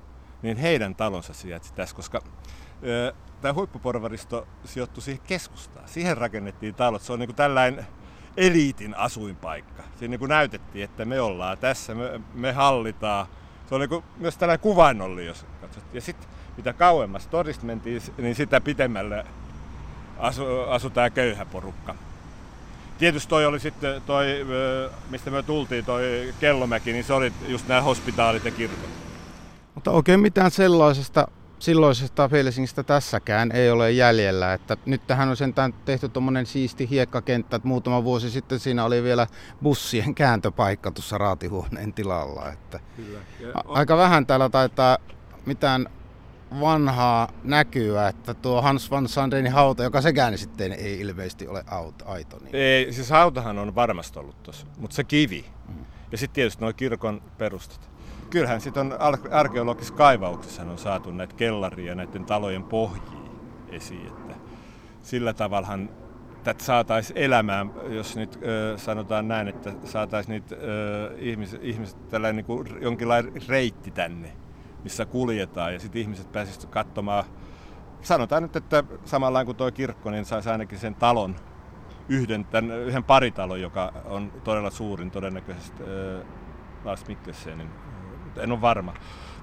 niin 0.41 0.57
heidän 0.57 0.95
talonsa 0.95 1.34
sijaitsi 1.34 1.74
tässä, 1.74 1.95
koska 1.95 2.22
äh, 2.24 3.18
tämä 3.41 3.53
huippuporvaristo 3.53 4.47
sijoittui 4.66 5.03
siihen 5.03 5.22
keskustaan. 5.28 5.88
Siihen 5.88 6.18
rakennettiin 6.18 6.76
talot. 6.76 7.01
Se 7.01 7.14
on 7.14 7.20
niin 7.20 7.36
tällainen 7.36 7.86
eliitin 8.38 8.97
asuinpaikka. 8.97 9.84
Siinä 9.99 10.18
niin 10.18 10.30
näytettiin, 10.30 10.86
että 10.86 11.05
me 11.05 11.22
ollaan 11.22 11.57
tässä, 11.57 11.95
me, 11.95 12.22
me 12.34 12.51
hallitaan. 12.51 13.26
Se 13.70 13.76
on 13.76 13.82
niin 13.82 14.03
myös 14.18 14.38
tällainen 14.38 14.64
kuvainnolli, 14.64 15.26
jos 15.26 15.45
katsot. 15.62 15.84
Ja 15.93 16.01
sitten 16.01 16.30
mitä 16.57 16.74
kauemmas 16.74 17.28
torista 17.28 17.66
mentiin, 17.66 18.01
niin 18.18 18.36
sitä 18.36 18.62
pitemmälle 18.62 19.26
asu, 20.22 20.45
asu 20.69 20.89
tämä 20.89 21.09
köyhä 21.09 21.45
porukka. 21.45 21.95
Tietysti 22.97 23.30
toi 23.30 23.45
oli 23.45 23.59
sitten 23.59 24.01
toi, 24.01 24.26
mistä 25.09 25.32
me 25.32 25.43
tultiin, 25.43 25.86
toi 25.86 26.34
Kellomäki, 26.39 26.93
niin 26.93 27.03
se 27.03 27.13
oli 27.13 27.34
just 27.47 27.67
nämä 27.67 27.82
hospitaalit 27.82 28.45
ja 28.45 28.51
kirkot. 28.51 28.89
Mutta 29.76 29.91
oikein 29.91 30.19
mitään 30.19 30.51
sellaisesta 30.51 31.28
silloisesta 31.59 32.30
Helsingistä 32.32 32.84
tässäkään 32.84 33.51
ei 33.51 33.69
ole 33.72 33.91
jäljellä. 33.91 34.53
Että 34.53 34.78
nyt 34.86 35.07
tähän 35.07 35.30
on 35.30 35.38
sentään 35.38 35.74
tehty 35.74 36.09
tuommoinen 36.09 36.45
siisti 36.45 36.89
hiekkakenttä, 36.89 37.55
että 37.55 37.67
muutama 37.67 38.03
vuosi 38.03 38.30
sitten 38.30 38.59
siinä 38.59 38.86
oli 38.86 39.03
vielä 39.03 39.28
bussien 39.63 40.15
kääntöpaikka 40.15 40.91
tuossa 40.91 41.17
raatihuoneen 41.17 41.93
tilalla. 41.93 42.49
Että 42.49 42.80
Kyllä. 42.97 43.19
Aika 43.65 43.97
vähän 43.97 44.26
täällä 44.26 44.49
taitaa 44.49 44.97
mitään 45.45 45.88
vanhaa 46.60 47.30
näkyä, 47.43 48.08
että 48.08 48.34
tuo 48.34 48.62
Hans 48.62 48.91
van 48.91 49.08
Sandenin 49.08 49.52
hauta, 49.52 49.84
joka 49.84 50.02
sekään 50.02 50.38
sitten 50.38 50.72
ei 50.72 50.99
ilmeisesti 50.99 51.47
ole 51.47 51.64
auto, 51.68 52.06
aito. 52.08 52.38
Niin... 52.38 52.56
Ei, 52.56 52.93
siis 52.93 53.10
hautahan 53.10 53.58
on 53.60 53.76
varmasti 53.76 54.20
ollut 54.20 54.43
tuossa, 54.43 54.68
mutta 54.78 54.95
se 54.95 55.04
kivi. 55.04 55.45
Mm. 55.68 55.86
Ja 56.12 56.18
sitten 56.18 56.36
tietysti 56.36 56.62
nuo 56.62 56.74
kirkon 56.74 57.22
perustat. 57.38 57.89
Kyllähän 58.30 58.62
sitten 58.62 58.82
on 58.82 58.97
arkeologisissa 59.32 59.93
kaivauksissa 59.93 60.62
on 60.62 60.78
saatu 60.78 61.12
näitä 61.12 61.36
kellaria 61.36 61.88
ja 61.88 61.95
näiden 61.95 62.26
talojen 62.26 62.64
pohjia 62.64 63.22
esiin. 63.70 64.08
Että 64.08 64.34
sillä 65.04 65.34
tavallahan 65.34 65.89
tätä 66.43 66.64
saataisiin 66.64 67.18
elämään, 67.18 67.72
jos 67.89 68.16
nyt 68.16 68.39
ö, 68.43 68.78
sanotaan 68.78 69.28
näin, 69.28 69.47
että 69.47 69.74
saataisiin 69.84 70.34
niitä 70.34 70.56
ihmiset, 71.18 71.64
ihmiset 71.64 72.10
tällainen 72.10 72.45
niin 72.47 72.82
jonkinlainen 72.82 73.34
reitti 73.47 73.91
tänne 73.91 74.41
missä 74.84 75.06
kuljetaan 75.06 75.74
ja 75.74 75.80
sitten 75.80 76.02
ihmiset 76.02 76.32
pääsisivät 76.32 76.70
katsomaan, 76.70 77.24
sanotaan 78.02 78.44
nyt, 78.44 78.56
että 78.56 78.84
samalla 79.06 79.46
kuin 79.46 79.58
tuo 79.58 79.72
kirkko, 79.72 80.12
niin 80.12 80.26
saisi 80.26 80.50
ainakin 80.50 80.80
sen 80.80 80.96
talon, 80.96 81.36
yhden, 82.10 82.46
tämän, 82.46 82.72
yhden 82.80 83.04
paritalon, 83.04 83.62
joka 83.62 83.94
on 84.06 84.32
todella 84.44 84.70
suurin 84.70 85.12
todennäköisesti 85.12 85.84
äh, 85.84 86.26
Lars 86.84 87.08
Mikkelsenin, 87.08 87.70
mutta 88.24 88.42
en 88.42 88.52
ole 88.52 88.62
varma, 88.62 88.94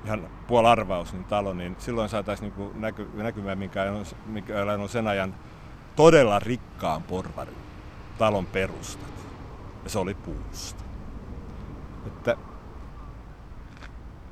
ihan 0.04 0.28
puolarvaus 0.46 1.12
niin 1.12 1.24
talo, 1.24 1.54
niin 1.54 1.76
silloin 1.78 2.08
saataisiin 2.08 2.48
niinku 2.48 2.78
näky, 2.78 3.10
näkymään, 3.14 3.58
minkä 3.58 3.82
on, 3.82 4.04
minkä 4.26 4.54
on 4.82 4.88
sen 4.88 5.06
ajan 5.06 5.34
todella 5.96 6.38
rikkaan 6.38 7.02
porvarin 7.02 7.56
talon 8.18 8.46
perustat. 8.46 9.12
Ja 9.84 9.90
se 9.90 9.98
oli 9.98 10.14
puusta. 10.14 10.84
Että 12.06 12.36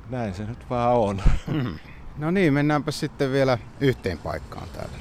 näin 0.09 0.33
se 0.33 0.43
nyt 0.43 0.69
vaan 0.69 0.95
on. 0.95 1.21
Mm. 1.47 1.79
No 2.17 2.31
niin, 2.31 2.53
mennäänpä 2.53 2.91
sitten 2.91 3.31
vielä 3.31 3.57
yhteen 3.79 4.17
paikkaan 4.17 4.67
täällä. 4.73 4.97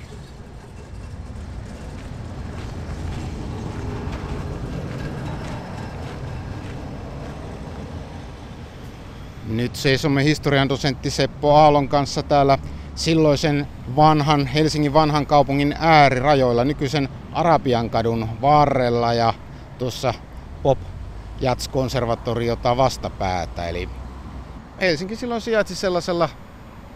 Nyt 9.47 9.77
seisomme 9.77 10.25
historian 10.25 10.69
dosentti 10.69 11.11
Seppo 11.11 11.55
Aallon 11.55 11.89
kanssa 11.89 12.23
täällä 12.23 12.59
silloisen 12.95 13.67
vanhan 13.97 14.47
Helsingin 14.47 14.95
vanhan 14.95 15.27
kaupungin 15.27 15.75
äärirajoilla, 15.79 16.65
nykyisen 16.65 17.09
Arabiankadun 17.33 18.29
varrella 18.41 19.15
ja 19.15 19.35
tuossa 19.79 20.15
Pop 20.63 20.79
Jats 21.41 21.69
konservatoriota 21.69 22.77
vastapäätä. 22.77 23.69
Eli 23.69 23.89
Helsinki 24.81 25.17
silloin 25.17 25.41
sijaitsi 25.41 25.75
sellaisella, 25.75 26.29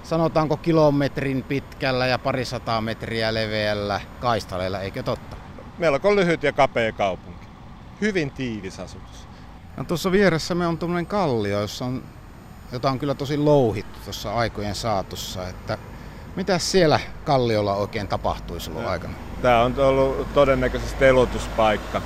sanotaanko 0.03 0.57
kilometrin 0.57 1.43
pitkällä 1.43 2.07
ja 2.07 2.19
parisataa 2.19 2.81
metriä 2.81 3.35
leveällä 3.35 4.01
kaistaleella, 4.21 4.81
eikö 4.81 5.03
totta? 5.03 5.37
Melko 5.79 6.17
lyhyt 6.17 6.43
ja 6.43 6.53
kapea 6.53 6.93
kaupunki. 6.93 7.47
Hyvin 8.01 8.31
tiivis 8.31 8.81
asutus. 8.81 9.29
No, 9.77 9.85
tuossa 9.85 10.13
vieressä 10.13 10.55
me 10.55 10.67
on 10.67 10.79
tuommoinen 10.79 11.07
kallio, 11.07 11.61
jossa 11.61 11.85
on, 11.85 12.03
jota 12.73 12.91
on 12.91 12.99
kyllä 12.99 13.15
tosi 13.15 13.37
louhittu 13.37 13.99
tuossa 14.05 14.35
aikojen 14.35 14.75
saatossa. 14.75 15.49
Että 15.49 15.79
mitä 16.37 16.59
siellä 16.59 17.01
kalliolla 17.25 17.75
oikein 17.75 18.09
tapahtui 18.09 18.61
silloin 18.61 18.87
aikana? 18.89 19.15
Tämä 19.43 19.63
on 19.63 19.75
ollut 19.79 20.35
todennäköisesti 20.35 21.05
elotuspaikka. 21.05 22.03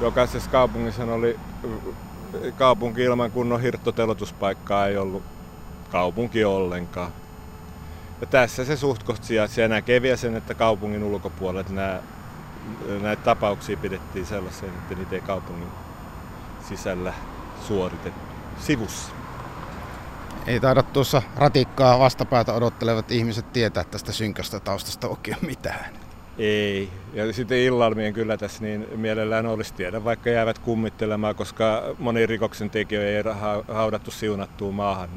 Jokaisessa 0.00 0.50
kaupungissa 0.50 1.04
oli 1.04 1.38
kaupunki 2.58 3.02
ilman 3.02 3.30
kunnon 3.30 3.60
hirttotelotuspaikkaa 3.60 4.86
ei 4.86 4.96
ollut 4.96 5.22
kaupunki 5.90 6.44
ollenkaan. 6.44 7.12
Ja 8.20 8.26
tässä 8.26 8.64
se 8.64 8.76
suht 8.76 9.02
kohta 9.02 9.26
ja 9.34 9.68
näkee 9.68 10.16
sen, 10.16 10.36
että 10.36 10.54
kaupungin 10.54 11.02
ulkopuolella 11.02 11.70
nämä, 11.70 12.00
näitä 13.00 13.22
tapauksia 13.22 13.76
pidettiin 13.76 14.26
sellaisen, 14.26 14.68
että 14.68 14.94
niitä 14.94 15.14
ei 15.14 15.20
kaupungin 15.20 15.68
sisällä 16.68 17.12
suoritettu 17.68 18.34
sivussa. 18.60 19.12
Ei 20.46 20.60
taida 20.60 20.82
tuossa 20.82 21.22
ratikkaa 21.36 21.98
vastapäätä 21.98 22.52
odottelevat 22.52 23.10
ihmiset 23.10 23.52
tietää 23.52 23.84
tästä 23.84 24.12
synkästä 24.12 24.60
taustasta 24.60 25.08
oikein 25.08 25.36
mitään. 25.46 26.07
Ei. 26.38 26.88
Ja 27.14 27.32
sitten 27.32 27.58
illalmien 27.58 28.14
kyllä 28.14 28.36
tässä 28.36 28.62
niin 28.62 28.86
mielellään 28.96 29.46
olisi 29.46 29.74
tiedä, 29.74 30.04
vaikka 30.04 30.30
jäävät 30.30 30.58
kummittelemaan, 30.58 31.34
koska 31.34 31.94
moni 31.98 32.26
rikoksen 32.26 32.70
tekijä 32.70 33.02
ei 33.02 33.22
haudattu 33.68 34.10
siunattuun 34.10 34.74
maahan. 34.74 35.08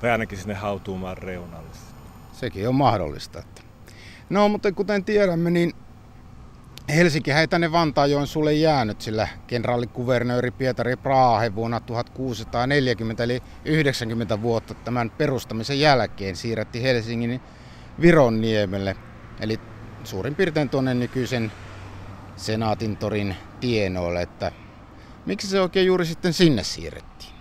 Tai 0.00 0.10
ainakin 0.10 0.38
sinne 0.38 0.54
hautuumaan 0.54 1.18
reunalle. 1.18 1.70
Sekin 2.32 2.68
on 2.68 2.74
mahdollista. 2.74 3.42
No, 4.30 4.48
mutta 4.48 4.72
kuten 4.72 5.04
tiedämme, 5.04 5.50
niin 5.50 5.72
Helsinki 6.94 7.30
ei 7.32 7.48
tänne 7.48 7.72
sulle 8.26 8.52
jäänyt, 8.52 9.00
sillä 9.00 9.28
kenraalikuvernööri 9.46 10.50
Pietari 10.50 10.96
Praahe 10.96 11.54
vuonna 11.54 11.80
1640 11.80 13.24
eli 13.24 13.42
90 13.64 14.42
vuotta 14.42 14.74
tämän 14.74 15.10
perustamisen 15.10 15.80
jälkeen 15.80 16.36
siirretti 16.36 16.82
Helsingin 16.82 17.40
Vironniemelle, 18.00 18.96
eli 19.40 19.60
suurin 20.04 20.34
piirtein 20.34 20.68
tuonne 20.68 20.94
nykyisen 20.94 21.52
Senaatintorin 22.36 23.36
tienoille, 23.60 24.22
että 24.22 24.52
miksi 25.26 25.46
se 25.46 25.60
oikein 25.60 25.86
juuri 25.86 26.06
sitten 26.06 26.32
sinne 26.32 26.62
siirrettiin? 26.62 27.32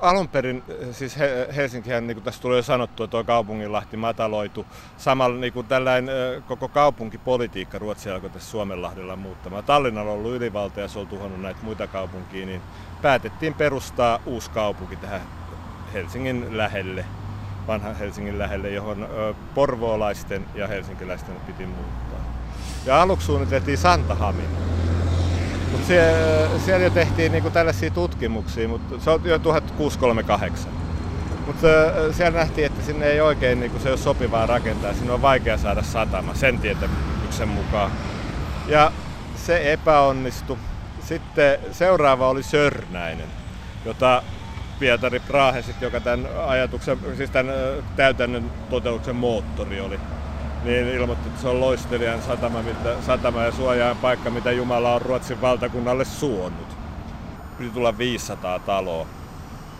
alun 0.00 0.28
perin, 0.28 0.62
siis 0.92 1.16
Helsinkihän, 1.56 2.06
niin 2.06 2.14
kuin 2.14 2.24
tässä 2.24 2.42
tuli 2.42 2.56
jo 2.56 2.62
sanottua, 2.62 3.06
tuo 3.06 3.24
kaupunginlahti 3.24 3.96
mataloitu. 3.96 4.66
Samalla 4.96 5.40
niin 5.40 5.52
kuin 5.52 5.66
tällainen 5.66 6.14
koko 6.48 6.68
kaupunkipolitiikka 6.68 7.78
Ruotsi 7.78 8.10
alkoi 8.10 8.30
tässä 8.30 8.50
Suomenlahdella 8.50 9.16
muuttamaan. 9.16 9.64
Tallinnalla 9.64 10.12
on 10.12 10.18
ollut 10.18 10.34
ylivalta 10.34 10.80
ja 10.80 10.88
se 10.88 10.98
on 10.98 11.06
tuhonnut 11.06 11.42
näitä 11.42 11.60
muita 11.62 11.86
kaupunkia, 11.86 12.46
niin 12.46 12.60
päätettiin 13.02 13.54
perustaa 13.54 14.18
uusi 14.26 14.50
kaupunki 14.50 14.96
tähän 14.96 15.20
Helsingin 15.92 16.56
lähelle, 16.56 17.04
vanhan 17.66 17.96
Helsingin 17.96 18.38
lähelle, 18.38 18.70
johon 18.70 19.08
porvoolaisten 19.54 20.46
ja 20.54 20.68
helsinkiläisten 20.68 21.34
piti 21.46 21.66
muuttaa. 21.66 22.18
Ja 22.86 23.02
aluksi 23.02 23.26
suunniteltiin 23.26 23.78
Santahamina 23.78 24.74
mutta 25.74 25.86
siellä, 25.86 26.58
siellä 26.58 26.84
jo 26.84 26.90
tehtiin 26.90 27.32
niinku 27.32 27.50
tällaisia 27.50 27.90
tutkimuksia, 27.90 28.68
mutta 28.68 28.94
se 29.00 29.10
on 29.10 29.20
jo 29.24 29.38
1638. 29.38 30.72
Mutta 31.46 31.68
siellä 32.12 32.38
nähtiin, 32.38 32.66
että 32.66 32.82
sinne 32.82 33.06
ei 33.06 33.20
oikein 33.20 33.60
niinku, 33.60 33.78
se 33.78 33.88
ole 33.88 33.96
sopivaa 33.96 34.46
rakentaa, 34.46 34.92
sinne 34.92 35.12
on 35.12 35.22
vaikea 35.22 35.58
saada 35.58 35.82
satama 35.82 36.34
sen 36.34 36.58
tietämyksen 36.58 37.48
mukaan. 37.48 37.90
Ja 38.66 38.92
se 39.36 39.72
epäonnistui. 39.72 40.56
Sitten 41.00 41.58
seuraava 41.72 42.28
oli 42.28 42.42
Sörnäinen, 42.42 43.28
jota 43.84 44.22
Pietari 44.78 45.20
Prahe, 45.20 45.64
joka 45.80 46.00
tämän 46.00 46.28
ajatuksen, 46.46 46.98
siis 47.16 47.30
tämän 47.30 47.54
täytännön 47.96 48.50
toteutuksen 48.70 49.16
moottori 49.16 49.80
oli 49.80 50.00
niin 50.64 50.88
ilmoitti, 50.88 51.28
että 51.28 51.40
se 51.40 51.48
on 51.48 51.60
loistelijan 51.60 52.22
satama, 52.22 52.62
mitä, 52.62 53.02
satama 53.06 53.42
ja 53.42 53.52
suojaan 53.52 53.96
paikka, 53.96 54.30
mitä 54.30 54.52
Jumala 54.52 54.94
on 54.94 55.02
Ruotsin 55.02 55.40
valtakunnalle 55.40 56.04
suonnut. 56.04 56.76
Piti 57.58 57.70
tulla 57.70 57.98
500 57.98 58.58
taloa. 58.58 59.06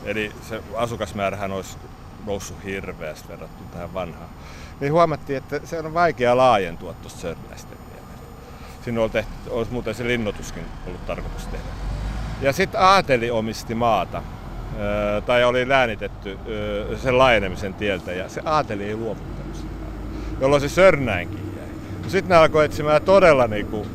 Eli 0.05 0.33
se 0.49 0.63
asukasmäärähän 0.77 1.53
olisi 1.53 1.79
noussut 2.27 2.65
hirveästi 2.65 3.29
verrattuna 3.29 3.71
tähän 3.73 3.95
vanhaan. 3.95 4.29
Niin 4.81 4.93
huomattiin, 4.93 5.37
että 5.37 5.61
se 5.65 5.79
on 5.79 5.95
vaikea 5.95 6.37
laajentua 6.37 6.95
tuosta 6.95 7.21
Sörnäisten 7.21 7.79
Siinä 8.85 9.01
olisi, 9.01 9.13
tehty, 9.13 9.33
olisi 9.51 9.73
muuten 9.73 9.95
se 9.95 10.07
linnoituskin 10.07 10.67
ollut 10.87 11.07
tarkoitus 11.07 11.47
tehdä. 11.47 11.67
Ja 12.41 12.53
sitten 12.53 12.81
Aateli 12.81 13.31
omisti 13.31 13.75
maata, 13.75 14.23
tai 15.27 15.45
oli 15.45 15.69
läänitetty 15.69 16.39
sen 16.97 17.19
laajenemisen 17.19 17.75
tieltä, 17.75 18.13
ja 18.13 18.29
se 18.29 18.41
Aateli 18.45 18.85
ei 18.85 18.97
luovuttanut 18.97 19.35
jolloin 20.41 20.63
se 20.63 20.69
Sörnäinkin 20.69 21.53
jäi. 21.57 21.69
No 22.03 22.09
sitten 22.09 22.29
ne 22.29 22.37
alkoi 22.37 22.65
etsimään 22.65 23.03
todella 23.03 23.47
niinku 23.47 23.87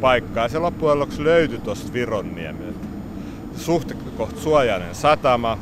paikkaa. 0.00 0.48
Se 0.48 0.58
loppujen 0.58 0.98
lopuksi 0.98 1.24
löytyi 1.24 1.58
tuosta 1.58 1.92
Vironniemeltä. 1.92 2.86
Suht 3.56 3.92
kohta 4.16 4.40
suojainen 4.40 4.94
satama. 4.94 5.58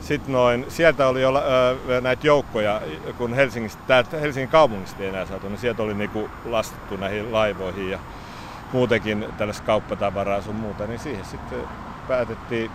Sitten 0.00 0.32
noin, 0.32 0.66
sieltä 0.68 1.08
oli 1.08 1.22
jo 1.22 1.32
näitä 2.00 2.26
joukkoja, 2.26 2.80
kun 3.18 3.34
Helsingistä, 3.34 4.04
Helsingin 4.20 4.48
kaupungista 4.48 5.02
ei 5.02 5.08
enää 5.08 5.26
saatu, 5.26 5.48
niin 5.48 5.58
sieltä 5.58 5.82
oli 5.82 5.94
niinku 5.94 6.30
lastettu 6.44 6.96
näihin 6.96 7.32
laivoihin 7.32 7.90
ja 7.90 7.98
muutenkin 8.72 9.26
tällaista 9.38 9.66
kauppatavaraa 9.66 10.42
sun 10.42 10.54
muuta, 10.54 10.86
niin 10.86 10.98
siihen 10.98 11.24
sitten 11.24 11.58
päätettiin, 12.08 12.70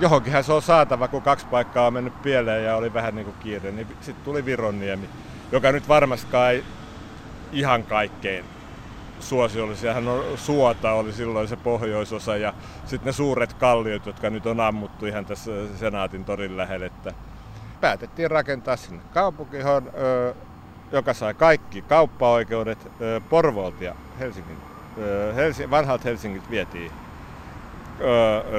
johonkinhan 0.00 0.44
se 0.44 0.52
on 0.52 0.62
saatava, 0.62 1.08
kun 1.08 1.22
kaksi 1.22 1.46
paikkaa 1.46 1.86
on 1.86 1.92
mennyt 1.92 2.22
pieleen 2.22 2.64
ja 2.64 2.76
oli 2.76 2.94
vähän 2.94 3.14
niin 3.14 3.24
kuin 3.24 3.36
kiire, 3.40 3.72
niin 3.72 3.86
sitten 4.00 4.24
tuli 4.24 4.44
Vironniemi 4.44 5.08
joka 5.52 5.72
nyt 5.72 5.88
varmastikaan 5.88 6.50
ei 6.50 6.64
ihan 7.52 7.82
kaikkein 7.82 8.44
suosiollisiahan 9.20 10.08
on 10.08 10.24
suota 10.36 10.92
oli 10.92 11.12
silloin 11.12 11.48
se 11.48 11.56
pohjoisosa 11.56 12.36
ja 12.36 12.54
sitten 12.84 13.06
ne 13.06 13.12
suuret 13.12 13.52
kalliot, 13.52 14.06
jotka 14.06 14.30
nyt 14.30 14.46
on 14.46 14.60
ammuttu 14.60 15.06
ihan 15.06 15.26
tässä 15.26 15.50
Senaatin 15.76 16.24
torin 16.24 16.56
lähellä. 16.56 16.86
Että 16.86 17.14
päätettiin 17.80 18.30
rakentaa 18.30 18.76
sinne 18.76 19.02
kaupunki, 19.14 19.56
joka 20.92 21.14
sai 21.14 21.34
kaikki 21.34 21.82
kauppaoikeudet 21.82 22.88
Porvoolta 23.28 23.84
ja 23.84 23.94
Helsingin, 24.20 24.58
Helsi, 25.34 25.70
vanhalta 25.70 26.04
vietiin 26.50 26.92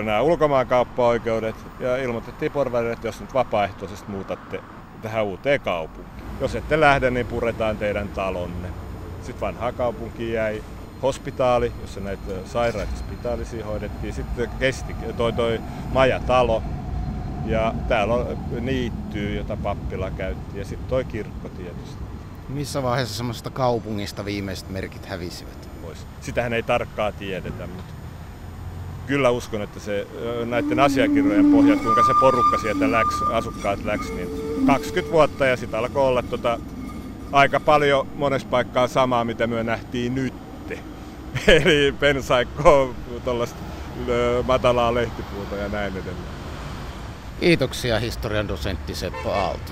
nämä 0.04 0.22
ulkomaankauppaoikeudet 0.22 1.56
ja 1.80 1.98
ilmoitettiin 1.98 2.52
porvarille, 2.52 2.94
että 2.94 3.08
jos 3.08 3.22
nyt 3.22 3.34
vapaaehtoisesti 3.34 4.12
muutatte 4.12 4.62
tähän 5.02 5.26
uuteen 5.26 5.62
kaupunkiin. 5.62 6.28
Jos 6.42 6.56
ette 6.56 6.80
lähde, 6.80 7.10
niin 7.10 7.26
puretaan 7.26 7.78
teidän 7.78 8.08
talonne. 8.08 8.68
Sitten 9.22 9.42
vanha 9.42 9.72
kaupunki 9.72 10.34
jäi 10.34 10.64
hospitaali, 11.04 11.72
jossa 11.82 12.00
näitä 12.00 12.32
sairaita 12.46 12.98
spitaalisia 12.98 13.66
hoidettiin. 13.66 14.14
Sitten 14.14 14.50
kesti 14.60 14.96
toi, 15.18 15.34
toi 15.34 15.62
majatalo. 15.94 16.64
Ja 17.46 17.74
täällä 17.88 18.14
on 18.14 18.38
niittyy, 18.60 19.36
jota 19.36 19.58
pappila 19.58 20.12
käytti. 20.12 20.60
Ja 20.60 20.66
sitten 20.66 20.90
toi 20.90 21.06
kirkko 21.06 21.50
tietysti. 21.50 21.98
Missä 22.50 22.84
vaiheessa 22.84 23.16
semmoisesta 23.16 23.50
kaupungista 23.50 24.26
viimeiset 24.26 24.70
merkit 24.70 25.06
hävisivät? 25.06 25.70
Pois. 25.82 26.08
Sitähän 26.22 26.54
ei 26.54 26.64
tarkkaa 26.64 27.12
tiedetä, 27.12 27.68
mutta 27.68 27.94
kyllä 29.08 29.30
uskon, 29.30 29.62
että 29.62 29.80
se 29.80 30.08
näiden 30.46 30.80
asiakirjojen 30.80 31.52
pohjat, 31.52 31.82
kuinka 31.82 32.04
se 32.04 32.14
porukka 32.20 32.58
sieltä 32.58 32.92
läks, 32.92 33.16
asukkaat 33.32 33.86
läks, 33.86 34.10
niin 34.10 34.30
20 34.68 35.12
vuotta 35.12 35.46
ja 35.46 35.58
sitten 35.58 35.80
alkoi 35.80 36.08
olla 36.08 36.22
tota, 36.22 36.60
aika 37.32 37.60
paljon 37.60 38.08
monessa 38.16 38.48
paikkaa 38.48 38.88
samaa, 38.88 39.26
mitä 39.26 39.48
me 39.48 39.64
nähtiin 39.64 40.16
nyt. 40.16 40.34
Eli 41.48 41.96
pensaikkoa, 42.00 42.94
tuollaista 43.24 43.60
matalaa 44.48 44.94
lehtipuuta 44.94 45.56
ja 45.56 45.70
näin 45.70 45.94
edelleen. 45.94 46.38
Kiitoksia 47.40 48.00
historian 48.00 48.48
dosentti 48.48 48.96
Seppo 48.96 49.32
Aalto. 49.32 49.72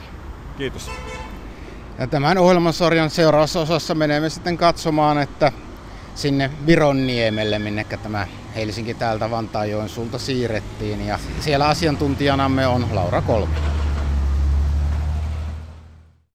Kiitos. 0.57 0.91
Ja 1.99 2.07
tämän 2.07 2.37
ohjelmasarjan 2.37 3.09
seuraavassa 3.09 3.61
osassa 3.61 3.95
menemme 3.95 4.29
sitten 4.29 4.57
katsomaan, 4.57 5.17
että 5.17 5.51
sinne 6.15 6.51
Vironniemelle, 6.65 7.59
minne 7.59 7.85
tämä 8.03 8.27
Helsinki 8.55 8.93
täältä 8.93 9.31
Vantaajoen 9.31 9.89
sulta 9.89 10.19
siirrettiin. 10.19 11.07
Ja 11.07 11.19
siellä 11.39 11.67
asiantuntijanamme 11.67 12.67
on 12.67 12.87
Laura 12.91 13.21
Kolmi. 13.21 13.55